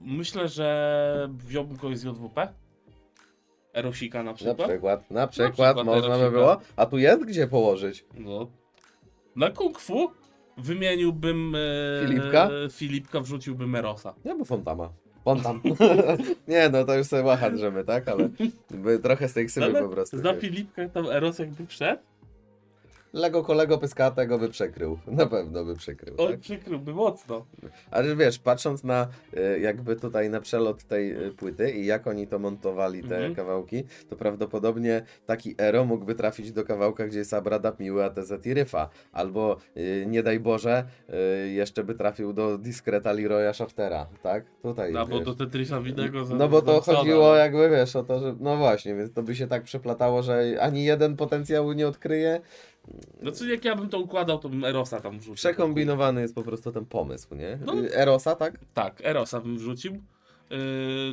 myślę, 0.00 0.48
że 0.48 1.28
wziąłbym 1.38 1.76
kogoś 1.76 1.98
z 1.98 2.02
JWP. 2.04 2.48
Erosika 3.74 4.18
na 4.22 4.30
Na 4.30 4.34
przykład. 4.34 4.68
przykład, 4.68 5.10
na 5.10 5.26
przykład, 5.26 5.52
przykład 5.52 5.76
można 5.86 6.00
by 6.08 6.14
Erosika. 6.14 6.30
było. 6.30 6.56
A 6.76 6.86
tu 6.86 6.98
jest 6.98 7.24
gdzie 7.24 7.46
położyć? 7.46 8.04
No. 8.14 8.46
Na 9.36 9.50
kung 9.50 9.78
fu 9.78 10.10
wymieniłbym 10.58 11.54
e, 11.54 12.06
Filipka? 12.06 12.50
Filipka, 12.72 13.20
wrzuciłbym 13.20 13.74
Erosa. 13.74 14.14
Ja 14.24 14.34
by 14.34 14.44
Fontama. 14.44 14.88
Fontam. 15.24 15.60
nie 16.48 16.68
no, 16.68 16.84
to 16.84 16.94
już 16.94 17.06
sobie 17.06 17.22
łacha 17.22 17.50
drzemy, 17.50 17.84
tak? 17.84 18.08
Ale 18.08 18.28
by 18.70 18.98
trochę 18.98 19.28
z 19.28 19.32
tej 19.32 19.46
ksywy 19.46 19.66
Ale 19.66 19.82
po 19.82 19.88
prostu. 19.88 20.18
Za 20.18 20.34
się- 20.34 20.40
Filipka 20.40 20.88
tam 20.88 21.06
Eros 21.06 21.38
jakby 21.38 21.66
wszedł, 21.66 22.02
Lego 23.12 23.42
kolego 23.42 23.78
pyskatego 23.78 24.38
by 24.38 24.48
przekrył. 24.48 24.98
Na 25.06 25.26
pewno 25.26 25.64
by 25.64 25.74
przykrył. 25.76 26.14
on 26.18 26.30
Tak? 26.30 26.40
przykryłby 26.40 26.94
mocno. 26.94 27.46
Ale 27.90 28.16
wiesz, 28.16 28.38
patrząc 28.38 28.84
na 28.84 29.08
y, 29.56 29.60
jakby 29.60 29.96
tutaj 29.96 30.30
na 30.30 30.40
przelot 30.40 30.84
tej 30.84 31.26
y, 31.26 31.30
płyty 31.32 31.70
i 31.70 31.86
jak 31.86 32.06
oni 32.06 32.26
to 32.26 32.38
montowali 32.38 33.02
te 33.02 33.14
Mhm. 33.16 33.34
kawałki, 33.34 33.84
to 34.10 34.16
prawdopodobnie 34.16 35.02
taki 35.26 35.54
Ero 35.58 35.84
mógłby 35.84 36.14
trafić 36.14 36.52
do 36.52 36.64
kawałka, 36.64 37.06
gdzie 37.06 37.18
jest 37.18 37.34
Abradab, 37.34 37.80
Miły, 37.80 38.04
ATZ 38.04 38.46
i 38.46 38.54
Ryfa. 38.54 38.88
Albo 39.12 39.56
y, 39.76 40.04
nie 40.08 40.22
daj 40.22 40.40
Boże, 40.40 40.84
jeszcze 41.46 41.84
by 41.84 41.94
trafił 41.94 42.32
do 42.32 42.58
Discreta 42.58 43.12
Leroya 43.12 43.52
Shaftera, 43.52 44.06
tak? 44.22 44.44
Tutaj. 44.62 44.92
No 44.92 45.06
bo 45.06 45.16
wiesz. 45.16 45.24
do 45.26 45.34
Tetrisa 45.34 45.80
widego 45.80 46.24
No 46.36 46.48
bo 46.48 46.62
to 46.62 46.80
chodziło 46.80 47.22
psona, 47.24 47.38
jakby 47.38 47.70
wiesz 47.70 47.96
o 47.96 48.02
to, 48.02 48.18
że 48.20 48.34
no 48.40 48.56
właśnie, 48.56 48.94
więc 48.94 49.12
to 49.12 49.22
by 49.22 49.36
się 49.36 49.46
tak 49.46 49.62
przeplatało, 49.62 50.22
że 50.22 50.56
ani 50.60 50.84
jeden 50.84 51.16
potencjał 51.16 51.72
nie 51.72 51.88
odkryje. 51.88 52.40
No 53.22 53.32
co 53.32 53.44
jak 53.44 53.64
ja 53.64 53.76
bym 53.76 53.88
to 53.88 53.98
układał, 53.98 54.38
to 54.38 54.48
bym 54.48 54.64
Erosa 54.64 55.00
tam 55.00 55.18
wrzucił. 55.18 55.34
Przekombinowany 55.34 56.20
jest 56.20 56.34
po 56.34 56.42
prostu 56.42 56.72
ten 56.72 56.86
pomysł, 56.86 57.34
nie? 57.34 57.58
No. 57.66 57.74
Erosa, 57.94 58.36
tak? 58.36 58.58
Tak, 58.74 59.00
Erosa 59.04 59.40
bym 59.40 59.58
wrzucił. 59.58 59.92
Yy, 60.50 60.58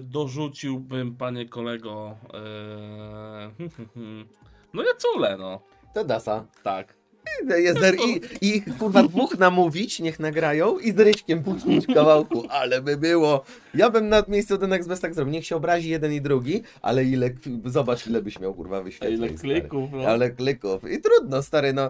dorzuciłbym, 0.02 1.16
panie 1.16 1.50
kolego. 1.50 2.18
Yy, 3.60 3.70
no 4.74 4.84
ja 4.84 4.94
cule, 4.98 5.38
no. 5.38 5.62
Tedasa. 5.94 6.46
Tak. 6.64 6.99
Jest 7.58 7.80
der, 7.80 7.96
i, 7.96 8.22
I 8.42 8.62
kurwa 8.62 9.04
dwóch 9.04 9.40
namówić, 9.40 10.00
niech 10.00 10.20
nagrają 10.20 10.80
i 10.80 10.92
z 10.92 11.00
Ryśkiem 11.00 11.44
puścić 11.44 11.88
w 11.88 11.94
kawałku, 11.94 12.44
ale 12.50 12.82
by 12.82 12.98
było. 12.98 13.44
Ja 13.74 13.90
bym 13.90 14.10
na 14.10 14.24
miejscu 14.28 14.58
ten 14.58 14.70
Next 14.70 15.02
tak 15.02 15.14
zrobił. 15.14 15.34
Niech 15.34 15.46
się 15.46 15.56
obrazi 15.56 15.90
jeden 15.90 16.14
i 16.14 16.22
drugi, 16.22 16.64
ale 16.82 17.04
ile, 17.04 17.30
zobacz 17.66 18.08
ile 18.08 18.22
byś 18.22 18.40
miał 18.40 18.54
kurwa 18.54 18.82
wyświetleń. 18.82 19.14
ile 19.14 19.28
stary. 19.38 19.40
klików, 19.40 19.90
no. 19.94 20.08
Ale 20.08 20.30
klików. 20.30 20.92
I 20.92 21.02
trudno, 21.02 21.44
stary, 21.44 21.74
no 21.74 21.90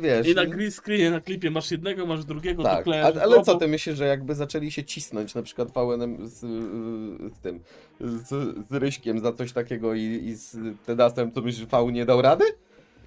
wiesz. 0.00 0.28
I 0.28 0.34
na 0.34 0.46
green 0.46 0.70
screenie, 0.70 1.10
na 1.10 1.20
klipie 1.20 1.50
masz 1.50 1.70
jednego, 1.70 2.06
masz 2.06 2.24
drugiego, 2.24 2.62
Tak, 2.62 2.78
to 2.78 2.84
klejesz 2.84 3.16
a, 3.16 3.22
ale 3.22 3.42
co 3.42 3.54
ty 3.54 3.68
myślisz, 3.68 3.96
że 3.96 4.06
jakby 4.06 4.34
zaczęli 4.34 4.70
się 4.70 4.84
cisnąć 4.84 5.34
na 5.34 5.42
przykład 5.42 5.68
VN 5.72 6.28
z, 6.28 6.40
z 7.34 7.40
tym, 7.42 7.60
z, 8.00 8.28
z 8.70 8.72
Ryśkiem 8.74 9.20
za 9.20 9.32
coś 9.32 9.52
takiego 9.52 9.94
i, 9.94 10.00
i 10.02 10.34
z 10.34 10.56
Tedasem, 10.86 11.30
to 11.30 11.40
myślisz, 11.40 11.68
że 11.70 11.78
V 11.84 11.92
nie 11.92 12.04
dał 12.04 12.22
rady? 12.22 12.44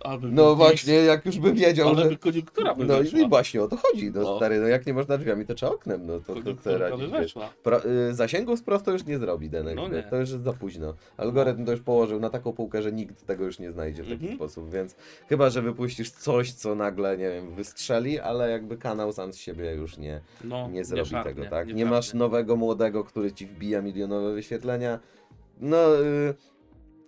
Albo 0.03 0.27
No 0.31 0.55
właśnie, 0.55 0.93
jak 0.93 1.25
już 1.25 1.39
by 1.39 1.53
wiedział, 1.53 1.89
Ale 1.89 2.09
by 2.09 2.17
koniunktura 2.17 2.75
by 2.75 2.85
No 2.85 2.99
i- 2.99 3.03
weszła. 3.03 3.19
i 3.19 3.29
właśnie 3.29 3.63
o 3.63 3.67
to 3.67 3.77
chodzi, 3.77 4.11
no 4.11 4.21
No. 4.21 4.37
stary, 4.37 4.59
no 4.59 4.67
jak 4.67 4.85
nie 4.87 4.93
można 4.93 5.17
drzwiami, 5.17 5.45
to 5.45 5.55
trzeba 5.55 5.71
oknem, 5.71 6.05
no 6.07 6.19
to, 6.19 6.33
Koniunktura 6.33 6.97
by 6.97 7.07
weszła. 7.07 7.49
Pro, 7.63 7.85
y, 7.85 8.13
zasięgów 8.13 8.59
wprost 8.59 8.85
to 8.85 8.91
już 8.91 9.05
nie 9.05 9.19
zrobi 9.19 9.49
Denek, 9.49 9.75
No 9.75 9.89
wiesz, 9.89 10.05
nie. 10.05 10.09
to 10.09 10.15
już 10.17 10.29
jest 10.31 10.43
za 10.43 10.53
późno. 10.53 10.93
Algorytm 11.17 11.65
to 11.65 11.71
już 11.71 11.81
położył 11.81 12.19
na 12.19 12.29
taką 12.29 12.53
półkę, 12.53 12.81
że 12.81 12.91
nikt 12.91 13.25
tego 13.25 13.45
już 13.45 13.59
nie 13.59 13.71
znajdzie 13.71 14.03
w 14.03 14.05
taki 14.05 14.15
Mhm. 14.21 14.35
sposób, 14.35 14.71
więc 14.71 14.95
chyba, 15.29 15.49
że 15.49 15.61
wypuścisz 15.61 16.11
coś, 16.11 16.53
co 16.53 16.75
nagle, 16.75 17.17
nie 17.17 17.29
wiem, 17.29 17.55
wystrzeli, 17.55 18.19
ale 18.19 18.49
jakby 18.51 18.77
kanał 18.77 19.13
sam 19.13 19.33
z 19.33 19.37
siebie 19.37 19.73
już 19.75 19.97
nie, 19.97 20.21
No, 20.43 20.69
nie 20.69 20.85
zrobi 20.85 21.09
szarpnie, 21.09 21.33
tego, 21.33 21.41
tak? 21.49 21.67
Nie, 21.67 21.71
szarpnie. 21.73 21.85
masz 21.85 22.13
nowego 22.13 22.55
młodego, 22.55 23.03
który 23.03 23.31
ci 23.31 23.45
wbija 23.45 23.81
milionowe 23.81 24.33
wyświetlenia. 24.33 24.99
No, 25.59 26.01
y, 26.01 26.33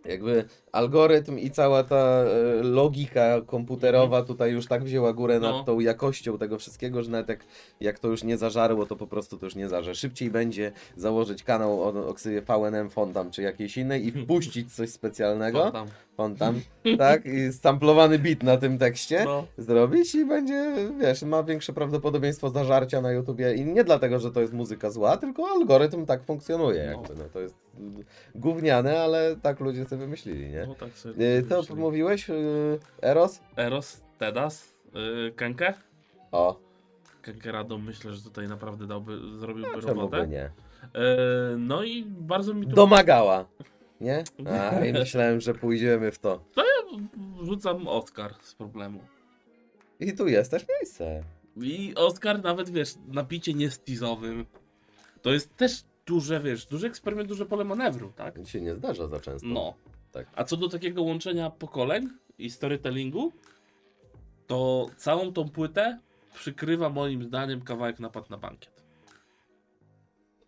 jakby 0.06 0.45
algorytm 0.72 1.39
i 1.39 1.51
cała 1.51 1.84
ta 1.84 2.24
y, 2.60 2.64
logika 2.64 3.41
komputerowa 3.41 4.24
tutaj 4.24 4.51
już 4.51 4.68
tak 4.68 4.84
wzięła 4.84 5.14
górę 5.14 5.34
Mhm. 5.36 5.51
No. 5.51 5.58
nad 5.58 5.66
tą 5.66 5.80
jakością 5.80 6.38
tego 6.38 6.58
wszystkiego, 6.58 7.04
że 7.04 7.12
nawet 7.12 7.30
jak, 7.30 7.45
jak 7.80 7.99
to 7.99 8.08
już 8.08 8.24
nie 8.24 8.38
zażarło, 8.38 8.86
to 8.86 8.95
po 8.95 9.08
prostu 9.08 9.38
to 9.38 9.45
już 9.45 9.56
nie 9.56 9.70
zaże. 9.70 9.95
Szybciej 9.95 10.30
będzie 10.30 10.72
założyć 10.95 11.43
kanał 11.43 11.82
o, 11.84 12.08
o 12.08 12.14
ksywie 12.14 12.41
VNM 12.41 12.89
Fondam 12.89 13.32
czy 13.32 13.41
jakiejś 13.41 13.78
innej 13.78 14.08
i 14.08 14.12
wpuścić 14.24 14.76
coś 14.76 14.89
specjalnego, 14.89 15.72
Tam. 16.18 16.26
Fondam, 16.28 16.61
tak? 16.97 17.26
I 17.26 17.53
stamplowany 17.53 18.20
bit 18.20 18.43
na 18.43 18.57
tym 18.57 18.78
tekście 18.78 19.26
No, 19.26 19.45
zrobić 19.57 20.16
i 20.16 20.26
będzie, 20.26 20.76
wiesz, 20.99 21.22
ma 21.22 21.43
większe 21.43 21.74
prawdopodobieństwo 21.74 22.49
zażarcia 22.49 23.01
na 23.01 23.11
YouTubie 23.11 23.53
i 23.53 23.66
nie 23.66 23.84
dlatego, 23.84 24.20
że 24.20 24.32
to 24.32 24.41
jest 24.41 24.53
muzyka 24.53 24.89
zła, 24.91 25.18
tylko 25.18 25.47
algorytm 25.47 26.05
tak 26.05 26.24
funkcjonuje 26.24 26.84
No. 26.86 26.91
jakby, 27.01 27.16
no 27.24 27.30
to 27.34 27.39
jest 27.39 27.55
gówniane, 28.36 28.99
ale 28.99 29.36
tak 29.41 29.59
ludzie 29.59 29.86
sobie 29.86 29.99
wymyślili, 30.01 30.49
nie? 30.49 30.66
no 30.68 30.76
tak 30.76 30.91
sobie 30.97 31.26
Y, 31.26 31.43
To 31.43 31.76
mówiłeś, 31.76 32.30
y, 32.30 32.80
Eros? 33.01 33.39
Eros, 33.57 34.01
Tedas, 34.18 34.74
yy, 34.93 35.32
Kenke. 35.36 35.74
O, 36.32 36.59
Kenkerado 37.22 37.78
myślę, 37.78 38.14
że 38.14 38.22
tutaj 38.24 38.47
naprawdę 38.47 38.88
dałby, 38.88 39.18
zrobiłby 39.38 39.72
by 39.76 39.82
robotę. 39.82 40.28
nie? 40.28 40.51
Yy, 40.93 40.99
no 41.57 41.84
i 41.84 42.03
bardzo 42.05 42.53
mi 42.53 42.68
tu 42.68 42.76
Domagała, 42.76 43.45
nie? 44.02 44.24
A, 44.46 44.86
i 44.86 44.94
myślałem, 44.94 45.41
że 45.41 45.54
pójdziemy 45.54 46.12
w 46.12 46.20
to. 46.20 46.44
rzucam 47.44 47.88
Oscar 47.88 48.34
z 48.41 48.56
problemu. 48.56 49.00
I 50.00 50.14
tu 50.14 50.28
jest 50.28 50.52
też 50.52 50.66
miejsce. 50.80 51.24
I 51.58 51.94
Oscar 51.96 52.44
nawet, 52.44 52.70
wiesz, 52.70 52.94
na 53.08 53.24
bicie 53.24 53.54
niestizowym, 53.54 54.46
to 55.22 55.34
jest 55.34 55.58
też 55.58 55.84
duże, 56.06 56.39
wiesz, 56.39 56.66
duży 56.66 56.88
eksperyment, 56.88 57.30
duże 57.30 57.46
pole 57.46 57.64
manewru, 57.64 58.14
tak? 58.16 58.36
To 58.36 58.46
się 58.46 58.62
nie 58.62 58.76
zdarza 58.76 59.08
za 59.08 59.20
często. 59.20 59.48
No. 59.48 59.74
Tak. 60.12 60.28
A 60.36 60.44
co 60.44 60.58
do 60.58 60.70
takiego 60.70 61.04
łączenia 61.04 61.50
pokoleń 61.50 62.10
i 62.38 62.50
storytellingu, 62.50 63.32
to 64.48 64.88
całą 64.98 65.34
tą 65.34 65.50
płytę 65.50 66.00
przykrywa 66.34 66.89
moim 66.89 67.24
zdaniem 67.24 67.62
kawałek 67.62 68.00
napad 68.00 68.30
na 68.30 68.38
bankiet. 68.38 68.72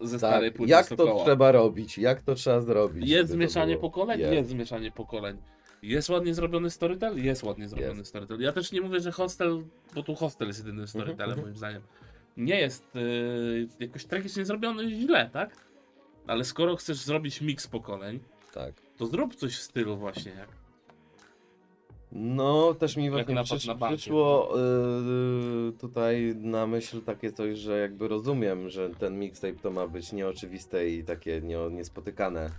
Ze 0.01 0.17
starej 0.17 0.49
Tak, 0.49 0.57
płyty 0.57 0.71
jak 0.71 0.87
to 0.87 1.23
trzeba 1.23 1.51
robić? 1.51 1.97
Jak 1.97 2.21
to 2.21 2.35
trzeba 2.35 2.61
zrobić? 2.61 3.09
Jest 3.09 3.31
zmieszanie 3.31 3.77
pokoleń? 3.77 4.19
Jest. 4.19 4.33
Jest. 4.33 4.49
zmieszanie 4.49 4.91
pokoleń. 4.91 5.37
Jest 5.81 6.09
ładnie 6.09 6.33
zrobiony 6.33 6.69
storytel? 6.69 7.25
Jest 7.25 7.43
ładnie 7.43 7.67
zrobiony 7.67 7.97
Jest. 7.97 8.09
storytel. 8.09 8.41
Ja 8.41 8.51
też 8.51 8.71
nie 8.71 8.81
mówię, 8.81 8.99
że 8.99 9.11
hostel, 9.11 9.63
bo 9.95 10.03
tu 10.03 10.15
hostel 10.15 10.47
jest 10.47 10.59
jedynym 10.59 10.87
storytelem 10.87 11.29
mhm. 11.29 11.41
moim 11.45 11.57
zdaniem. 11.57 11.81
Nie 12.37 12.59
jest 12.59 12.95
yy, 12.95 13.67
jakoś 13.79 14.05
tragicznie 14.05 14.45
zrobiony 14.45 14.89
źle, 14.89 15.29
tak? 15.33 15.65
Ale 16.27 16.43
skoro 16.43 16.75
chcesz 16.75 16.97
zrobić 16.97 17.41
miks 17.41 17.67
pokoleń, 17.67 18.19
Tak. 18.53 18.73
to 18.97 19.05
zrób 19.05 19.35
coś 19.35 19.55
w 19.55 19.61
stylu 19.61 19.97
właśnie 19.97 20.31
jak 20.31 20.49
No, 22.17 22.73
też 22.73 22.97
mi 22.97 23.09
właśnie 23.09 23.35
napad 23.35 23.57
przysz, 23.57 23.67
na 23.67 23.87
przyszło 23.87 24.53
yy, 24.55 25.73
tutaj 25.73 26.35
na 26.35 26.67
myśl 26.67 27.01
takie 27.01 27.31
coś, 27.31 27.57
że 27.57 27.79
jakby 27.79 28.07
rozumiem, 28.07 28.69
że 28.69 28.89
ten 28.89 29.19
mixtape 29.19 29.55
to 29.55 29.71
ma 29.71 29.87
być 29.87 30.13
nieoczywiste 30.13 30.89
i 30.89 31.03
takie 31.03 31.41
nie, 31.41 31.57
niespotykane 31.71 32.49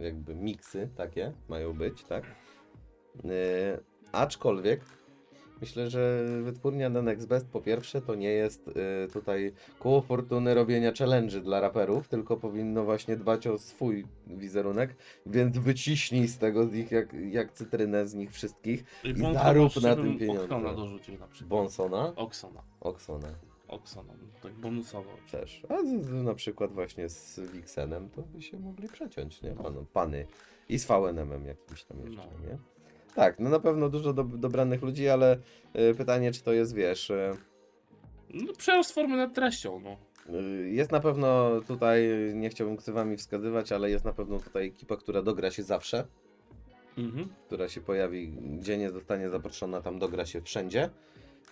jakby 0.00 0.34
miksy 0.34 0.88
takie 0.96 1.32
mają 1.48 1.72
być, 1.72 2.04
tak? 2.04 2.24
Yy, 3.24 3.30
aczkolwiek 4.12 4.80
myślę, 5.60 5.90
że 5.90 6.24
wytwórnia 6.42 6.90
The 6.90 7.02
Next 7.02 7.28
Best 7.28 7.48
po 7.48 7.60
pierwsze 7.60 8.02
to 8.02 8.14
nie 8.14 8.30
jest 8.30 8.66
yy, 8.66 9.08
tutaj 9.12 9.52
koło 9.78 10.00
fortuny 10.00 10.54
robienia 10.54 10.92
challenge'y 10.92 11.40
dla 11.40 11.60
raperów, 11.60 12.08
tylko 12.08 12.36
powinno 12.36 12.84
właśnie 12.84 13.16
dbać 13.16 13.46
o 13.46 13.58
swój 13.58 14.04
wizerunek, 14.26 14.96
więc 15.26 15.58
wyciśnij 15.58 16.28
z 16.28 16.38
tego 16.38 16.66
z 16.66 16.72
nich 16.72 16.90
jak, 16.90 17.12
jak 17.30 17.52
cytrynę 17.52 18.06
z 18.08 18.14
nich 18.14 18.32
wszystkich 18.32 18.84
I 19.04 19.08
I 19.08 19.22
na 19.82 19.96
tym 19.96 20.18
pieniądze. 20.18 20.42
Oksona 20.42 20.74
dorzucił 20.74 21.18
na 21.18 21.26
przykład. 21.26 21.48
Bonsona, 21.48 22.12
Oksona. 22.16 22.62
Oksona 22.80 23.28
Oksona. 23.68 24.12
Tak 24.42 24.52
bonusowo. 24.52 25.10
też. 25.30 25.62
A 25.68 25.82
z, 25.82 26.04
z, 26.06 26.12
na 26.12 26.34
przykład 26.34 26.72
właśnie 26.72 27.08
z 27.08 27.40
Wixenem 27.40 28.10
to 28.10 28.22
by 28.22 28.42
się 28.42 28.58
mogli 28.58 28.88
przeciąć, 28.88 29.42
nie? 29.42 29.50
Pan, 29.50 29.86
pany. 29.92 30.26
I 30.68 30.78
z 30.78 30.86
VNM-em 30.86 31.46
jakimś 31.46 31.84
tam 31.84 32.00
jeszcze, 32.00 32.28
No. 32.42 32.48
nie? 32.48 32.58
Tak, 33.14 33.38
no 33.38 33.50
na 33.50 33.60
pewno 33.60 33.88
dużo 33.88 34.12
do, 34.12 34.24
dobranych 34.24 34.82
ludzi, 34.82 35.08
ale 35.08 35.38
y, 35.90 35.94
pytanie, 35.94 36.32
czy 36.32 36.42
to 36.42 36.52
jest, 36.52 36.74
wiesz, 36.74 37.10
y, 37.10 37.30
No, 38.34 38.52
przerost 38.58 38.92
formy 38.92 39.16
nad 39.16 39.34
treścią, 39.34 39.80
no. 39.80 39.96
y, 40.38 40.70
jest 40.70 40.92
na 40.92 41.00
pewno 41.00 41.50
tutaj, 41.66 42.08
nie 42.34 42.48
chciałbym 42.50 42.76
ksywami 42.76 43.16
wskazywać, 43.16 43.72
ale 43.72 43.90
jest 43.90 44.04
na 44.04 44.12
pewno 44.12 44.38
tutaj 44.38 44.66
ekipa, 44.66 44.96
która 44.96 45.22
dogra 45.22 45.50
się 45.50 45.62
zawsze, 45.62 46.04
Mhm. 46.98 47.28
która 47.46 47.68
się 47.68 47.80
pojawi, 47.80 48.28
gdzie 48.28 48.78
nie 48.78 48.90
zostanie 48.90 49.30
zaproszona, 49.30 49.80
tam 49.80 49.98
dogra 49.98 50.26
się 50.26 50.40
wszędzie. 50.42 50.90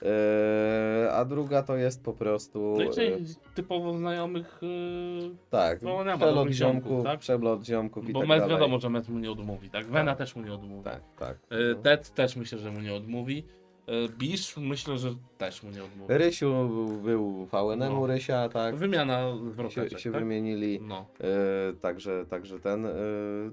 Y, 0.03 1.11
a 1.13 1.25
druga 1.25 1.63
to 1.63 1.77
jest 1.77 2.03
po 2.05 2.13
prostu... 2.13 2.75
No 2.79 2.85
i 2.85 2.89
y, 2.89 2.93
część 2.93 3.35
typowo 3.55 3.93
znajomych, 3.99 4.59
yy, 4.63 5.31
Tak, 5.51 5.83
No, 5.83 6.05
ma 6.05 6.17
przelot 6.17 6.49
ziomków, 6.51 7.05
tak? 7.05 7.21
przelot 7.21 7.65
ziomków 7.67 8.09
i 8.09 8.13
bo 8.13 8.21
tak 8.21 8.29
Met 8.29 8.39
dalej. 8.39 8.55
wiadomo, 8.55 8.79
że 8.81 8.91
Met 8.91 9.09
mu 9.09 9.19
nie 9.19 9.31
odmówi, 9.31 9.71
tak? 9.71 9.87
Vena 9.87 10.11
Tak. 10.11 10.19
też 10.19 10.37
mu 10.37 10.43
nie 10.43 10.53
odmówi. 10.55 10.85
Tak, 10.85 11.01
tak. 11.19 11.39
Yy, 11.51 11.75
no. 11.77 11.83
Ted 11.83 12.15
też 12.15 12.37
myślę, 12.37 12.59
że 12.59 12.71
mu 12.71 12.81
nie 12.81 12.95
odmówi. 12.95 13.45
Yy, 13.87 14.09
Bisz 14.19 14.57
myślę, 14.57 14.99
że 14.99 15.09
też 15.39 15.63
mu 15.63 15.71
nie 15.71 15.85
odmówi. 15.85 16.15
Rysiu 16.15 16.53
był 17.05 17.47
VNM-u, 17.47 18.01
No. 18.01 18.07
Rysia, 18.07 18.49
tak. 18.49 18.77
Wymiana 18.77 19.21
Się, 19.33 19.51
zwroteczek, 19.51 19.99
się 19.99 20.13
tak? 20.13 20.21
wymienili. 20.21 20.81
No. 20.83 21.07
Także, 21.81 22.27
także 22.31 22.61
ten. 22.61 22.87
e, 22.87 22.91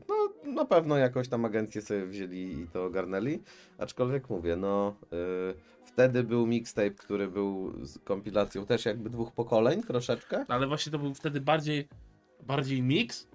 no, 0.10 0.16
na 0.54 0.66
pewno 0.66 0.98
jakoś 0.98 1.28
tam 1.30 1.46
agencję 1.46 1.82
sobie 1.82 2.06
wzięli 2.06 2.38
i 2.62 2.68
to 2.74 2.86
ogarnęli. 2.86 3.40
Aczkolwiek 3.78 4.30
mówię, 4.30 4.56
no. 4.56 4.96
Wtedy 5.94 6.24
był 6.24 6.48
mixtape, 6.48 6.92
który 6.92 7.28
był 7.28 7.74
z 7.86 8.00
kompilacją 8.00 8.66
też 8.66 8.86
jakby 8.86 9.10
dwóch 9.10 9.32
pokoleń 9.32 9.84
troszeczkę. 9.84 10.46
Ale 10.48 10.68
właśnie 10.68 10.92
to 10.92 11.00
był 11.00 11.14
wtedy 11.14 11.42
bardziej, 11.42 11.88
bardziej 12.48 12.82
miks 12.82 13.28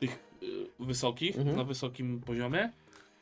tych 0.00 0.18
yy, 0.42 0.86
wysokich, 0.86 1.36
Mhm. 1.38 1.56
na 1.56 1.64
wysokim 1.64 2.20
poziomie, 2.20 2.72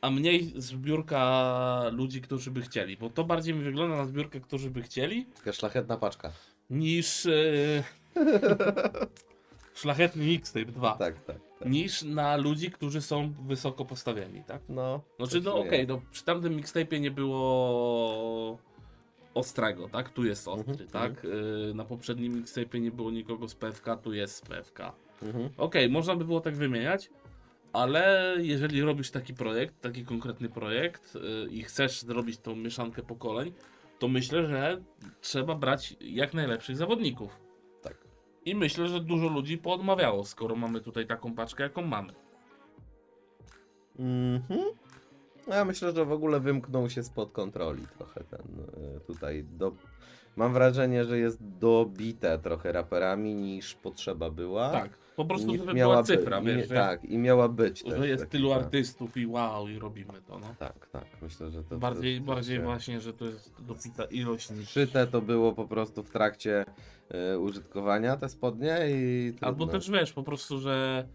a 0.01 0.11
mniej 0.11 0.53
zbiórka 0.55 1.81
ludzi, 1.93 2.21
którzy 2.21 2.51
by 2.51 2.61
chcieli. 2.61 2.97
Bo 2.97 3.09
to 3.09 3.23
bardziej 3.23 3.53
mi 3.53 3.63
wygląda 3.63 3.95
na 3.97 4.05
zbiórkę, 4.05 4.39
którzy 4.39 4.69
by 4.71 4.81
chcieli, 4.81 5.25
Taka 5.25 5.53
szlachetna 5.53 5.97
paczka. 5.97 6.31
niż 6.69 7.25
yy, 7.25 7.83
szlachetny 9.75 10.25
mixtape 10.25 10.65
2. 10.71 10.91
Tak, 10.95 11.23
tak. 11.23 11.37
tak. 11.59 11.69
Niż 11.69 12.03
na 12.03 12.35
ludzi, 12.37 12.71
którzy 12.71 13.01
są 13.01 13.33
wysoko 13.47 13.85
postawieni, 13.85 14.43
tak? 14.43 14.61
No. 14.69 15.01
Znaczy, 15.17 15.41
no 15.41 15.55
okej, 15.57 15.69
czuję. 15.69 15.85
no 15.87 16.01
przy 16.11 16.23
tamtym 16.23 16.57
mixtape'ie 16.57 16.99
nie 16.99 17.11
było 17.11 18.57
ostrego, 19.33 19.89
tak? 19.89 20.09
Tu 20.09 20.25
jest 20.25 20.47
ostry, 20.47 20.71
Mhm, 20.71 20.89
tak? 20.89 21.23
Yy, 21.23 21.73
na 21.73 21.85
poprzednim 21.85 22.43
mixtape'ie 22.43 22.81
nie 22.81 22.91
było 22.91 23.11
nikogo 23.11 23.47
z 23.47 23.55
PFK, 23.55 23.95
tu 23.97 24.13
jest 24.13 24.35
z 24.35 24.41
PFK. 24.41 24.93
Mhm. 25.23 25.49
Okej, 25.57 25.89
można 25.89 26.15
by 26.15 26.25
było 26.25 26.41
tak 26.41 26.55
wymieniać, 26.55 27.09
ale 27.73 28.35
jeżeli 28.39 28.81
robisz 28.81 29.11
taki 29.11 29.33
projekt, 29.33 29.81
taki 29.81 30.05
konkretny 30.05 30.49
projekt 30.49 31.15
yy, 31.15 31.49
i 31.51 31.63
chcesz 31.63 32.01
zrobić 32.01 32.37
tą 32.37 32.55
mieszankę 32.55 33.03
pokoleń, 33.03 33.53
to 33.99 34.07
myślę, 34.07 34.47
że 34.47 34.81
trzeba 35.21 35.55
brać 35.55 35.95
jak 36.01 36.33
najlepszych 36.33 36.77
zawodników. 36.77 37.44
I 38.45 38.55
myślę, 38.55 38.87
że 38.87 38.99
dużo 38.99 39.27
ludzi 39.27 39.57
poodmawiało, 39.57 40.23
skoro 40.25 40.55
mamy 40.55 40.81
tutaj 40.81 41.07
taką 41.07 41.35
paczkę, 41.35 41.63
jaką 41.63 41.81
mamy. 41.81 42.13
Mhm. 43.99 44.61
Ja 45.47 45.65
myślę, 45.65 45.91
że 45.91 46.05
w 46.05 46.11
ogóle 46.11 46.39
wymknął 46.39 46.89
się 46.89 47.03
spod 47.03 47.31
kontroli 47.31 47.87
trochę 47.97 48.23
ten 48.23 48.41
e, 48.95 48.99
tutaj. 48.99 49.43
Do... 49.43 49.71
Mam 50.35 50.53
wrażenie, 50.53 51.05
że 51.05 51.19
jest 51.19 51.43
dobite 51.43 52.39
trochę 52.39 52.71
raperami 52.71 53.35
niż 53.35 53.73
potrzeba 53.75 54.29
była. 54.29 54.71
Tak, 54.71 54.97
po 55.15 55.25
prostu 55.25 55.57
żeby 55.57 55.73
miała 55.73 55.93
była 55.93 56.03
by- 56.03 56.07
cyfra, 56.17 56.39
i 56.41 56.45
wiesz, 56.45 56.67
Tak, 56.67 57.05
i 57.05 57.17
miała 57.17 57.49
być 57.49 57.83
też. 57.83 57.93
że 57.97 58.07
jest 58.07 58.23
taki, 58.23 58.31
tylu 58.31 58.49
tak. 58.49 58.59
artystów 58.63 59.17
i 59.17 59.27
wow, 59.27 59.67
i 59.67 59.79
robimy 59.79 60.13
to, 60.27 60.39
no. 60.39 60.55
Tak, 60.59 60.87
tak. 60.87 61.05
Myślę, 61.21 61.51
że 61.51 61.63
to. 61.63 61.77
bardziej 61.77 62.19
to, 62.19 62.25
to 62.25 62.33
bardziej 62.33 62.59
właśnie, 62.59 63.01
że 63.01 63.13
to 63.13 63.25
jest 63.25 63.53
dopita 63.61 64.03
ilość 64.03 64.49
niż... 64.51 64.69
Szyte 64.69 65.07
to 65.07 65.21
było 65.21 65.53
po 65.53 65.67
prostu 65.67 66.03
w 66.03 66.09
trakcie 66.09 66.65
e, 67.09 67.39
użytkowania 67.39 68.17
te 68.17 68.29
spodnie 68.29 68.77
i. 68.89 69.33
Albo 69.41 69.57
trudno. 69.65 69.79
też 69.79 69.91
wiesz, 69.91 70.13
po 70.13 70.23
prostu, 70.23 70.59
że 70.59 71.07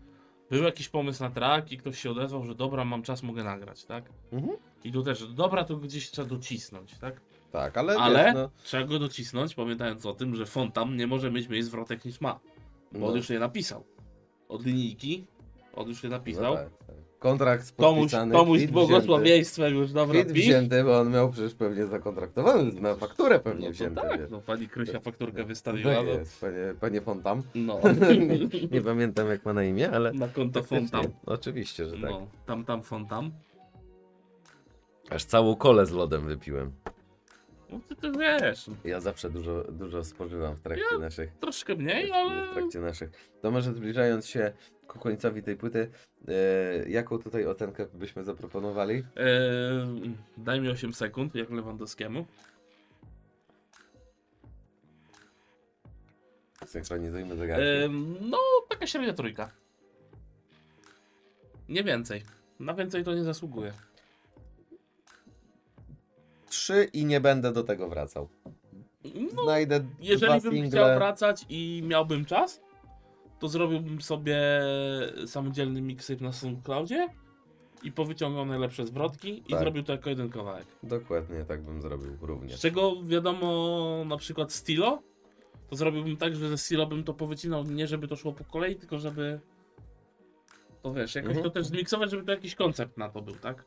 był 0.50 0.62
jakiś 0.62 0.88
pomysł 0.88 1.22
na 1.22 1.30
track 1.30 1.72
i 1.72 1.76
ktoś 1.78 1.98
się 1.98 2.10
odezwał, 2.10 2.44
że 2.44 2.54
dobra, 2.54 2.84
mam 2.84 3.02
czas, 3.02 3.22
mogę 3.22 3.44
nagrać, 3.44 3.84
tak? 3.84 4.04
Mhm. 4.32 4.56
I 4.84 4.92
tu 4.92 5.02
też, 5.02 5.26
dobra, 5.26 5.64
to 5.64 5.76
gdzieś 5.76 6.10
trzeba 6.10 6.28
docisnąć, 6.28 6.98
tak? 6.98 7.20
Tak, 7.52 7.78
ale, 7.78 7.96
Ale 7.96 8.24
wiesz, 8.24 8.34
no, 8.34 8.50
trzeba 8.62 8.84
go 8.84 8.98
docisnąć, 8.98 9.54
pamiętając 9.54 10.06
o 10.06 10.14
tym, 10.14 10.36
że 10.36 10.46
Fontam 10.46 10.96
nie 10.96 11.06
może 11.06 11.30
mieć 11.30 11.48
mniej 11.48 11.62
zwrotek 11.62 12.04
niż 12.04 12.20
ma. 12.20 12.40
Bo 12.92 12.98
no, 12.98 13.06
on 13.06 13.16
już 13.16 13.30
je 13.30 13.38
napisał. 13.38 13.84
Od 14.48 14.66
linijki, 14.66 15.26
on 15.74 15.88
już 15.88 16.04
je 16.04 16.10
napisał. 16.10 16.42
no 16.44 16.54
tak, 16.56 16.68
tak. 16.86 16.96
Kontrakt 17.18 17.72
podpisany, 17.72 18.34
komuś 18.34 18.66
błogosławieństwem 18.66 19.74
już, 19.74 19.92
dobra, 19.92 20.20
Kwit 20.24 20.34
pisz. 20.34 20.44
wzięty, 20.44 20.84
bo 20.84 21.00
on 21.00 21.10
miał 21.10 21.30
przecież 21.30 21.54
pewnie 21.54 21.86
zakontraktowany, 21.86 22.72
na 22.80 22.94
fakturę 22.94 23.40
pewnie 23.40 23.66
No 23.66 23.72
wzięty. 23.72 24.00
tak, 24.00 24.30
no 24.30 24.40
pani 24.40 24.68
Krysia 24.68 25.00
fakturkę 25.00 25.44
wystawiła, 25.44 25.92
no, 25.94 26.02
jest, 26.02 26.40
panie, 26.40 26.74
panie 26.80 27.00
Fontam. 27.00 27.42
no, 27.54 27.80
nie 28.72 28.80
pamiętam 28.80 29.28
jak 29.28 29.44
ma 29.44 29.52
na 29.52 29.64
imię, 29.64 29.90
ale 29.90 30.12
na 30.12 30.28
konto 30.28 30.62
Fontam. 30.62 31.04
Oczywiście, 31.26 31.86
że 31.86 31.92
tak. 31.92 32.10
No, 32.10 32.26
tam, 32.46 32.64
tam, 32.64 32.82
Fontam. 32.82 33.30
Aż 35.10 35.24
całą 35.24 35.56
kolę 35.56 35.86
z 35.86 35.90
lodem 35.90 36.26
wypiłem. 36.26 36.72
No 37.72 37.80
ty, 37.88 37.96
ty 37.96 38.12
wiesz, 38.18 38.70
Ja 38.84 39.00
zawsze 39.00 39.30
dużo, 39.30 39.64
dużo 39.72 40.04
spożywam 40.04 40.54
w 40.56 40.60
trakcie 40.60 40.84
Ja- 40.92 40.98
naszych 40.98 41.32
troszkę 41.32 41.74
mniej, 41.74 42.08
w 42.10 42.12
ale 42.12 42.52
trakcie 42.54 42.80
naszych. 42.80 43.10
To 43.42 43.50
może 43.50 43.72
zbliżając 43.74 44.26
się 44.26 44.52
ku 44.86 44.98
końcowi 44.98 45.42
tej 45.42 45.56
płyty, 45.56 45.90
e, 46.28 46.32
jaką 46.88 47.18
tutaj 47.18 47.46
ocenkę 47.46 47.86
byśmy 47.94 48.24
zaproponowali? 48.24 48.94
e, 48.94 49.02
daj 50.36 50.60
mi 50.60 50.68
8 50.68 50.92
sekund, 50.94 51.34
jak 51.34 51.50
Lewandowskiemu. 51.50 52.26
Synchronizujmy 56.66 57.36
zegarki. 57.36 57.64
E, 57.66 57.88
no, 58.20 58.38
taka 58.68 58.86
średnia 58.86 59.12
trójka. 59.12 59.50
Nie 61.68 61.84
więcej. 61.84 62.22
Na 62.60 62.74
więcej 62.74 63.04
to 63.04 63.14
nie 63.14 63.24
zasługuje. 63.24 63.72
Trzy 66.50 66.84
i 66.92 67.04
nie 67.04 67.20
będę 67.20 67.52
do 67.52 67.62
tego 67.64 67.88
wracał. 67.88 68.28
No, 69.34 69.42
Znajdę 69.42 69.80
jeżeli 70.00 70.26
dwa 70.32 70.40
bym 70.40 70.52
single. 70.52 70.68
chciał 70.70 70.98
wracać 70.98 71.46
i 71.48 71.82
miałbym 71.86 72.24
czas, 72.24 72.60
to 73.38 73.48
zrobiłbym 73.48 74.02
sobie 74.02 74.38
samodzielny 75.26 75.80
mixtape 75.82 76.24
na 76.24 76.32
SoundCloudzie 76.32 77.08
i 77.82 77.92
powyciągał 77.92 78.46
najlepsze 78.46 78.86
zwrotki 78.86 79.38
i 79.46 79.50
Tak. 79.50 79.60
zrobił 79.60 79.82
to 79.82 79.92
jako 79.92 80.10
jeden 80.10 80.30
kawałek. 80.30 80.66
Dokładnie 80.82 81.44
tak 81.44 81.62
bym 81.62 81.82
zrobił 81.82 82.16
Z 82.16 82.22
również. 82.22 82.60
czego 82.60 83.02
wiadomo 83.04 84.04
na 84.06 84.16
przykład 84.16 84.52
Stilo, 84.52 85.02
to 85.70 85.76
zrobiłbym 85.76 86.16
tak, 86.16 86.36
że 86.36 86.48
ze 86.48 86.58
Stilo 86.58 86.86
bym 86.86 87.04
to 87.04 87.14
powycinał 87.14 87.64
nie 87.64 87.86
żeby 87.86 88.08
to 88.08 88.16
szło 88.16 88.32
po 88.32 88.44
kolei, 88.44 88.76
tylko 88.76 88.98
żeby 88.98 89.40
to 90.82 90.92
wiesz, 90.94 91.14
jakoś 91.14 91.28
Mhm. 91.30 91.44
to 91.44 91.50
też 91.50 91.66
zmiksować, 91.66 92.10
żeby 92.10 92.24
to 92.24 92.32
jakiś 92.32 92.54
koncept 92.54 92.96
na 92.98 93.08
to 93.08 93.22
był, 93.22 93.34
tak? 93.34 93.64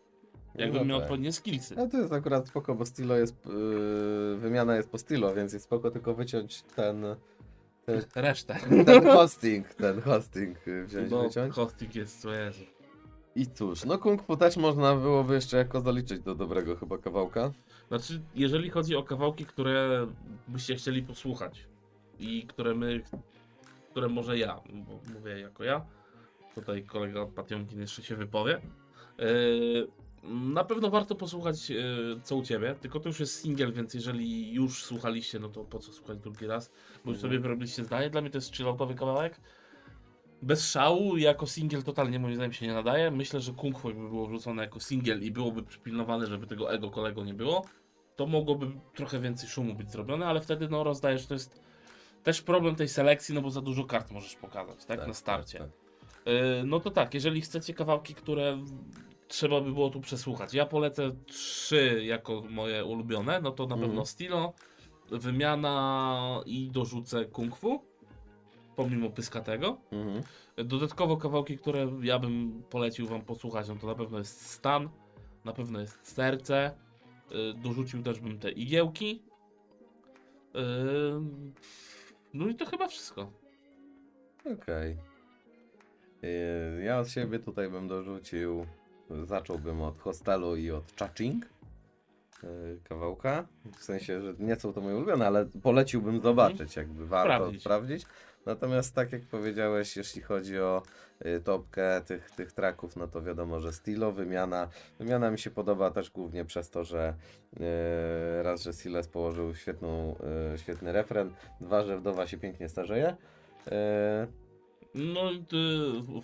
Jakbym 0.56 0.82
No 0.82 0.86
miał 0.86 0.98
tak. 0.98 1.04
odpowiednie 1.04 1.32
skillsy. 1.32 1.76
No 1.76 1.88
to 1.88 1.98
jest 1.98 2.14
akurat 2.14 2.48
spoko, 2.48 2.76
bo 2.76 2.86
stilo 2.86 3.16
jest, 3.18 3.46
yy, 3.46 4.38
wymiana 4.38 4.76
jest 4.76 4.90
po 4.90 4.98
stilo, 4.98 5.34
więc 5.36 5.54
jest 5.54 5.66
spoko 5.66 5.92
tylko 5.92 6.14
wyciąć 6.14 6.62
ten, 6.62 7.06
Resztę. 8.16 8.56
ten 8.86 9.04
hosting, 9.06 9.74
ten 9.74 10.02
hosting 10.02 10.68
yy, 10.68 10.86
wziąć, 10.86 11.10
Bo 11.10 11.24
wyciąć. 11.24 11.54
hosting 11.54 11.96
jest, 11.96 12.22
co 12.22 12.34
Jezu. 12.34 12.64
I 13.36 13.48
cóż, 13.48 13.86
no 13.86 13.98
Kung 13.98 14.24
Fu 14.24 14.38
też 14.38 14.58
można 14.58 14.96
byłoby 14.96 15.34
jeszcze 15.34 15.58
jako 15.58 15.82
zaliczyć 15.82 16.20
do 16.20 16.36
dobrego 16.36 16.76
chyba 16.76 16.98
kawałka. 16.98 17.52
Znaczy, 17.88 18.22
jeżeli 18.36 18.70
chodzi 18.70 18.96
o 18.96 19.04
kawałki, 19.04 19.46
które 19.46 20.08
byście 20.48 20.76
chcieli 20.76 21.04
posłuchać 21.04 21.68
i 22.20 22.48
które 22.48 22.76
my, 22.76 23.02
które 23.92 24.10
może 24.10 24.38
ja, 24.38 24.62
bo 24.74 25.00
mówię 25.14 25.40
jako 25.40 25.64
ja, 25.64 25.86
tutaj 26.56 26.84
kolega 26.84 27.26
Pationkin 27.26 27.82
jeszcze 27.82 28.04
się 28.04 28.16
wypowie. 28.16 28.62
Yy, 29.18 29.88
na 30.24 30.64
pewno 30.64 30.90
warto 30.90 31.16
posłuchać 31.16 31.70
yy, 31.70 32.20
co 32.24 32.36
u 32.36 32.44
ciebie, 32.44 32.76
tylko 32.82 33.00
to 33.00 33.10
już 33.10 33.20
jest 33.20 33.42
single, 33.42 33.72
więc 33.72 33.94
jeżeli 33.94 34.54
już 34.54 34.84
słuchaliście, 34.84 35.40
no 35.40 35.50
to 35.50 35.64
po 35.64 35.80
co 35.80 35.92
słuchać 35.94 36.18
drugi 36.20 36.48
raz, 36.48 36.70
bo 37.06 37.12
już 37.12 37.18
Mhm. 37.18 37.20
sobie 37.22 37.40
wyrobiliście 37.40 37.84
zdanie. 37.84 38.10
Dla 38.10 38.22
mnie 38.22 38.30
to 38.30 38.38
jest 38.38 38.56
chilloutowy 38.56 38.96
kawałek. 38.96 39.40
Bez 40.42 40.72
szału, 40.72 41.18
jako 41.18 41.48
singiel 41.48 41.84
totalnie 41.84 42.20
moim 42.20 42.36
zdaniem 42.36 42.54
się 42.54 42.68
nie 42.68 42.74
nadaje. 42.74 43.12
Myślę, 43.12 43.40
że 43.40 43.54
Kung 43.54 43.80
Fu 43.80 43.90
jakby 43.90 44.10
było 44.10 44.28
wrzucone 44.28 44.62
jako 44.64 44.80
singiel 44.80 45.24
i 45.24 45.32
byłoby 45.32 45.64
przypilnowane, 45.64 46.28
żeby 46.28 46.48
tego 46.48 46.74
ego 46.74 46.90
kolego 46.92 47.24
nie 47.26 47.34
było, 47.34 47.66
to 48.16 48.26
mogłoby 48.28 48.72
trochę 48.96 49.20
więcej 49.20 49.50
szumu 49.50 49.74
być 49.76 49.92
zrobione, 49.92 50.26
ale 50.26 50.42
wtedy 50.42 50.70
no 50.70 50.84
rozdajesz, 50.84 51.26
to 51.28 51.34
jest 51.34 51.62
też 52.24 52.42
problem 52.42 52.76
tej 52.76 52.88
selekcji, 52.88 53.36
no 53.36 53.42
bo 53.42 53.50
za 53.50 53.62
dużo 53.62 53.84
kart 53.84 54.12
możesz 54.12 54.36
pokazać, 54.36 54.86
tak, 54.86 55.08
na 55.08 55.14
starcie. 55.14 55.60
tak. 55.60 55.70
Yy, 56.26 56.64
no 56.66 56.80
to 56.80 56.92
tak, 56.92 57.14
jeżeli 57.14 57.42
chcecie 57.42 57.74
kawałki, 57.74 58.16
które 58.16 58.58
trzeba 59.28 59.62
by 59.62 59.72
było 59.72 59.90
tu 59.90 60.02
przesłuchać, 60.02 60.54
ja 60.54 60.66
polecę 60.66 61.12
trzy 61.26 62.04
jako 62.06 62.44
moje 62.50 62.86
ulubione, 62.86 63.42
no 63.42 63.52
to 63.52 63.68
na 63.68 63.76
Mhm. 63.76 63.90
pewno 63.92 64.06
Stilo, 64.06 64.54
Wymiana 65.12 66.42
i 66.46 66.70
dorzucę 66.72 67.26
Kung 67.26 67.56
Fu, 67.56 67.84
pomimo 68.76 69.10
pyskatego. 69.10 69.78
Mhm. 69.92 70.24
Dodatkowo 70.70 71.18
kawałki, 71.18 71.58
które 71.58 71.92
ja 72.02 72.20
bym 72.20 72.64
polecił 72.70 73.08
wam 73.08 73.22
posłuchać, 73.22 73.68
no 73.70 73.76
to 73.76 73.88
na 73.88 73.96
pewno 73.96 74.18
jest 74.18 74.52
Stan, 74.52 74.90
na 75.46 75.54
pewno 75.54 75.80
jest 75.80 76.08
Serce, 76.16 76.72
yy, 77.32 77.54
dorzucił 77.54 78.04
też 78.04 78.20
bym 78.20 78.40
te 78.40 78.52
igiełki. 78.52 79.24
Yy, 80.54 80.62
no 82.34 82.48
i 82.48 82.56
to 82.56 82.66
chyba 82.66 82.88
wszystko. 82.88 83.32
Okej. 84.54 84.98
Yy, 86.22 86.84
Ja 86.84 87.00
od 87.00 87.10
siebie 87.10 87.40
tutaj 87.40 87.70
bym 87.70 87.88
dorzucił, 87.88 88.66
zacząłbym 89.24 89.82
od 89.82 90.00
hostelu 90.00 90.56
i 90.56 90.72
od 90.72 90.84
Chaching 91.00 91.46
yy, 92.44 92.50
kawałka. 92.84 93.46
W 93.78 93.84
sensie, 93.84 94.22
że 94.22 94.34
nie 94.40 94.56
są 94.56 94.74
to 94.74 94.82
moje 94.82 94.96
ulubione, 94.96 95.28
ale 95.28 95.46
poleciłbym 95.64 96.22
zobaczyć, 96.22 96.76
jakby 96.76 97.08
warto 97.08 97.34
Mhm. 97.34 97.60
Sprawdzić. 97.60 98.02
sprawdzić. 98.02 98.06
Natomiast 98.46 98.96
tak 98.96 99.12
jak 99.12 99.22
powiedziałeś, 99.22 99.98
jeśli 99.98 100.22
chodzi 100.22 100.60
o 100.60 100.82
y, 101.26 101.42
topkę 101.42 102.02
tych, 102.06 102.32
tych 102.32 102.52
traków, 102.52 102.96
no 102.96 103.08
to 103.08 103.22
wiadomo, 103.22 103.60
że 103.60 103.74
Stilo, 103.74 104.12
wymiana. 104.12 104.68
Wymiana 105.00 105.32
mi 105.32 105.40
się 105.40 105.52
podoba 105.52 105.92
też 105.92 106.10
głównie 106.12 106.46
przez 106.46 106.70
to, 106.70 106.84
że 106.84 107.14
y, 107.54 108.44
raz, 108.44 108.62
że 108.64 108.74
Siles 108.74 109.08
położył 109.08 109.56
świetną, 109.56 110.16
y, 110.56 110.58
świetny 110.58 110.92
refren, 110.92 111.34
dwa, 111.62 111.84
że 111.84 111.98
wdowa 111.98 112.28
się 112.28 112.38
pięknie 112.38 112.70
starzeje. 112.70 113.16
Y, 113.68 113.72
No 114.96 115.22
ty, 115.50 115.58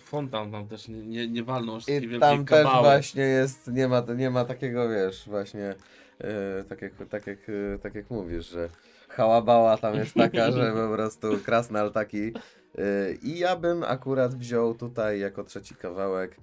Fontan 0.00 0.52
tam 0.52 0.68
też 0.68 0.88
nie, 0.88 1.02
nie, 1.02 1.28
nie 1.28 1.44
walną 1.44 1.76
aż 1.76 1.88
I 1.88 2.20
tam 2.20 2.44
też 2.44 2.62
kabały. 2.64 2.82
właśnie 2.82 3.22
jest, 3.22 3.68
nie 3.72 3.88
ma, 3.88 4.02
nie 4.16 4.30
ma 4.30 4.44
takiego, 4.44 4.88
wiesz, 4.88 5.28
właśnie, 5.28 5.74
e, 6.20 6.64
tak, 6.68 6.82
jak, 6.82 6.92
tak, 7.10 7.26
jak, 7.26 7.38
e, 7.48 7.78
tak 7.78 7.94
jak 7.94 8.10
mówisz, 8.10 8.48
że 8.50 8.68
hałabała 9.08 9.76
tam 9.76 9.94
jest 9.94 10.14
taka, 10.14 10.50
że 10.50 10.72
po 10.72 10.94
prostu 10.94 11.38
krasnal 11.44 11.92
taki. 11.92 12.32
E, 12.78 13.12
I 13.22 13.38
ja 13.38 13.56
bym 13.56 13.82
akurat 13.82 14.34
wziął 14.34 14.74
tutaj 14.74 15.20
jako 15.20 15.44
trzeci 15.44 15.74
kawałek 15.74 16.36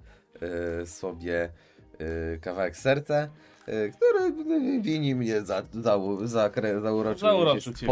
e, 0.82 0.86
sobie 0.86 1.50
e, 1.98 2.38
kawałek 2.38 2.76
serce, 2.76 3.28
e, 3.66 3.88
który 3.88 4.32
wini 4.80 5.14
mnie 5.14 5.42
za, 5.42 5.62
za, 5.72 5.98
za, 6.24 6.50
zauroczył, 6.80 7.28
mi 7.28 7.32
Zauroczył 7.34 7.76
się 7.76 7.86
wini. 7.86 7.88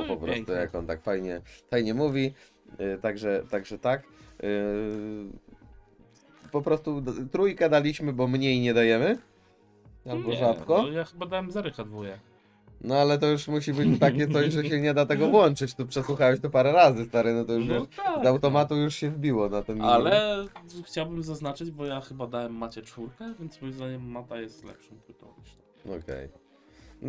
No 0.00 0.02
po 0.08 0.16
prostu, 0.16 0.34
pięknie. 0.34 0.54
jak 0.54 0.74
on 0.74 0.86
tak 0.86 1.02
fajnie, 1.02 1.40
fajnie 1.70 1.94
mówi. 1.94 2.34
E, 2.78 2.98
Także, 2.98 3.42
także 3.50 3.78
tak. 3.78 4.02
E, 4.42 4.46
po 6.52 6.62
prostu 6.62 7.02
trójkę 7.32 7.70
daliśmy, 7.70 8.12
bo 8.12 8.28
mniej 8.28 8.60
nie 8.60 8.74
dajemy. 8.74 9.18
Albo 10.10 10.28
Nie, 10.28 10.36
rzadko. 10.36 10.82
No, 10.82 10.90
ja 10.90 11.04
chyba 11.04 11.26
dałem 11.26 11.50
zarycha 11.50 11.84
dwóje. 11.84 12.18
No 12.80 12.94
ale 12.96 13.18
to 13.18 13.26
już 13.26 13.48
musi 13.48 13.72
być 13.72 14.00
takie 14.00 14.28
coś, 14.28 14.52
że 14.52 14.64
się 14.64 14.80
nie 14.80 14.94
da 14.94 15.06
tego 15.06 15.28
włączyć. 15.28 15.74
Tu 15.74 15.86
przesłuchałeś 15.86 16.40
to 16.40 16.50
parę 16.50 16.72
razy, 16.72 17.04
stary, 17.04 17.34
no 17.34 17.44
to 17.44 17.52
już 17.52 17.66
No 17.66 17.86
tak, 17.96 18.24
z 18.24 18.26
automatu 18.26 18.76
już 18.76 18.94
się 18.94 19.10
wbiło 19.10 19.48
na 19.48 19.62
ten. 19.62 19.82
Ale 19.82 20.44
chciałbym 20.84 21.22
zaznaczyć, 21.22 21.70
bo 21.70 21.86
ja 21.86 22.00
chyba 22.00 22.26
dałem 22.26 22.54
Macie 22.54 22.82
czwórkę, 22.82 23.34
więc 23.40 23.62
moim 23.62 23.74
zdaniem 23.74 24.10
Mata 24.10 24.40
jest 24.40 24.64
lepszą 24.64 24.96
płytą 25.06 25.26
niż 25.38 25.54
to. 25.54 25.94
Okej. 25.94 26.41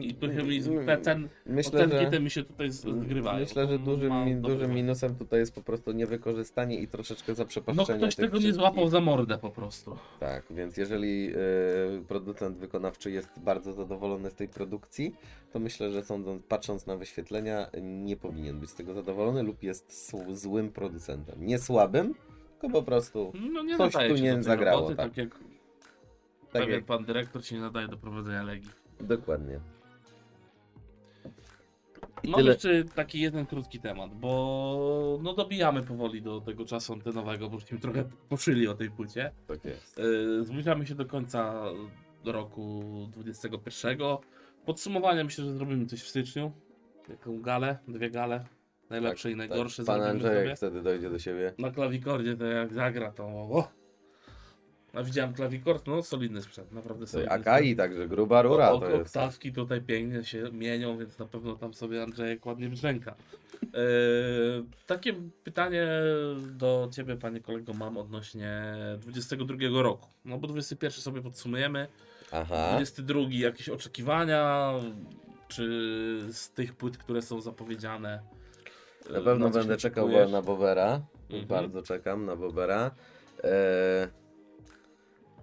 I 0.01 0.13
tu 0.13 0.27
się 0.27 0.43
mi, 0.43 0.85
te 0.85 0.97
cen, 0.97 1.29
Myślę, 1.45 1.85
ocenki 1.85 2.11
że... 2.11 2.19
mi 2.19 2.29
się 2.29 2.43
tutaj 2.43 2.71
zgrywają. 2.71 3.39
Myślę, 3.39 3.67
że 3.67 3.79
dużym, 3.79 4.41
dużym 4.41 4.73
minusem 4.73 5.15
tutaj 5.15 5.39
jest 5.39 5.55
po 5.55 5.61
prostu 5.61 5.91
niewykorzystanie 5.91 6.79
i 6.79 6.87
troszeczkę 6.87 7.31
No 7.31 7.35
zaprzepaszczenie 7.35 7.99
ktoś 7.99 8.15
tych 8.15 8.25
tego 8.25 8.39
nie 8.39 8.53
złapał 8.53 8.89
za 8.89 9.01
mordę 9.01 9.37
po 9.37 9.49
prostu. 9.49 9.97
Tak, 10.19 10.45
więc 10.49 10.77
jeżeli 10.77 11.33
y, 11.35 12.03
producent 12.07 12.57
wykonawczy 12.57 13.11
jest 13.11 13.39
bardzo 13.39 13.73
zadowolony 13.73 14.29
z 14.29 14.35
tej 14.35 14.47
produkcji, 14.47 15.15
to 15.53 15.59
myślę, 15.59 15.91
że 15.91 16.03
sądząc, 16.03 16.43
patrząc 16.43 16.87
na 16.87 16.97
wyświetlenia, 16.97 17.67
nie 17.81 18.17
powinien 18.17 18.59
być 18.59 18.69
z 18.69 18.75
tego 18.75 18.93
zadowolony 18.93 19.43
lub 19.43 19.63
jest 19.63 20.15
złym 20.29 20.71
producentem. 20.71 21.45
Nie 21.45 21.59
słabym, 21.59 22.13
tylko 22.51 22.77
po 22.77 22.83
prostu 22.83 23.33
No 23.51 23.63
nie 23.63 23.77
Coś 23.77 23.93
tu 23.93 24.15
nie 24.15 24.43
zagrało, 24.43 24.79
roboty, 24.79 24.95
tak. 24.95 25.09
tak 25.09 25.17
jak 25.17 25.29
tak 26.53 26.61
pewien 26.61 26.75
jak, 26.75 26.85
pan 26.85 27.05
dyrektor 27.05 27.45
się 27.45 27.55
nie 27.55 27.61
nadaje 27.61 27.87
do 27.87 27.97
prowadzenia 27.97 28.43
Legii. 28.43 28.69
dokładnie. 29.01 29.59
No 32.23 32.37
tyle. 32.37 32.51
jeszcze 32.51 32.83
taki 32.83 33.19
jeden 33.19 33.45
krótki 33.45 33.79
temat, 33.79 34.13
bo 34.13 35.19
no 35.21 35.33
dobijamy 35.33 35.83
powoli 35.83 36.21
do 36.21 36.41
tego 36.41 36.65
czasu 36.65 36.93
antenowego, 36.93 37.49
bo 37.49 37.59
żeśmy 37.59 37.79
trochę 37.79 38.03
poszyli 38.29 38.67
o 38.67 38.73
tej 38.73 38.91
płycie. 38.91 39.31
Tak 39.47 39.65
jest. 39.65 39.97
Yy, 39.97 40.43
Zbliżamy 40.43 40.85
się 40.85 40.95
do 40.95 41.05
końca 41.05 41.63
roku 42.25 42.83
21. 43.11 43.97
Podsumowanie 44.65 45.23
myślę, 45.23 45.45
że 45.45 45.53
zrobimy 45.53 45.85
coś 45.85 46.01
w 46.01 46.07
styczniu. 46.07 46.51
Jaką 47.09 47.41
galę, 47.41 47.77
dwie 47.87 48.09
gale. 48.09 48.45
Najlepsze 48.89 49.31
i 49.31 49.35
najgorsze 49.35 49.85
Tak, 49.85 49.97
Pan 49.97 50.09
Andrzejek 50.09 50.57
wtedy 50.57 50.81
dojdzie 50.81 51.09
do 51.09 51.19
siebie. 51.19 51.53
Na 51.57 51.71
klawikordzie 51.71 52.37
to 52.37 52.45
jak 52.45 52.73
zagra 52.73 53.11
to... 53.11 53.25
O! 53.25 53.82
A 54.93 55.03
widziałem 55.03 55.33
klawikord, 55.33 55.87
no 55.87 56.03
solidny 56.03 56.41
sprzęt, 56.41 56.71
naprawdę 56.71 57.07
solidny 57.07 57.31
Akai, 57.31 57.75
także 57.75 58.07
gruba 58.07 58.41
rura 58.41 58.71
o, 58.71 58.79
to 58.79 58.89
jest. 58.89 59.17
Oktawki 59.17 59.53
tutaj 59.53 59.81
pięknie 59.81 60.23
się 60.23 60.49
mienią, 60.51 60.97
więc 60.97 61.19
na 61.19 61.25
pewno 61.25 61.55
tam 61.55 61.73
sobie 61.73 62.03
Andrzejek 62.03 62.45
ładnie 62.45 62.69
brzęka. 62.69 63.15
E, 63.63 63.77
takie 64.87 65.13
pytanie 65.43 65.87
do 66.51 66.89
ciebie, 66.91 67.15
panie 67.15 67.39
kolego, 67.39 67.73
mam 67.73 67.97
odnośnie 67.97 68.75
22 68.97 69.81
roku. 69.81 70.07
No 70.25 70.37
bo 70.37 70.47
21 70.47 71.01
sobie 71.01 71.21
podsumujemy. 71.21 71.87
Aha. 72.31 72.69
22 72.71 73.19
jakieś 73.29 73.69
oczekiwania, 73.69 74.73
czy 75.47 75.63
z 76.31 76.49
tych 76.49 76.75
płyt, 76.75 76.97
które 76.97 77.21
są 77.21 77.41
zapowiedziane. 77.41 78.21
Na 79.09 79.19
e, 79.19 79.21
pewno 79.21 79.49
coś 79.49 79.61
będę 79.61 79.77
czekał 79.77 80.29
na 80.31 80.41
Bobera. 80.41 81.01
Mhm. 81.29 81.47
Bardzo 81.47 81.81
czekam 81.81 82.25
na 82.25 82.35
Bobera. 82.35 82.91
E, 83.43 84.22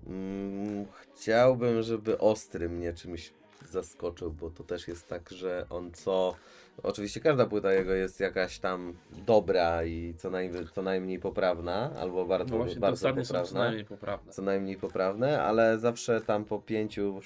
mm, 0.07 0.87
chciałbym, 1.15 1.83
żeby 1.83 2.19
Ostry 2.19 2.69
mnie 2.69 2.93
czymś 2.93 3.33
zaskoczył, 3.71 4.33
bo 4.33 4.51
to 4.51 4.65
też 4.65 4.89
jest 4.89 5.09
tak, 5.09 5.31
że 5.31 5.67
on 5.71 5.93
co. 5.93 6.35
Oczywiście 6.83 7.21
każda 7.21 7.47
płyta 7.47 7.73
jego 7.73 7.93
jest 7.95 8.21
jakaś 8.21 8.59
tam 8.59 8.95
dobra 9.27 9.85
i 9.85 10.15
co, 10.19 10.31
najmniej, 10.31 10.65
co 10.75 10.83
najmniej 10.83 11.19
poprawna, 11.19 11.91
albo 11.99 12.27
bardzo, 12.27 12.59
No 12.59 12.65
bardzo 12.81 13.09
są 13.09 13.15
co 13.25 13.35
poprawna 13.35 13.61
najmniej 13.61 13.85
poprawne. 13.85 14.33
co 14.33 14.43
najmniej 14.43 14.77
poprawne, 14.77 15.43
ale 15.43 15.79
zawsze 15.79 16.21
tam 16.21 16.45
po 16.45 16.59
pięciu, 16.59 17.21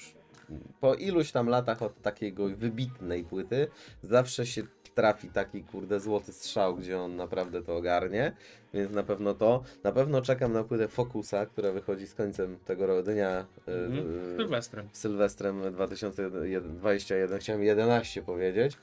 po 0.79 0.93
iluś 0.95 1.31
tam 1.31 1.47
latach 1.49 1.81
od 1.81 2.01
takiego 2.01 2.47
wybitnej 2.49 3.23
płyty, 3.23 3.67
zawsze 4.01 4.45
się 4.45 4.63
trafi 4.95 5.29
taki 5.29 5.63
kurde 5.63 5.99
złoty 5.99 6.33
strzał, 6.33 6.75
gdzie 6.75 6.99
on 6.99 7.15
naprawdę 7.15 7.61
to 7.61 7.75
ogarnie, 7.77 8.33
więc 8.73 8.91
na 8.91 9.03
pewno 9.03 9.33
to. 9.33 9.63
Na 9.83 9.91
pewno 9.91 10.21
czekam 10.21 10.53
na 10.53 10.63
płytę 10.63 10.87
Focusa, 10.87 11.45
która 11.45 11.71
wychodzi 11.71 12.07
z 12.07 12.13
końcem 12.15 12.57
tego 12.65 13.03
dnia 13.03 13.45
Mhm. 13.67 13.95
yy, 13.95 14.35
Sylwestrem. 14.37 14.89
Sylwestrem 14.91 15.61
2021, 15.73 17.39
chciałem 17.39 17.63
11 17.63 18.21
powiedzieć. 18.21 18.77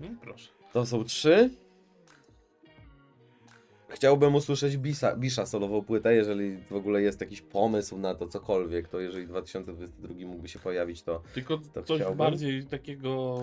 No, 0.00 0.08
proszę. 0.22 0.48
To 0.72 0.86
są 0.86 1.04
trzy. 1.04 1.50
Chciałbym 3.88 4.34
usłyszeć 4.34 4.76
Bisa, 4.76 5.16
Bisza 5.16 5.46
solową 5.46 5.82
płytę, 5.82 6.14
jeżeli 6.14 6.56
w 6.70 6.74
ogóle 6.74 7.02
jest 7.02 7.20
jakiś 7.20 7.40
pomysł 7.40 7.98
na 7.98 8.14
to, 8.14 8.28
cokolwiek, 8.28 8.88
to 8.88 9.00
jeżeli 9.00 9.26
2022 9.26 10.14
mógłby 10.26 10.48
się 10.48 10.58
pojawić, 10.58 11.02
to 11.02 11.22
Tylko 11.34 11.58
To 11.74 11.82
coś 11.82 11.96
chciałbym. 12.00 12.18
bardziej 12.18 12.64
takiego 12.66 13.38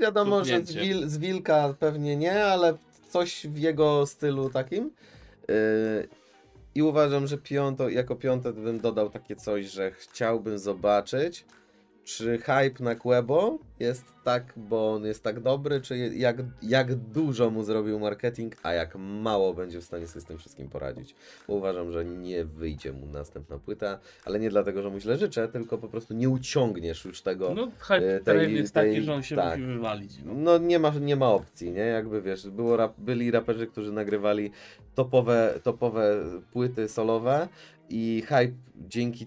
wiadomo, 0.00 0.44
że 0.44 0.64
z, 0.64 0.72
wil, 0.72 1.08
z 1.08 1.18
Wilka 1.18 1.74
pewnie 1.78 2.16
nie, 2.16 2.44
ale 2.44 2.76
coś 3.10 3.46
w 3.46 3.58
jego 3.58 4.06
stylu 4.06 4.50
takim. 4.50 4.90
Yy, 5.48 5.54
I 6.74 6.82
uważam, 6.82 7.26
że 7.26 7.38
piąto, 7.38 7.88
jako 7.88 8.16
piąte 8.16 8.52
bym 8.52 8.80
dodał 8.80 9.10
takie 9.10 9.36
coś, 9.36 9.66
że 9.66 9.90
chciałbym 9.90 10.58
zobaczyć, 10.58 11.44
czy 12.04 12.38
hype 12.38 12.84
na 12.84 12.94
Quebo 12.94 13.58
jest 13.80 14.04
tak, 14.24 14.52
bo 14.56 14.92
on 14.92 15.04
jest 15.04 15.22
tak 15.22 15.40
dobry, 15.40 15.80
czy 15.80 15.96
jak, 15.98 16.36
jak 16.62 16.94
dużo 16.94 17.50
mu 17.50 17.64
zrobił 17.64 17.98
marketing, 17.98 18.56
a 18.62 18.72
jak 18.72 18.96
mało 18.98 19.54
będzie 19.54 19.80
w 19.80 19.84
stanie 19.84 20.06
sobie 20.06 20.20
z 20.20 20.24
tym 20.24 20.38
wszystkim 20.38 20.68
poradzić. 20.68 21.14
Bo 21.48 21.54
uważam, 21.54 21.92
że 21.92 22.04
nie 22.04 22.44
wyjdzie 22.44 22.92
mu 22.92 23.06
następna 23.06 23.58
płyta, 23.58 23.98
ale 24.24 24.40
nie 24.40 24.50
dlatego, 24.50 24.82
że 24.82 24.90
mu 24.90 24.98
źle 24.98 25.18
życzę, 25.18 25.48
tylko 25.48 25.78
po 25.78 25.88
prostu 25.88 26.14
nie 26.14 26.28
uciągniesz 26.28 27.04
już 27.04 27.22
tego. 27.22 27.54
No, 27.54 27.68
hype 27.78 28.16
e, 28.16 28.20
tej, 28.20 28.38
tej- 28.38 28.54
jest 28.54 28.74
taki, 28.74 28.90
tej- 28.90 29.02
że 29.02 29.14
on 29.14 29.22
się 29.22 29.36
tak. 29.36 29.58
musi 29.58 29.72
wywalić. 29.72 30.12
No. 30.24 30.32
No 30.34 30.58
nie 30.58 30.78
ma, 30.78 30.92
nie 31.00 31.16
ma 31.16 31.28
opcji, 31.28 31.72
nie? 31.72 31.80
Jakby 31.80 32.22
wiesz, 32.22 32.50
było 32.50 32.76
rap, 32.76 32.94
byli 32.98 33.30
raperzy, 33.30 33.66
którzy 33.66 33.92
nagrywali 33.92 34.50
topowe, 34.94 35.54
topowe 35.62 36.24
płyty 36.52 36.88
solowe 36.88 37.48
i 37.92 38.22
hype 38.26 38.52
dzięki, 38.88 39.26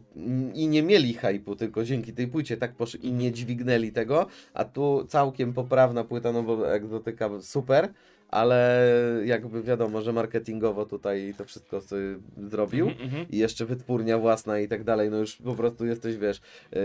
i 0.53 0.67
nie 0.67 0.83
mieli 0.83 1.15
hype'u, 1.17 1.55
tylko 1.55 1.83
dzięki 1.83 2.13
tej 2.13 2.27
płycie 2.27 2.57
tak 2.57 2.73
poszli 2.75 3.07
i 3.07 3.11
nie 3.13 3.31
dźwignęli 3.31 3.91
tego, 3.91 4.25
a 4.53 4.65
tu 4.65 5.05
całkiem 5.07 5.53
poprawna 5.53 6.03
płyta, 6.03 6.31
no 6.31 6.43
bo 6.43 6.73
egzotyka 6.73 7.29
super, 7.41 7.89
ale 8.29 8.87
jakby 9.25 9.63
wiadomo, 9.63 10.01
że 10.01 10.13
marketingowo 10.13 10.85
tutaj 10.85 11.33
to 11.37 11.45
wszystko 11.45 11.81
sobie 11.81 12.01
zrobił 12.49 12.87
Mhm, 12.87 13.05
mhm. 13.05 13.25
i 13.29 13.37
jeszcze 13.37 13.65
wytwórnia 13.65 14.17
własna 14.17 14.59
i 14.59 14.67
tak 14.67 14.83
dalej, 14.83 15.09
no 15.09 15.17
już 15.17 15.35
po 15.35 15.55
prostu 15.55 15.85
jesteś, 15.85 16.17
wiesz, 16.17 16.41
yy, 16.71 16.79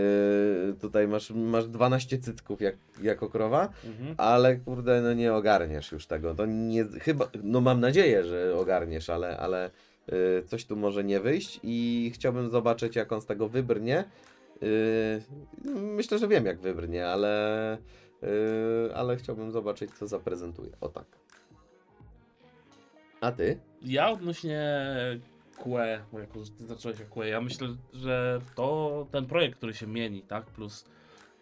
tutaj 0.81 1.07
masz, 1.07 1.31
masz 1.31 1.67
12 1.67 2.17
cytków 2.17 2.61
jak, 2.61 2.75
jako 3.03 3.29
krowa, 3.29 3.69
Mhm. 3.85 4.15
ale 4.17 4.55
kurde, 4.55 5.01
no 5.01 5.13
nie 5.13 5.33
ogarniesz 5.33 5.91
już 5.91 6.05
tego. 6.07 6.35
To 6.35 6.45
nie, 6.45 6.83
chyba, 6.85 7.29
no 7.43 7.61
mam 7.61 7.79
nadzieję, 7.79 8.23
że 8.23 8.55
ogarniesz, 8.55 9.09
ale, 9.09 9.37
ale 9.37 9.69
coś 10.45 10.65
tu 10.65 10.75
może 10.75 11.03
nie 11.03 11.19
wyjść 11.19 11.59
i 11.63 12.11
chciałbym 12.13 12.49
zobaczyć, 12.49 12.95
jak 12.95 13.11
on 13.11 13.21
z 13.21 13.25
tego 13.25 13.49
wybrnie. 13.49 14.03
Y, 14.63 15.21
myślę, 15.65 16.19
że 16.19 16.27
wiem, 16.27 16.45
jak 16.45 16.59
wybrnie, 16.59 17.07
ale, 17.07 17.77
y, 18.23 18.95
ale 18.95 19.17
chciałbym 19.17 19.51
zobaczyć, 19.51 19.91
co 19.91 20.07
zaprezentuje. 20.07 20.71
O 20.81 20.89
tak. 20.89 21.05
A 23.21 23.31
ty? 23.31 23.59
Ja 23.81 24.09
odnośnie 24.09 24.85
QE, 25.63 26.05
bo 26.11 26.19
jako 26.19 26.43
że 26.43 26.51
ty 26.51 26.65
zacząłeś 26.65 27.01
o 27.01 27.15
QE, 27.15 27.27
ja 27.27 27.41
myślę, 27.41 27.67
że 27.93 28.41
to 28.55 29.07
ten 29.11 29.25
projekt, 29.25 29.57
który 29.57 29.73
się 29.73 29.87
mieni, 29.87 30.21
tak, 30.21 30.45
plus 30.45 30.85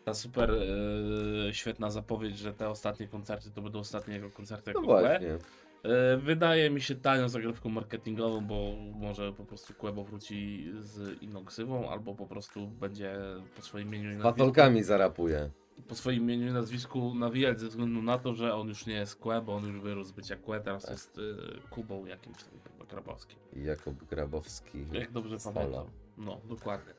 ta 0.06 0.14
super 0.14 0.52
e, 0.52 1.54
świetna 1.54 1.92
zapowiedź, 1.92 2.38
że 2.38 2.54
te 2.54 2.70
ostatnie 2.70 3.08
koncerty 3.08 3.52
to 3.52 3.62
będą 3.62 3.80
ostatnie 3.80 4.14
jego 4.14 4.30
koncerty 4.30 4.72
No 4.76 4.82
jako 4.82 5.20
QE. 5.20 5.40
E, 5.84 6.18
wydaje 6.18 6.70
mi 6.70 6.82
się 6.82 6.96
tanią 6.96 7.30
zagrywką 7.30 7.70
marketingową, 7.70 8.42
bo 8.46 8.74
może 8.96 9.34
po 9.34 9.46
prostu 9.46 9.74
Quebo 9.74 10.04
wróci 10.04 10.72
z 10.80 11.22
inną 11.22 11.46
ksywą, 11.46 11.90
albo 11.90 12.16
po 12.16 12.28
prostu 12.28 12.68
będzie 12.68 13.16
po 13.56 13.62
swoim 13.62 13.88
imieniu 13.88 14.04
i 14.12 14.14
nazwisku, 14.14 14.32
Patolkami 14.38 14.84
zarapuje. 14.84 15.50
po 15.88 15.96
swoim 15.96 16.24
imieniu 16.24 16.48
i 16.48 16.52
nazwisku 16.52 17.16
nawijać 17.16 17.60
ze 17.60 17.68
względu 17.68 18.02
na 18.02 18.18
to, 18.18 18.34
że 18.34 18.56
on 18.56 18.68
już 18.68 18.86
nie 18.86 18.94
jest 18.94 19.16
Kue, 19.16 19.42
bo 19.46 19.56
on 19.56 19.68
już 19.68 19.80
wyrósł 19.82 20.10
z 20.10 20.12
bycia 20.12 20.36
Kue, 20.36 20.60
teraz 20.60 20.82
Tak. 20.84 20.92
jest 20.92 21.18
y, 21.18 21.22
Kubą 21.70 22.06
jakimś 22.06 22.38
tam 22.38 22.88
Grabowskim. 22.90 23.40
Jakub 23.56 24.04
Grabowski. 24.10 24.78
Jak 24.92 25.12
dobrze 25.12 25.40
Solo. 25.40 25.54
pamiętam. 25.56 25.86
No, 26.18 26.38
dokładnie. 26.50 26.94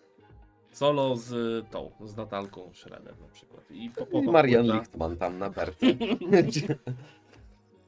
Solo 0.72 1.16
z 1.16 1.32
y, 1.32 1.70
tą, 1.70 1.90
z 2.04 2.16
Natalką 2.16 2.70
Schroeder 2.74 3.20
na 3.20 3.28
przykład. 3.28 3.70
I, 3.70 3.90
po, 3.90 4.06
po, 4.06 4.18
I 4.20 4.26
Marian. 4.26 4.66
Lichtman 4.66 5.16
tam 5.16 5.38
na 5.38 5.50
berce. 5.56 5.86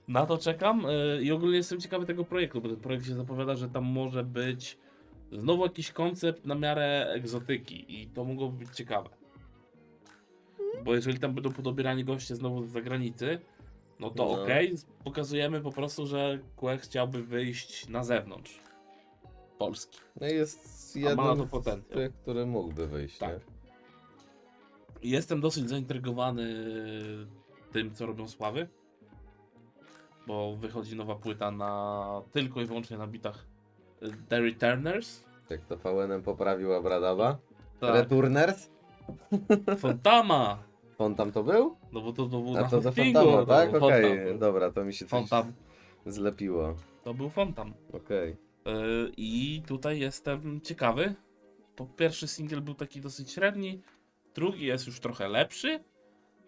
Na 0.08 0.26
to 0.26 0.38
czekam 0.38 0.86
y, 0.86 1.22
i 1.22 1.32
ogólnie 1.32 1.56
jestem 1.56 1.80
ciekawy 1.80 2.06
tego 2.06 2.24
projektu, 2.24 2.60
bo 2.60 2.68
ten 2.68 2.76
projekt 2.76 3.06
się 3.06 3.14
zapowiada, 3.14 3.56
że 3.56 3.68
tam 3.68 3.84
może 3.84 4.24
być 4.24 4.78
znowu 5.32 5.62
jakiś 5.62 5.92
koncept 5.92 6.46
na 6.46 6.54
miarę 6.54 7.10
egzotyki 7.14 8.02
i 8.02 8.06
to 8.08 8.24
mogłoby 8.24 8.58
być 8.64 8.76
ciekawe. 8.76 9.08
Bo 10.84 10.94
jeżeli 10.94 11.18
tam 11.18 11.34
będą 11.34 11.52
podobierani 11.52 12.04
goście 12.04 12.36
znowu 12.36 12.64
z 12.64 12.70
zagranicy, 12.70 13.38
no 14.00 14.10
to 14.10 14.24
No. 14.24 14.42
okej, 14.42 14.74
pokazujemy 15.04 15.60
po 15.60 15.72
prostu, 15.72 16.06
że 16.06 16.38
QE 16.56 16.78
chciałby 16.78 17.22
wyjść 17.22 17.88
na 17.88 18.04
zewnątrz 18.04 18.60
Polski. 19.58 19.98
No 20.20 20.26
jest 20.26 20.96
jeden 20.96 21.16
z 21.36 21.94
tych, 21.94 22.12
który 22.22 22.46
mógłby 22.46 22.86
wyjść. 22.86 23.18
Tak. 23.18 23.30
Nie? 23.32 23.40
Jestem 25.10 25.40
dosyć 25.40 25.68
zaintrygowany 25.68 26.64
tym, 27.72 27.94
co 27.94 28.06
robią 28.06 28.28
Sławy. 28.28 28.68
Bo 30.26 30.56
wychodzi 30.56 30.96
nowa 30.96 31.14
płyta 31.14 31.50
na 31.50 32.22
tylko 32.32 32.60
i 32.60 32.66
wyłącznie 32.66 32.98
na 32.98 33.06
bitach 33.06 33.46
y, 34.02 34.10
The 34.28 34.40
Returners. 34.40 35.24
Jak 35.50 35.60
to 35.66 35.76
VNM 35.76 36.22
poprawił 36.22 36.74
Abradaba. 36.74 37.38
Tak, 37.80 37.94
Returners? 37.94 38.70
Fontama! 39.78 40.58
On 40.98 41.14
tam 41.14 41.32
to 41.32 41.42
był? 41.44 41.76
No 41.92 42.00
bo 42.00 42.12
to, 42.12 42.26
to 42.26 42.40
był 42.40 42.56
A 42.56 42.60
na 42.60 42.68
to 42.68 42.80
za 42.80 42.90
hostingu, 42.90 43.18
Fontama, 43.20 43.46
tak? 43.46 43.74
Okej, 43.82 44.18
Fontam. 44.18 44.38
dobra, 44.38 44.70
to 44.70 44.84
mi 44.84 44.94
się 44.94 45.06
Fontam. 45.06 45.52
zlepiło. 46.06 46.74
To 47.04 47.14
był 47.14 47.28
Fontam. 47.30 47.74
Okej. 47.92 48.30
Y, 48.30 48.36
I 49.16 49.62
tutaj 49.66 50.00
jestem 50.00 50.60
ciekawy. 50.60 51.14
Po 51.76 51.86
pierwszy 51.86 52.28
singiel 52.28 52.60
był 52.60 52.74
taki 52.74 53.00
dosyć 53.00 53.30
średni, 53.32 53.82
drugi 54.34 54.66
jest 54.66 54.86
już 54.86 55.00
trochę 55.00 55.28
lepszy. 55.28 55.84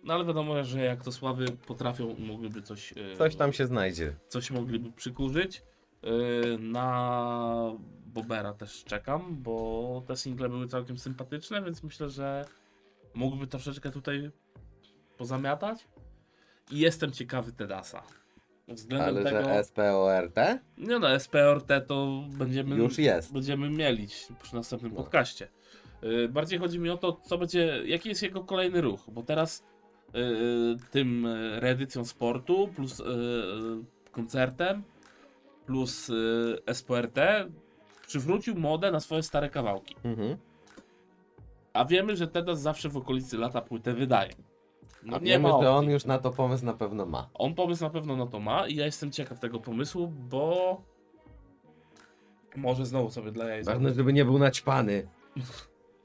No 0.05 0.15
ale 0.15 0.25
wiadomo, 0.25 0.65
że 0.65 0.81
jak 0.81 1.03
to 1.05 1.13
Sławy 1.13 1.47
potrafią, 1.67 2.17
mogliby 2.19 2.63
coś... 2.63 2.93
y, 2.93 3.17
Coś 3.19 3.37
tam 3.37 3.53
się 3.53 3.67
znajdzie. 3.67 4.15
coś 4.29 4.51
mogliby 4.51 4.93
przykurzyć. 4.93 5.63
Yy, 6.03 6.59
Na 6.59 7.73
Bobera 8.07 8.53
też 8.55 8.85
czekam, 8.85 9.37
bo 9.43 10.03
te 10.07 10.17
single 10.17 10.49
były 10.49 10.69
całkiem 10.69 10.99
sympatyczne, 10.99 11.63
więc 11.63 11.83
myślę, 11.83 12.11
że 12.11 12.45
mógłby 13.15 13.47
troszeczkę 13.47 13.91
tutaj 13.91 14.31
pozamiatać. 15.17 15.89
I 16.71 16.79
jestem 16.79 17.13
ciekawy 17.13 17.53
Tedasa. 17.53 18.03
Względem 18.69 19.09
Ale 19.17 19.25
tego. 19.25 19.45
że 19.45 19.65
SPORT 19.65 20.37
Nie 20.79 20.99
no, 20.99 21.19
SPRT 21.21 21.69
to 21.87 22.25
będziemy, 22.29 22.77
już 22.77 22.99
jest. 22.99 23.33
będziemy 23.33 23.71
mielić 23.71 24.27
przy 24.43 24.55
następnym 24.55 24.93
No. 24.93 24.97
podcaście. 24.97 25.49
Y, 26.05 26.29
Bardziej 26.29 26.59
chodzi 26.59 26.79
mi 26.79 26.91
o 26.91 26.97
to, 26.97 27.13
co 27.13 27.39
będzie, 27.39 27.83
jaki 27.87 28.09
jest 28.09 28.23
jego 28.23 28.45
kolejny 28.45 28.81
ruch, 28.81 29.01
bo 29.13 29.23
teraz 29.23 29.65
tym 30.91 31.27
y, 31.27 31.61
reedycją 31.61 32.05
sportu 32.05 32.69
plus 32.69 33.01
y, 33.01 33.03
y, 33.03 34.13
koncertem 34.13 34.83
plus 35.67 36.11
y, 36.11 36.75
SPRT 36.75 37.19
przywrócił 38.07 38.55
modę 38.55 38.91
na 38.91 39.01
swoje 39.01 39.23
stare 39.23 39.51
kawałki. 39.51 39.97
Mhm. 40.05 40.37
A 41.73 41.85
wiemy, 41.85 42.17
że 42.17 42.29
Tedas 42.29 42.61
zawsze 42.61 42.89
w 42.89 42.97
okolicy 42.97 43.39
lata 43.39 43.61
płytę 43.61 43.95
wydaje. 43.95 44.33
No 45.03 45.17
A 45.17 45.21
nie 45.21 45.25
wiemy, 45.25 45.49
ma 45.49 45.63
że 45.63 45.71
on 45.71 45.91
już 45.91 46.05
na 46.05 46.19
to 46.19 46.31
pomysł 46.31 46.65
na 46.65 46.73
pewno 46.73 47.07
ma. 47.07 47.29
On 47.35 47.55
pomysł 47.55 47.85
na 47.85 47.91
pewno 47.91 48.17
na 48.17 48.27
to 48.27 48.41
ma 48.41 48.67
i 48.69 48.75
ja 48.75 48.87
jestem 48.87 49.11
ciekaw 49.11 49.41
tego 49.41 49.61
pomysłu, 49.61 50.09
bo 50.09 50.83
może 52.57 52.87
znowu 52.87 53.11
sobie 53.11 53.33
dla 53.33 53.49
jaj 53.49 53.65
Ważne, 53.65 53.95
żeby 53.95 54.13
nie 54.13 54.25
był 54.25 54.39
naćpany. 54.39 55.09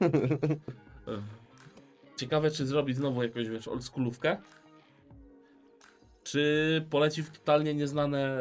Ciekawe, 2.20 2.50
czy 2.50 2.66
zrobi 2.66 2.94
znowu 2.94 3.22
jakąś, 3.22 3.48
wiesz, 3.48 3.68
oldschoolówkę? 3.68 4.36
Czy 6.22 6.86
poleci 6.90 7.22
w 7.22 7.30
totalnie 7.30 7.74
nieznane 7.74 8.38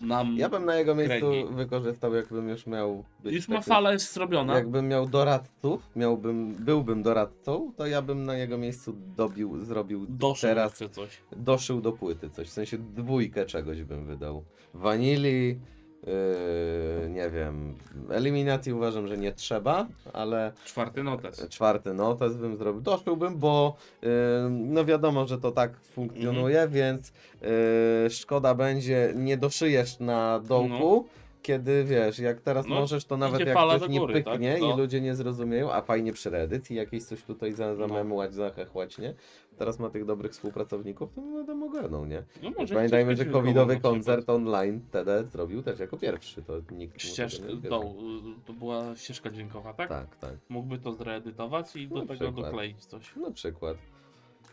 nam... 0.00 0.36
Ja 0.38 0.48
bym 0.48 0.64
na 0.64 0.76
jego 0.76 0.94
miejscu 0.94 1.30
Kręgi. 1.30 1.54
wykorzystał, 1.54 2.14
jakbym 2.14 2.48
już 2.48 2.66
miał 2.66 3.04
być 3.22 3.34
Już 3.34 3.48
ma 3.48 3.56
taki- 3.56 3.68
fala 3.68 3.92
jest 3.92 4.12
zrobiona. 4.12 4.54
Jakbym 4.54 4.88
miał 4.88 5.08
doradców, 5.08 5.90
miałbym, 5.96 6.54
byłbym 6.54 7.02
doradcą, 7.02 7.72
to 7.76 7.86
ja 7.86 8.02
bym 8.02 8.24
na 8.24 8.36
jego 8.36 8.58
miejscu 8.58 8.92
dobił, 9.16 9.64
zrobił 9.64 10.06
Doszło 10.08 10.48
teraz, 10.48 10.78
coś. 10.90 11.22
doszył 11.36 11.80
do 11.80 11.92
płyty 11.92 12.30
coś, 12.30 12.48
w 12.48 12.52
sensie 12.52 12.78
dwójkę 12.78 13.46
czegoś 13.46 13.82
bym 13.82 14.06
wydał. 14.06 14.44
Wanili, 14.74 15.60
yy, 16.06 17.10
nie 17.10 17.30
wiem, 17.30 17.74
eliminacji 18.10 18.72
uważam, 18.72 19.08
że 19.08 19.18
nie 19.18 19.32
trzeba, 19.32 19.86
ale 20.12 20.52
Czwarty 20.64 21.02
notes. 21.02 21.48
czwarty 21.48 21.94
notes 21.94 22.36
bym 22.36 22.56
zrobił, 22.56 22.80
doszyłbym, 22.82 23.36
bo 23.38 23.76
yy, 24.02 24.08
no 24.50 24.84
wiadomo, 24.84 25.26
że 25.26 25.38
to 25.38 25.52
tak 25.52 25.80
funkcjonuje, 25.80 26.60
Mhm. 26.62 26.70
więc 26.72 27.12
yy, 27.42 28.10
szkoda 28.10 28.54
będzie, 28.54 29.12
nie 29.16 29.36
doszyjesz 29.36 29.98
na 30.00 30.40
dołku, 30.40 31.06
kiedy 31.42 31.84
wiesz, 31.84 32.18
jak 32.18 32.40
teraz 32.40 32.66
No, 32.66 32.74
możesz, 32.74 33.04
to 33.04 33.16
nawet 33.16 33.40
jak 33.40 33.54
do 33.80 33.86
nie 33.86 34.06
pyknie 34.06 34.52
tak? 34.52 34.60
No. 34.62 34.74
i 34.74 34.78
ludzie 34.78 35.00
nie 35.00 35.14
zrozumieją, 35.14 35.72
a 35.72 35.82
fajnie 35.82 36.12
przy 36.12 36.30
reedycji 36.30 36.76
jakieś 36.76 37.04
coś 37.04 37.22
tutaj 37.22 37.52
za, 37.52 37.66
No. 37.66 37.76
zamemłać, 37.76 38.34
zachechłać, 38.34 38.98
nie? 38.98 39.14
Teraz 39.58 39.78
ma 39.78 39.90
tych 39.90 40.04
dobrych 40.04 40.32
współpracowników, 40.32 41.14
to 41.14 41.22
wiadomo 41.36 41.66
ogarną, 41.66 42.04
nie? 42.04 42.22
No 42.42 42.50
może 42.58 42.74
Pamiętajmy, 42.74 43.16
że 43.16 43.24
covidowy 43.26 43.80
koncert 43.80 44.30
online 44.30 44.80
TD 44.90 45.24
zrobił 45.24 45.62
też 45.62 45.78
jako 45.80 45.96
pierwszy, 45.96 46.42
to 46.42 46.52
nikt 46.70 47.16
tego 47.16 47.54
nie 47.54 47.68
do, 47.68 47.80
odbierze. 47.80 48.34
to 48.46 48.52
była 48.52 48.96
ścieżka 48.96 49.30
dźwiękowa, 49.30 49.74
tak? 49.74 49.88
Tak, 49.88 50.16
tak. 50.16 50.34
Mógłby 50.48 50.78
to 50.78 50.92
zreedytować 50.92 51.76
i 51.76 51.88
do 51.88 51.94
Na 51.94 52.00
tego 52.00 52.14
przykład. 52.14 52.34
dokleić 52.46 52.84
coś. 52.86 53.16
Na 53.16 53.30
przykład. 53.30 53.76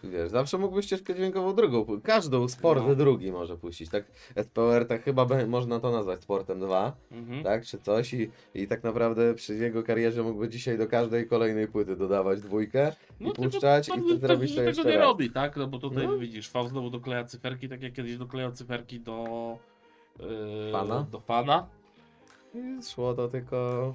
Wiesz, 0.03 0.29
zawsze 0.29 0.57
mógłbyś 0.57 0.85
ścieżkę 0.85 1.15
dźwiękową 1.15 1.55
drugą, 1.55 2.01
każdą 2.03 2.47
sport 2.47 2.83
No. 2.87 2.95
drugi 2.95 3.31
może 3.31 3.57
puścić, 3.57 3.89
tak? 3.89 4.05
SPR 4.35 4.85
tak 4.87 5.03
chyba 5.03 5.25
be- 5.25 5.47
można 5.47 5.79
to 5.79 5.91
nazwać 5.91 6.21
sportem 6.21 6.59
2, 6.59 6.93
Mhm. 7.11 7.43
tak, 7.43 7.65
czy 7.65 7.77
coś 7.77 8.13
i, 8.13 8.29
i 8.53 8.67
tak 8.67 8.83
naprawdę 8.83 9.33
przy 9.33 9.55
jego 9.55 9.83
karierze 9.83 10.23
mógłby 10.23 10.49
dzisiaj 10.49 10.77
do 10.77 10.87
każdej 10.87 11.27
kolejnej 11.27 11.67
płyty 11.67 11.95
dodawać 11.95 12.41
dwójkę 12.41 12.91
i 13.19 13.25
tylko 13.25 13.41
puszczać 13.41 13.87
i 13.87 13.91
pewnie- 13.91 14.03
to 14.03 14.19
pewnie, 14.19 14.27
zrobić 14.27 14.49
że 14.49 14.55
to 14.55 14.61
jeszcze 14.63 14.83
nie 14.83 14.97
raz. 14.97 15.01
robi, 15.07 15.31
tak? 15.31 15.57
No 15.57 15.67
bo 15.67 15.79
tutaj 15.79 16.07
No. 16.07 16.17
widzisz, 16.17 16.49
V 16.51 16.69
znowu 16.69 16.89
dokleja 16.89 17.23
cyferki, 17.23 17.69
tak 17.69 17.83
jak 17.83 17.93
kiedyś 17.93 18.17
doklejał 18.17 18.51
cyferki 18.51 18.99
do... 18.99 19.57
Yy, 20.19 20.71
Pana? 20.71 21.05
Do 21.11 21.21
pana. 21.21 21.67
I 22.55 22.83
szło 22.83 23.13
to 23.13 23.27
tylko... 23.27 23.93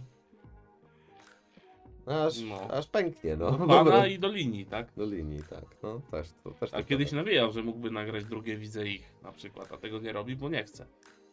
Aż, 2.08 2.40
No. 2.40 2.70
aż 2.70 2.86
pęknie, 2.86 3.36
no. 3.36 3.50
Do 3.50 3.58
Dobra. 3.58 3.84
pana 3.84 4.06
i 4.06 4.18
do 4.18 4.28
linii, 4.28 4.66
tak? 4.66 4.86
Do 4.96 5.06
linii, 5.06 5.42
tak. 5.50 5.64
No, 5.82 6.00
też, 6.10 6.28
to, 6.44 6.50
też 6.50 6.74
A 6.74 6.82
kiedyś 6.82 7.08
prawda. 7.08 7.24
nawijał, 7.24 7.52
że 7.52 7.62
mógłby 7.62 7.90
nagrać 7.90 8.24
drugie 8.24 8.56
Widzę 8.56 8.86
ich 8.88 9.12
na 9.22 9.32
przykład, 9.32 9.72
a 9.72 9.76
tego 9.76 9.98
nie 9.98 10.12
robi, 10.12 10.36
bo 10.36 10.48
nie 10.48 10.64
chce. 10.64 10.86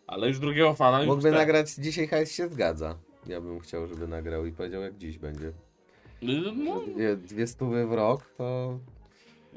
Ale 0.07 0.27
już 0.27 0.39
drugiego 0.39 0.73
fana 0.73 0.99
już 0.99 1.07
Mógłby 1.07 1.31
nagrać 1.31 1.71
Dzisiaj 1.73 2.07
hajs 2.07 2.31
się 2.31 2.47
zgadza. 2.49 2.97
Ja 3.27 3.41
bym 3.41 3.59
chciał, 3.59 3.87
żeby 3.87 4.07
nagrał 4.07 4.45
i 4.45 4.51
powiedział 4.51 4.81
jak 4.81 4.97
dziś 4.97 5.17
będzie. 5.17 5.51
Yy, 6.21 6.51
No, 6.55 6.79
Dwie, 6.79 7.15
dwie 7.17 7.47
stówy 7.47 7.87
w 7.87 7.93
rok 7.93 8.23
to... 8.37 8.79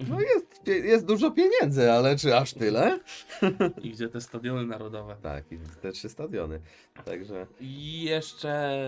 No 0.09 0.20
jest, 0.20 0.66
jest 0.66 1.07
dużo 1.07 1.30
pieniędzy, 1.30 1.92
ale 1.92 2.16
czy 2.16 2.36
aż 2.36 2.55
tyle? 2.55 2.99
i 3.82 3.90
gdzie 3.90 4.09
te 4.09 4.20
stadiony 4.20 4.66
narodowe. 4.66 5.16
Tak, 5.22 5.53
i 5.53 5.59
te 5.82 5.92
trzy 5.92 6.09
stadiony. 6.09 6.61
Także 7.05 7.46
I 7.61 8.03
jeszcze, 8.03 8.80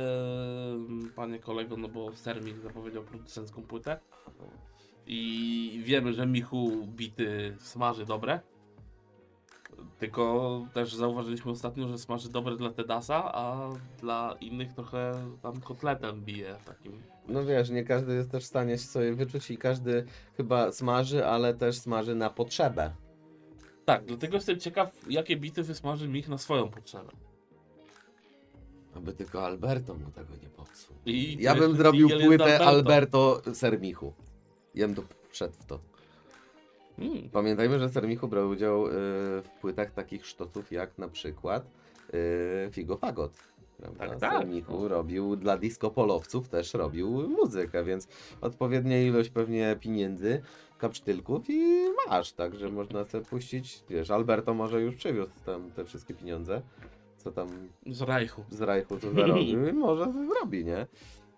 panie 1.16 1.38
kolego, 1.38 1.76
no 1.76 1.88
bo 1.88 2.16
Sermik 2.16 2.58
zapowiedział 2.58 3.02
producencką 3.02 3.62
płytę. 3.62 4.00
I 5.06 5.82
wiemy, 5.84 6.12
że 6.12 6.26
Michu 6.26 6.86
bity 6.86 7.56
smaży 7.61 8.06
dobre. 8.06 8.40
Tylko 9.99 10.66
też 10.74 10.95
zauważyliśmy 10.95 11.51
ostatnio, 11.51 11.89
że 11.89 11.99
smaży 11.99 12.31
dobre 12.31 12.57
dla 12.57 12.70
Tedasa, 12.70 13.35
a 13.35 13.70
dla 14.01 14.37
innych 14.41 14.72
trochę 14.72 15.12
tam 15.43 15.61
kotletem 15.61 16.24
bije 16.24 16.57
takim. 16.66 17.03
No 17.28 17.45
wiesz, 17.45 17.70
nie 17.70 17.85
każdy 17.85 18.14
jest 18.14 18.31
też 18.31 18.45
w 18.45 18.47
stanie 18.47 18.78
się 18.78 18.85
sobie 18.85 19.14
wyczuć 19.14 19.51
i 19.51 19.59
każdy 19.59 20.07
chyba 20.37 20.72
smaży, 20.72 21.26
ale 21.26 21.55
też 21.55 21.78
smaży 21.78 22.14
na 22.14 22.31
potrzebę. 22.31 22.93
Tak, 23.85 24.05
dlatego 24.05 24.35
jestem 24.35 24.61
ciekaw, 24.61 24.91
jakie 25.09 25.37
bity 25.37 25.62
wysmaży 25.62 26.09
Mich 26.09 26.28
na 26.28 26.39
swoją 26.39 26.68
potrzebę. 26.68 27.12
Aby 28.95 29.12
tylko 29.12 29.47
Alberto 29.47 29.95
mu 29.95 30.11
tego 30.11 30.35
nie 30.43 30.49
popsuł. 30.49 30.97
I 31.07 31.37
Ja 31.41 31.55
bym 31.55 31.76
zrobił 31.76 32.09
płytę 32.09 32.45
Alberto. 32.45 32.66
Alberto 32.66 33.55
Sermichu. 33.55 34.12
Ja 34.74 34.87
bym 34.87 34.97
to 34.97 35.03
wszedł 35.31 35.55
w 35.55 35.64
to. 35.64 35.81
Mm. 37.01 37.28
Pamiętajmy, 37.32 37.78
że 37.78 37.88
Sermichu 37.88 38.28
brał 38.28 38.48
udział 38.48 38.86
y, 38.86 38.90
w 39.42 39.48
płytach 39.61 39.90
takich 39.90 40.26
sztosów 40.26 40.72
jak 40.72 40.98
na 40.98 41.09
przykład 41.09 41.70
y, 42.14 42.68
Figo 42.72 42.96
Fagot. 42.96 43.32
Prawda? 43.76 44.09
Tak, 44.09 44.18
tak. 44.18 44.32
Sermichu 44.32 44.88
robił 44.88 45.36
dla 45.36 45.59
disco 45.59 45.90
polowców 45.90 46.48
też 46.48 46.74
robił 46.74 47.28
muzykę, 47.28 47.84
więc 47.84 48.09
odpowiednia 48.40 49.03
ilość 49.03 49.30
pewnie 49.30 49.76
pieniędzy, 49.80 50.42
kapsztylków 50.78 51.44
i 51.48 51.84
masz, 52.09 52.32
także 52.32 52.68
można 52.68 53.05
sobie 53.05 53.24
puścić, 53.24 53.84
wiesz, 53.90 54.11
Alberto 54.11 54.55
może 54.55 54.80
już 54.80 54.96
przywiózł 54.96 55.32
tam 55.46 55.70
te 55.70 55.84
wszystkie 55.84 56.14
pieniądze, 56.14 56.62
co 57.16 57.32
tam 57.32 57.48
Z 57.86 58.03
Rajchu. 58.03 58.44
z 58.51 58.61
Rajchu 58.61 58.96
to 58.96 59.11
zarobił 59.14 59.68
i 59.68 59.72
może 59.72 60.12
zrobi, 60.28 60.64
nie? 60.64 60.86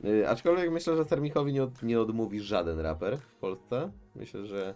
Y, 0.05 0.29
aczkolwiek 0.29 0.71
myślę, 0.71 0.97
że 0.97 1.05
Sermichowi 1.05 1.53
nie, 1.53 1.63
od, 1.63 1.83
nie 1.83 2.01
odmówi 2.01 2.41
żaden 2.41 2.81
raper 2.81 3.19
w 3.19 3.35
Polsce. 3.35 3.91
Myślę, 4.17 4.47
że 4.47 4.75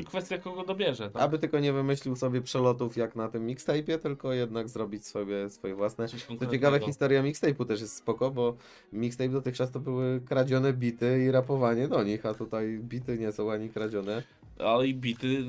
I 0.00 0.04
kwestia 0.04 0.38
kogo 0.38 0.64
dobierze, 0.64 1.10
tak? 1.10 1.22
aby 1.22 1.38
tylko 1.38 1.60
nie 1.60 1.72
wymyślił 1.72 2.16
sobie 2.16 2.40
przelotów 2.40 2.96
jak 2.96 3.16
na 3.16 3.28
tym 3.28 3.46
mixtape'ie, 3.46 3.98
tylko 3.98 4.32
jednak 4.32 4.68
zrobić 4.68 5.06
sobie 5.06 5.50
swoje 5.50 5.74
własne. 5.74 6.06
Konkretnego. 6.08 6.52
ciekawe, 6.52 6.80
historia 6.80 7.22
mixtape'u 7.22 7.66
też 7.66 7.80
jest 7.80 7.96
spoko, 7.96 8.30
bo 8.30 8.56
mixtape 8.92 9.30
dotychczas 9.30 9.70
to 9.70 9.80
były 9.80 10.20
kradzione 10.20 10.72
bity 10.72 11.24
i 11.24 11.30
rapowanie 11.30 11.88
do 11.88 12.02
nich, 12.02 12.26
a 12.26 12.34
tutaj 12.34 12.78
bity 12.78 13.18
nie 13.18 13.32
są 13.32 13.52
ani 13.52 13.70
kradzione. 13.70 14.22
Ale 14.58 14.86
i 14.86 14.94
bity, 14.94 15.44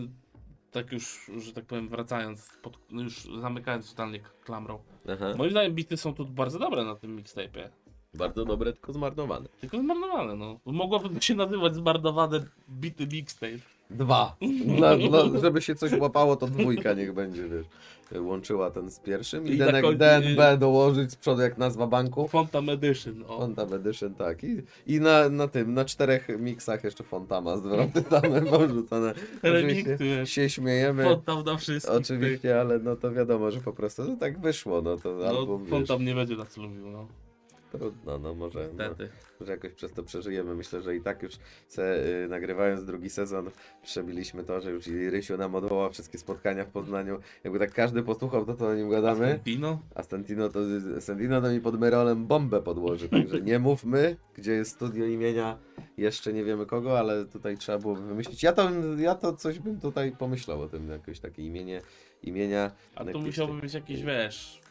tak 0.71 0.91
już, 0.91 1.31
że 1.37 1.53
tak 1.53 1.65
powiem, 1.65 1.89
wracając, 1.89 2.49
pod, 2.61 2.77
już 2.91 3.27
zamykając 3.41 3.89
totalnie 3.89 4.19
klamrą. 4.43 4.79
Aha. 5.09 5.33
Moim 5.37 5.51
zdaniem 5.51 5.73
bity 5.73 5.97
są 5.97 6.13
tu 6.13 6.25
bardzo 6.25 6.59
dobre 6.59 6.83
na 6.83 6.95
tym 6.95 7.17
mixtape'ie. 7.17 7.69
Bardzo 8.13 8.45
dobre, 8.45 8.73
tylko 8.73 8.93
zmarnowane. 8.93 9.49
Tylko 9.61 9.77
zmarnowane, 9.77 10.35
no. 10.35 10.59
Mogłoby 10.65 11.21
się 11.21 11.35
nazywać 11.35 11.75
zmarnowane 11.75 12.39
bity 12.69 13.07
mixtape. 13.07 13.57
Dwa. 13.89 14.35
Dla, 14.77 14.97
dla, 14.97 15.39
żeby 15.41 15.61
się 15.61 15.75
coś 15.75 15.91
łapało, 15.99 16.35
to 16.35 16.47
dwójka 16.47 16.93
niech 16.93 17.13
będzie, 17.13 17.43
wiesz. 17.49 17.65
Łączyła 18.21 18.71
ten 18.71 18.91
z 18.91 18.99
pierwszym 18.99 19.47
i, 19.47 19.51
I 19.51 19.57
DNB, 19.57 19.81
końcu- 19.81 19.97
DNB 19.97 20.57
dołożyć 20.59 21.11
z 21.11 21.15
przodu 21.15 21.41
jak 21.41 21.57
nazwa 21.57 21.87
banku. 21.87 22.27
Fontam 22.27 22.69
Edition, 22.69 23.23
o. 23.27 23.37
Fontam 23.39 23.73
Edition, 23.73 24.13
tak. 24.15 24.43
I, 24.43 24.61
i 24.87 24.99
na, 24.99 25.29
na 25.29 25.47
tym, 25.47 25.73
na 25.73 25.85
czterech 25.85 26.27
miksach 26.39 26.83
jeszcze 26.83 27.03
Fontama 27.03 27.57
zwroty 27.57 28.01
same 28.09 28.41
porzucone. 28.41 29.13
Oczywiście 29.43 29.97
się 30.25 30.49
śmiejemy. 30.49 31.03
Fontam 31.03 31.43
na 31.43 31.57
wszystkich. 31.57 31.95
Oczywiście, 31.95 32.61
ale 32.61 32.79
no 32.79 32.95
to 32.95 33.11
wiadomo, 33.11 33.51
że 33.51 33.59
po 33.59 33.73
prostu 33.73 34.03
no 34.03 34.15
tak 34.15 34.39
wyszło, 34.39 34.81
no 34.81 34.97
to 34.97 35.29
album, 35.29 35.47
No, 35.47 35.59
wiesz, 35.59 35.69
Fontam 35.69 36.05
nie 36.05 36.15
będzie 36.15 36.35
nas 36.35 36.57
lubił, 36.57 36.89
no. 36.89 37.07
Trudno, 37.77 38.19
no 38.19 38.33
może, 38.33 38.69
no, 38.77 38.83
Niestety. 38.83 39.09
że 39.41 39.51
jakoś 39.51 39.71
przez 39.71 39.93
to 39.93 40.03
przeżyjemy. 40.03 40.55
Myślę, 40.55 40.81
że 40.81 40.95
i 40.95 41.01
tak 41.01 41.23
już 41.23 41.33
se, 41.67 42.05
y, 42.23 42.27
nagrywając 42.27 42.85
drugi 42.85 43.09
sezon 43.09 43.49
przebiliśmy 43.83 44.43
to, 44.43 44.61
że 44.61 44.71
już 44.71 44.87
i 44.87 45.09
Rysiu 45.09 45.37
nam 45.37 45.55
odwołał 45.55 45.91
wszystkie 45.91 46.17
spotkania 46.17 46.65
w 46.65 46.69
Poznaniu. 46.69 47.19
Jakby 47.43 47.59
tak 47.59 47.73
każdy 47.73 48.03
posłuchał 48.03 48.45
to, 48.45 48.55
co 48.55 48.67
o 48.67 48.75
nim 48.75 48.89
gadamy, 48.89 49.39
a 49.95 50.03
to, 50.03 50.09
Santino 50.99 51.41
to 51.41 51.49
mi 51.49 51.61
pod 51.61 51.79
Merolem 51.79 52.27
bombę 52.27 52.61
podłoży, 52.61 53.09
także 53.09 53.41
nie 53.41 53.59
mówmy, 53.59 54.15
gdzie 54.35 54.51
jest 54.51 54.71
studio 54.71 55.05
imienia 55.05 55.57
jeszcze 55.97 56.33
nie 56.33 56.43
wiemy 56.43 56.65
kogo, 56.65 56.99
ale 56.99 57.25
tutaj 57.25 57.57
trzeba 57.57 57.77
było 57.77 57.95
wymyślić. 57.95 58.43
Ja 58.43 58.53
to, 58.53 58.69
ja 58.97 59.15
to 59.15 59.33
coś 59.33 59.59
bym 59.59 59.79
tutaj 59.79 60.11
pomyślał 60.11 60.61
o 60.61 60.67
tym, 60.69 60.89
jakieś 60.89 61.19
takie 61.19 61.43
imienie, 61.43 61.81
imienia. 62.23 62.71
A 62.95 63.03
jakieś 63.03 63.23
musiałby 63.23 63.61
być 63.61 63.73
jakiś, 63.73 64.03
wiesz... 64.03 64.62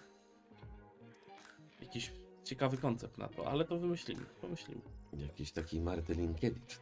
Ciekawy 2.45 2.76
koncept 2.76 3.18
na 3.18 3.28
to, 3.28 3.51
ale 3.51 3.64
to 3.64 3.78
wymyślimy, 3.78 4.22
pomyślimy. 4.40 4.80
Jakiś 5.16 5.53
taki 5.53 5.80
Martylinkiewicz. 5.80 6.78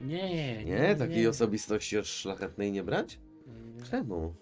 Nie, 0.00 0.64
Nie? 0.64 0.96
Takiej 0.96 1.26
osobistości 1.26 1.98
od 1.98 2.06
szlachetnej 2.06 2.72
nie 2.72 2.82
brać? 2.82 3.18
Nie. 3.76 3.82
Czemu? 3.84 4.34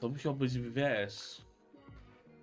To 0.00 0.08
musiał 0.08 0.34
być, 0.34 0.58
wiesz, 0.58 1.42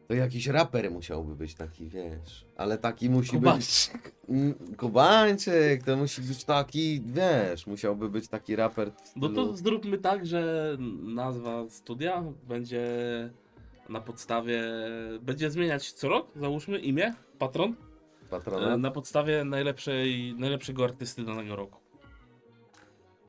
To 0.07 0.13
jakiś 0.13 0.47
raper 0.47 0.91
musiałby 0.91 1.35
być 1.35 1.55
taki, 1.55 1.89
wiesz. 1.89 2.45
Ale 2.57 2.77
taki 2.77 3.09
musi 3.09 3.31
być. 3.31 3.39
Kubańczyk. 3.39 4.15
Mm, 4.29 4.53
Kubańczyk, 4.77 5.83
to 5.83 5.97
musi 5.97 6.21
być 6.21 6.43
taki, 6.43 7.01
wiesz, 7.05 7.67
musiałby 7.67 8.09
być 8.09 8.27
taki 8.27 8.55
raper 8.55 8.91
No 9.15 9.27
stylu 9.27 9.35
to 9.35 9.57
zróbmy 9.57 9.97
tak, 9.97 10.25
że 10.25 10.75
nazwa 11.03 11.69
studia 11.69 12.23
będzie 12.47 12.83
na 13.89 14.01
podstawie, 14.01 14.63
będzie 15.21 15.51
zmieniać 15.51 15.91
co 15.91 16.09
rok, 16.09 16.27
załóżmy 16.35 16.79
imię, 16.79 17.13
patron, 17.39 17.71
e, 17.71 18.29
patrona. 18.29 18.77
na 18.77 18.91
podstawie 18.91 19.43
najlepszej, 19.43 20.35
najlepszego 20.37 20.83
artysty 20.83 21.23
danego 21.23 21.55
roku. 21.55 21.79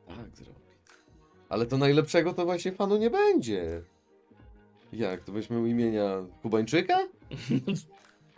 Tak 0.07 0.37
zrobić. 0.37 0.65
Ale 1.49 1.67
to 1.67 1.79
najlepszego 1.79 2.33
to 2.33 2.45
właśnie 2.45 2.73
panu 2.73 2.97
nie 2.97 3.11
będzie. 3.11 3.83
Jak, 4.93 5.25
to 5.25 5.33
u 5.33 5.67
imienia 5.67 6.27
Kubańczyka? 6.43 6.99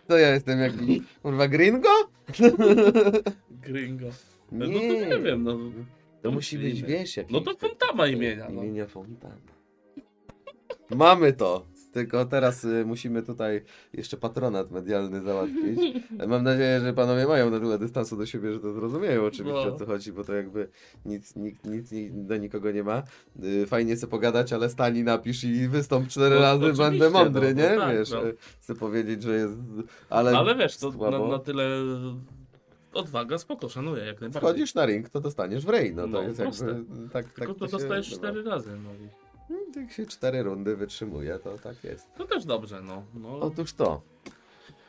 To 0.06 0.18
ja 0.18 0.34
jestem 0.34 0.60
jakiś, 0.60 1.00
kurwa, 1.22 1.48
gringo? 1.48 1.88
Gringo. 3.66 4.06
No 4.52 4.66
to 4.66 4.72
nie 4.72 5.18
wiem, 5.22 5.42
no. 5.42 5.58
To 6.22 6.30
musi 6.30 6.58
być, 6.58 6.82
wiesz, 6.82 7.16
jakiś... 7.16 7.32
No 7.32 7.40
to 7.40 7.54
Fontama 7.54 8.06
imienia, 8.06 8.48
no. 8.50 8.62
Imienia 8.62 8.86
Fontana. 8.86 9.34
Mamy 10.90 11.32
to. 11.32 11.66
Tylko 11.96 12.24
teraz 12.24 12.64
y, 12.64 12.84
musimy 12.86 13.22
tutaj 13.22 13.62
jeszcze 13.92 14.16
patronat 14.16 14.70
medialny 14.70 15.22
załatwić. 15.22 15.78
Mam 16.28 16.42
nadzieję, 16.44 16.80
że 16.80 16.92
panowie 16.92 17.26
mają 17.26 17.50
na 17.50 17.60
tyle 17.60 17.78
dystansu 17.78 18.16
do 18.16 18.26
siebie, 18.26 18.52
że 18.52 18.60
to 18.60 18.72
zrozumieją 18.72 19.24
oczywiście 19.24 19.66
No. 19.66 19.74
o 19.74 19.78
co 19.78 19.86
chodzi, 19.86 20.12
bo 20.12 20.24
to 20.24 20.34
jakby 20.34 20.68
nic, 21.04 21.36
nic, 21.36 21.92
ni- 21.92 22.10
do 22.12 22.36
nikogo 22.36 22.70
nie 22.72 22.82
ma. 22.84 23.02
Y, 23.44 23.66
Fajnie 23.66 23.96
sobie 23.96 24.10
pogadać, 24.10 24.52
ale 24.52 24.70
stani 24.70 25.02
napisz 25.02 25.44
i 25.44 25.68
wystąp 25.68 26.08
cztery 26.08 26.34
No, 26.34 26.40
razy, 26.40 26.72
będę 26.72 27.10
mądry, 27.10 27.54
no, 27.54 27.62
nie? 27.62 27.74
no 27.76 27.80
tak, 27.80 27.96
Wiesz, 27.96 28.10
no. 28.10 28.26
y, 28.28 28.34
chcę 28.60 28.74
powiedzieć, 28.74 29.22
że 29.22 29.36
jest... 29.36 29.54
Ale, 30.10 30.38
Ale, 30.38 30.54
wiesz, 30.54 30.76
to 30.76 30.90
na, 31.10 31.28
na 31.28 31.38
tyle 31.38 31.68
odwaga, 32.92 33.38
spoko, 33.38 33.68
szanuję 33.68 34.04
jak 34.04 34.20
najbardziej. 34.20 34.40
Wchodzisz 34.50 34.74
na 34.74 34.86
ring, 34.86 35.08
to 35.08 35.20
dostaniesz 35.20 35.66
w 35.66 35.68
rej, 35.68 35.94
no 35.94 36.02
to 36.02 36.08
No, 36.08 36.22
jest 36.22 36.40
proste. 36.40 36.66
jakby... 36.66 37.08
Tak, 37.08 37.26
Tylko 37.32 37.52
tak 37.54 37.58
to 37.60 37.66
się 37.66 37.72
dostajesz 37.72 38.10
cztery 38.10 38.42
razy, 38.42 38.70
no 38.84 38.90
Jak 39.76 39.92
się 39.92 40.06
cztery 40.06 40.42
rundy 40.42 40.76
wytrzymuje, 40.76 41.38
to 41.38 41.58
tak 41.58 41.84
jest. 41.84 42.14
to 42.14 42.24
też 42.24 42.44
dobrze, 42.44 42.82
no. 42.82 43.02
no. 43.14 43.40
Otóż 43.40 43.72
to. 43.72 44.02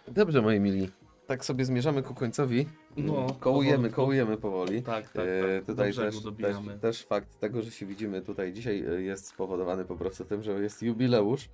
Dobrze, 0.08 0.42
moi 0.42 0.60
mili. 0.60 0.90
Tak 1.28 1.46
sobie 1.46 1.66
zmierzamy 1.66 2.04
ku 2.04 2.14
końcowi. 2.14 2.68
No, 2.98 3.28
kołujemy, 3.40 3.90
kołujemy 3.90 4.38
powoli. 4.38 4.84
Tak, 4.84 5.04
tak, 5.04 5.14
tak. 5.14 5.26
E, 5.26 5.62
tutaj 5.62 5.88
też, 5.94 5.96
też, 5.96 6.20
dobijamy. 6.20 6.80
też 6.80 7.06
fakt 7.06 7.40
tego, 7.40 7.62
że 7.62 7.72
się 7.72 7.86
widzimy 7.86 8.22
tutaj 8.22 8.54
dzisiaj 8.54 8.86
e, 8.86 9.02
jest 9.02 9.28
spowodowany 9.28 9.86
po 9.86 9.96
prostu 9.96 10.26
tym, 10.26 10.44
że 10.44 10.52
jest 10.52 10.84
jubileusz. 10.84 11.50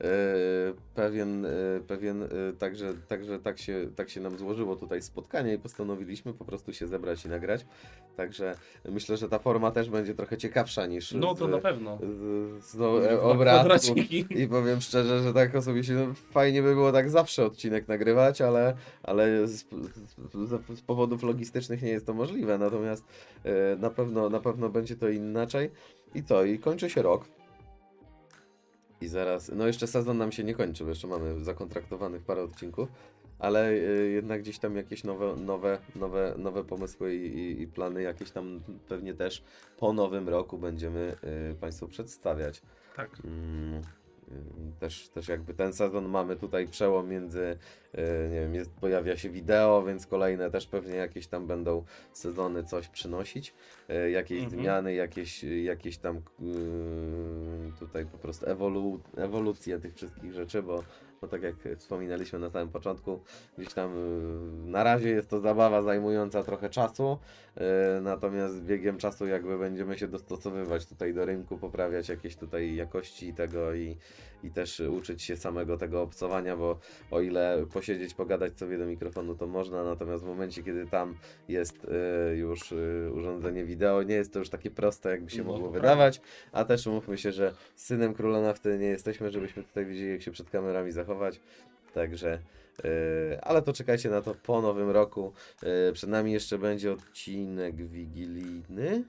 E, 0.00 0.06
pewien, 0.94 1.46
e, 1.46 1.50
pewien 1.86 2.22
e, 2.22 2.28
także, 2.58 2.94
także 3.08 3.38
tak, 3.38 3.58
się, 3.58 3.88
tak 3.96 4.10
się 4.10 4.20
nam 4.20 4.38
złożyło 4.38 4.76
tutaj 4.76 5.02
spotkanie 5.02 5.54
i 5.54 5.58
postanowiliśmy 5.58 6.32
po 6.32 6.44
prostu 6.44 6.72
się 6.72 6.86
zebrać 6.86 7.24
i 7.24 7.28
nagrać. 7.28 7.66
Także 8.16 8.54
myślę, 8.88 9.16
że 9.16 9.28
ta 9.28 9.38
forma 9.38 9.70
też 9.70 9.90
będzie 9.90 10.14
trochę 10.14 10.36
ciekawsza 10.36 10.86
niż 10.86 11.12
No 11.12 11.34
to 11.34 11.46
z, 11.46 11.50
na 11.50 11.58
pewno. 11.58 11.98
z, 12.02 12.64
z 12.64 12.74
no, 12.74 12.92
obrazku. 13.22 13.94
I 14.42 14.48
powiem 14.48 14.80
szczerze, 14.80 15.22
że 15.22 15.32
tak 15.32 15.54
osobiście 15.54 15.94
no, 15.94 16.14
fajnie 16.30 16.62
by 16.62 16.74
było 16.74 16.92
tak 16.92 17.10
zawsze 17.10 17.46
odcinek 17.46 17.88
nagrywać, 17.88 18.40
ale, 18.40 18.74
ale 19.02 19.48
z, 19.48 19.64
z, 20.34 20.82
powodów 20.86 21.22
logistycznych 21.22 21.82
nie 21.82 21.90
jest 21.90 22.06
to 22.06 22.14
możliwe. 22.14 22.58
Natomiast 22.58 23.04
na, 23.78 23.90
pewno, 23.90 24.30
na 24.30 24.40
pewno 24.40 24.68
będzie 24.68 24.96
to 24.96 25.08
inaczej. 25.08 25.70
I 26.14 26.22
co? 26.22 26.44
I 26.44 26.58
kończy 26.58 26.90
się 26.90 27.02
rok. 27.02 27.24
I 29.00 29.08
zaraz, 29.08 29.50
no 29.54 29.66
jeszcze 29.66 29.86
sezon 29.86 30.18
nam 30.18 30.32
się 30.32 30.44
nie 30.44 30.54
kończy, 30.54 30.84
bo 30.84 30.90
jeszcze 30.90 31.06
mamy 31.06 31.44
zakontraktowanych 31.44 32.22
parę 32.22 32.42
odcinków, 32.42 32.88
ale 33.38 33.68
e, 33.68 33.74
jednak 34.08 34.42
gdzieś 34.42 34.58
tam 34.58 34.76
jakieś 34.76 35.04
nowe, 35.04 35.36
nowe, 35.36 35.78
nowe, 35.96 36.34
nowe 36.38 36.64
pomysły 36.64 37.14
i, 37.14 37.38
i, 37.38 37.62
i 37.62 37.66
plany 37.66 38.02
jakieś 38.02 38.30
tam 38.30 38.60
pewnie 38.88 39.14
też 39.14 39.42
po 39.78 39.92
nowym 39.92 40.28
roku 40.28 40.58
będziemy 40.58 41.16
e, 41.22 41.54
Państwu 41.54 41.88
przedstawiać. 41.88 42.62
Tak. 42.96 43.10
Mm, 43.24 43.82
Też, 44.80 45.08
też 45.08 45.28
jakby 45.28 45.54
ten 45.54 45.72
sezon 45.72 46.08
mamy 46.08 46.36
tutaj 46.36 46.68
przełom 46.68 47.08
między, 47.08 47.56
y, 47.94 48.28
nie 48.30 48.40
wiem, 48.40 48.54
jest, 48.54 48.70
pojawia 48.70 49.16
się 49.16 49.30
wideo, 49.30 49.82
więc 49.86 50.06
kolejne 50.06 50.50
też 50.50 50.66
pewnie 50.66 50.94
jakieś 50.94 51.26
tam 51.26 51.46
będą 51.46 51.84
sezony 52.12 52.64
coś 52.64 52.88
przynosić, 52.88 53.54
y, 53.90 54.10
jakieś 54.10 54.42
Mhm. 54.42 54.62
zmiany, 54.62 54.94
jakieś, 54.94 55.44
jakieś 55.44 55.98
tam 55.98 56.16
y, 56.16 56.20
tutaj 57.78 58.06
po 58.06 58.18
prostu 58.18 58.46
ewolu, 58.50 59.00
ewolucję 59.16 59.78
tych 59.80 59.94
wszystkich 59.94 60.32
rzeczy, 60.32 60.62
bo, 60.62 60.82
bo 61.24 61.28
tak 61.28 61.42
jak 61.42 61.54
wspominaliśmy 61.78 62.38
na 62.38 62.50
samym 62.50 62.68
początku, 62.68 63.20
gdzieś 63.58 63.74
tam 63.74 63.92
y, 64.66 64.70
na 64.70 64.84
razie 64.84 65.08
jest 65.10 65.30
to 65.30 65.40
zabawa 65.40 65.82
zajmująca 65.82 66.42
trochę 66.42 66.70
czasu, 66.70 67.18
y, 67.56 68.00
natomiast 68.00 68.54
z 68.54 68.60
biegiem 68.60 68.98
czasu 68.98 69.26
jakby 69.26 69.58
będziemy 69.58 69.98
się 69.98 70.08
dostosowywać 70.08 70.86
tutaj 70.86 71.14
do 71.14 71.24
rynku, 71.24 71.58
poprawiać 71.58 72.08
jakieś 72.08 72.36
tutaj 72.36 72.74
jakości 72.74 73.34
tego 73.34 73.74
i, 73.74 73.96
i 74.42 74.50
też 74.50 74.80
uczyć 74.80 75.22
się 75.22 75.36
samego 75.36 75.76
tego 75.76 76.02
obcowania, 76.02 76.56
bo 76.56 76.78
o 77.10 77.20
ile 77.20 77.66
posiedzieć, 77.72 78.14
pogadać 78.14 78.58
sobie 78.58 78.78
do 78.78 78.86
mikrofonu 78.86 79.34
to 79.34 79.46
można, 79.46 79.84
natomiast 79.84 80.24
w 80.24 80.26
momencie, 80.26 80.62
kiedy 80.62 80.86
tam 80.86 81.14
jest 81.48 81.84
y, 82.32 82.36
już 82.36 82.74
urządzenie 83.14 83.64
wideo, 83.64 84.02
nie 84.02 84.14
jest 84.14 84.32
to 84.32 84.38
już 84.38 84.48
takie 84.50 84.70
proste, 84.70 85.10
jakby 85.10 85.30
się 85.30 85.44
No, 85.44 85.52
mogło 85.52 85.68
tak. 85.68 85.72
wydawać, 85.82 86.20
a 86.52 86.64
też 86.64 86.86
umówmy 86.86 87.18
się, 87.18 87.32
że 87.32 87.54
synem 87.76 88.14
króla 88.14 88.40
nafty 88.40 88.78
nie 88.78 88.86
jesteśmy, 88.86 89.30
żebyśmy 89.30 89.62
tutaj 89.62 89.86
wiedzieli, 89.86 90.10
jak 90.10 90.22
się 90.22 90.30
przed 90.30 90.50
kamerami 90.50 90.92
zachować, 90.92 91.13
także 91.94 92.38
y, 92.84 93.40
ale 93.42 93.62
to 93.62 93.72
czekajcie 93.72 94.10
na 94.10 94.22
to 94.22 94.34
po 94.34 94.60
nowym 94.62 94.90
roku. 94.90 95.32
Y, 95.88 95.92
Przed 95.92 96.10
nami 96.10 96.32
jeszcze 96.32 96.58
będzie 96.58 96.92
odcinek 96.92 97.76
wigilijny. 97.76 99.04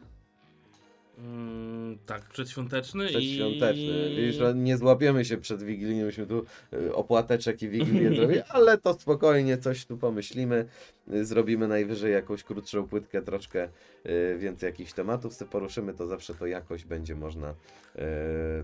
Mm, 1.18 1.98
tak, 2.06 2.22
przedświąteczny, 2.22 3.08
Przedświąteczny. 3.08 4.10
i... 4.10 4.16
Widzisz, 4.16 4.36
że 4.36 4.54
nie 4.56 4.78
złapiemy 4.78 5.26
się 5.26 5.38
przed 5.38 5.64
Wigilią, 5.64 6.06
myśmy 6.06 6.28
tu 6.28 6.46
y, 6.74 6.96
opłateczek 6.96 7.62
i 7.62 7.70
Wigilię 7.70 8.10
zrobili, 8.16 8.42
ale 8.50 8.78
to 8.78 8.94
spokojnie 8.94 9.58
coś 9.58 9.86
tu 9.86 9.98
pomyślimy. 9.98 10.66
Y, 11.14 11.26
Zrobimy 11.26 11.68
najwyżej 11.68 12.14
jakąś 12.14 12.44
krótszą 12.44 12.88
płytkę, 12.88 13.22
troszkę 13.22 13.70
y, 14.06 14.38
więcej 14.40 14.68
jakichś 14.68 14.94
tematów 14.94 15.34
sobie 15.34 15.52
poruszymy, 15.52 15.94
to 15.94 16.08
zawsze 16.08 16.34
to 16.36 16.46
jakoś 16.46 16.86
będzie 16.86 17.16
można 17.16 17.56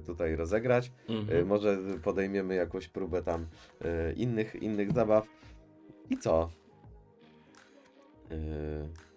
tutaj 0.06 0.36
rozegrać. 0.36 0.92
Mhm. 1.10 1.48
Może 1.48 1.78
podejmiemy 2.04 2.56
jakąś 2.56 2.88
próbę 2.88 3.24
tam 3.24 3.46
innych, 4.16 4.56
innych 4.56 4.92
zabaw. 4.92 5.28
I 6.10 6.18
co? 6.18 6.50
Y, 8.32 8.36
no, 8.36 9.11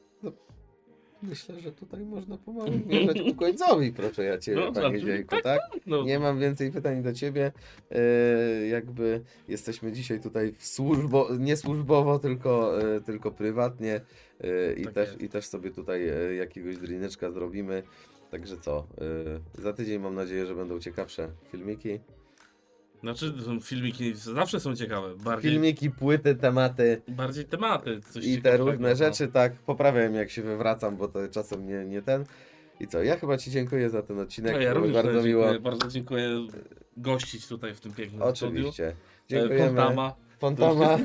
Myślę, 1.29 1.61
że 1.61 1.73
tutaj 1.73 2.05
można 2.05 2.39
pomału 2.39 2.73
zmierzać 2.73 3.23
ku 3.23 3.35
końcowi, 3.35 3.93
proszę 3.93 4.25
ja 4.25 4.39
Ciebie, 4.39 4.61
No, 4.61 4.73
Panie 4.73 5.01
Dziejku, 5.01 5.37
tak? 5.43 5.61
No, 5.87 6.03
Nie 6.03 6.19
mam 6.19 6.41
więcej 6.41 6.73
pytań 6.73 7.03
do 7.03 7.13
Ciebie. 7.13 7.53
E, 7.91 8.67
jakby 8.67 9.21
jesteśmy 9.49 9.93
dzisiaj 9.93 10.21
tutaj 10.21 10.55
służbo, 10.59 11.29
nie 11.39 11.57
służbowo, 11.57 12.19
tylko, 12.19 12.83
e, 12.97 13.01
tylko 13.01 13.31
prywatnie 13.31 14.01
e, 14.41 14.73
i, 14.73 14.85
Tak 14.85 14.95
też, 14.95 15.09
jest. 15.09 15.23
i 15.23 15.29
też 15.29 15.47
sobie 15.47 15.71
tutaj 15.71 16.09
e, 16.09 16.35
jakiegoś 16.35 16.77
drineczka 16.79 17.31
zrobimy. 17.31 17.83
Także 18.31 18.57
co, 18.59 18.87
e, 19.59 19.63
za 19.63 19.73
tydzień 19.73 19.99
mam 20.03 20.15
nadzieję, 20.15 20.47
że 20.47 20.55
będą 20.55 20.81
ciekawsze 20.81 21.29
filmiki. 21.51 22.01
Znaczy, 23.05 23.35
filmiki 23.63 24.15
zawsze 24.15 24.61
są 24.61 24.77
ciekawe. 24.77 25.17
Bardziej, 25.17 25.51
Filmiki, 25.51 25.91
płyty, 25.91 26.35
tematy 26.35 27.03
bardziej 27.09 27.45
tematy. 27.45 28.01
I 28.23 28.43
te 28.43 28.57
różne 28.57 28.89
no. 28.89 28.97
rzeczy, 28.97 29.29
tak. 29.29 29.53
Poprawiam 29.53 30.15
jak 30.15 30.31
się 30.31 30.43
wywracam, 30.43 30.97
bo 30.97 31.09
to 31.09 31.29
czasem 31.29 31.67
nie, 31.67 31.85
nie 31.85 32.03
ten. 32.03 32.25
I 32.81 32.87
co, 32.87 33.03
ja 33.03 33.17
chyba 33.17 33.39
Ci 33.39 33.51
dziękuję 33.51 33.91
za 33.91 34.03
ten 34.03 34.19
odcinek. 34.19 34.53
No, 34.53 34.61
ja 34.61 34.73
również 34.75 34.95
bardzo 34.95 35.23
miło. 35.23 35.43
dziękuję, 35.43 35.61
bardzo 35.61 35.89
dziękuję 35.89 36.29
gościć 36.97 37.47
tutaj 37.49 37.75
w 37.75 37.81
tym 37.81 37.93
pięknym 37.93 38.23
Oczywiście. 38.23 38.73
studiu. 38.73 39.41
Dziękujemy. 39.41 40.15
Fontama. 40.39 40.99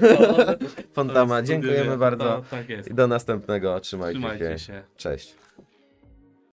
Fontama. 0.94 1.42
Dziękujemy 1.50 1.98
bardzo. 1.98 2.24
to- 2.24 2.44
Tak 2.50 2.70
jest. 2.70 2.90
I 2.92 2.94
do 2.94 3.08
następnego. 3.08 3.80
Trzymajcie, 3.80 4.20
Trzymajcie 4.20 4.60
się. 4.60 4.66
się. 4.66 4.84
Cześć. 4.98 5.36